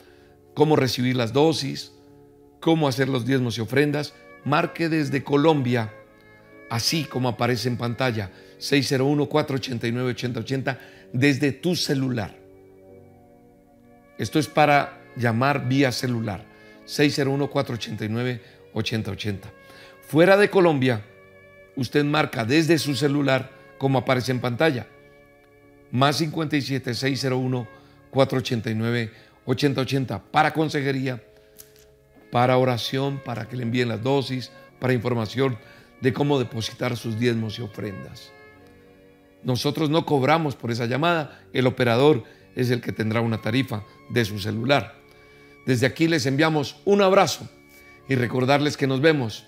cómo 0.53 0.75
recibir 0.75 1.15
las 1.15 1.33
dosis, 1.33 1.91
cómo 2.59 2.87
hacer 2.87 3.09
los 3.09 3.25
diezmos 3.25 3.57
y 3.57 3.61
ofrendas. 3.61 4.13
Marque 4.43 4.89
desde 4.89 5.23
Colombia, 5.23 5.91
así 6.69 7.05
como 7.05 7.29
aparece 7.29 7.69
en 7.69 7.77
pantalla, 7.77 8.31
601-489-8080, 8.59 10.77
desde 11.13 11.51
tu 11.51 11.75
celular. 11.75 12.35
Esto 14.17 14.39
es 14.39 14.47
para 14.47 15.04
llamar 15.15 15.67
vía 15.67 15.91
celular 15.91 16.45
601-489-8080. 16.87 19.39
Fuera 20.07 20.37
de 20.37 20.49
Colombia, 20.49 21.03
usted 21.75 22.03
marca 22.03 22.45
desde 22.45 22.77
su 22.77 22.95
celular 22.95 23.51
como 23.77 23.99
aparece 23.99 24.31
en 24.31 24.39
pantalla. 24.39 24.87
Más 25.91 26.17
57 26.17 26.93
601 26.93 27.67
489 28.11 29.11
8080 29.45 30.23
para 30.31 30.53
consejería, 30.53 31.23
para 32.31 32.57
oración, 32.57 33.21
para 33.23 33.47
que 33.47 33.55
le 33.55 33.63
envíen 33.63 33.89
las 33.89 34.01
dosis, 34.01 34.51
para 34.79 34.93
información 34.93 35.57
de 36.01 36.13
cómo 36.13 36.39
depositar 36.39 36.97
sus 36.97 37.19
diezmos 37.19 37.59
y 37.59 37.61
ofrendas. 37.61 38.31
Nosotros 39.43 39.89
no 39.89 40.05
cobramos 40.05 40.55
por 40.55 40.71
esa 40.71 40.85
llamada, 40.85 41.43
el 41.53 41.67
operador 41.67 42.23
es 42.55 42.71
el 42.71 42.81
que 42.81 42.91
tendrá 42.91 43.21
una 43.21 43.41
tarifa 43.41 43.83
de 44.09 44.25
su 44.25 44.39
celular. 44.39 45.04
Desde 45.65 45.87
aquí 45.87 46.07
les 46.07 46.25
enviamos 46.25 46.77
un 46.85 47.01
abrazo 47.01 47.49
y 48.07 48.15
recordarles 48.15 48.77
que 48.77 48.87
nos 48.87 49.01
vemos 49.01 49.45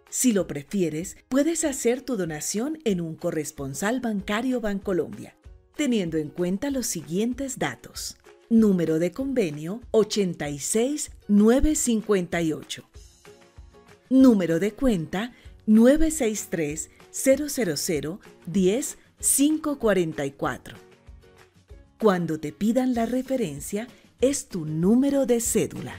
Si 0.10 0.32
lo 0.32 0.48
prefieres, 0.48 1.18
puedes 1.28 1.66
hacer 1.66 2.02
tu 2.02 2.16
donación 2.16 2.80
en 2.86 3.02
un 3.02 3.16
corresponsal 3.16 4.00
bancario 4.00 4.62
Bancolombia, 4.62 5.36
teniendo 5.76 6.16
en 6.18 6.30
cuenta 6.30 6.70
los 6.70 6.88
siguientes 6.88 7.60
datos. 7.60 8.16
Número 8.50 8.98
de 9.00 9.12
convenio 9.12 9.82
86958. 9.92 12.90
Número 14.10 14.60
de 14.60 14.72
cuenta 14.72 15.34
963 15.66 16.92
000 17.12 18.20
10 18.46 18.98
544. 19.20 20.85
Cuando 22.00 22.40
te 22.42 22.52
pidan 22.52 22.94
la 22.94 23.06
referencia, 23.06 23.88
es 24.20 24.50
tu 24.50 24.66
número 24.66 25.26
de 25.26 25.40
cédula. 25.40 25.96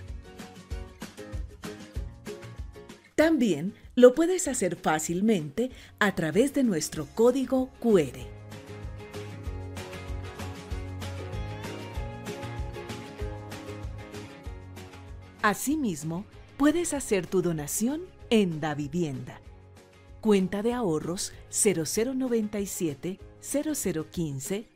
También 3.15 3.73
lo 3.95 4.15
puedes 4.15 4.47
hacer 4.47 4.77
fácilmente 4.77 5.71
a 5.99 6.15
través 6.15 6.53
de 6.53 6.65
nuestro 6.65 7.07
código 7.15 7.71
QR. 7.81 8.19
Asimismo, 15.41 16.27
puedes 16.59 16.93
hacer 16.93 17.27
tu 17.27 17.41
donación 17.41 18.03
en 18.29 18.61
Da 18.61 18.75
Vivienda. 18.75 19.41
Cuenta 20.21 20.63
de 20.63 20.75
ahorros 20.75 21.33
0097 21.49 23.19
0015 23.41 24.76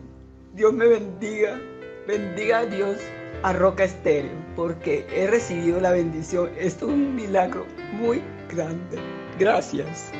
Dios 0.53 0.73
me 0.73 0.87
bendiga, 0.87 1.59
bendiga 2.07 2.59
a 2.59 2.65
Dios 2.65 2.97
a 3.43 3.53
Roca 3.53 3.83
Estéreo, 3.83 4.31
porque 4.55 5.05
he 5.11 5.27
recibido 5.27 5.79
la 5.81 5.91
bendición. 5.91 6.49
Esto 6.57 6.87
es 6.87 6.93
un 6.93 7.15
milagro 7.15 7.65
muy 7.93 8.21
grande. 8.49 8.97
Gracias. 9.37 10.11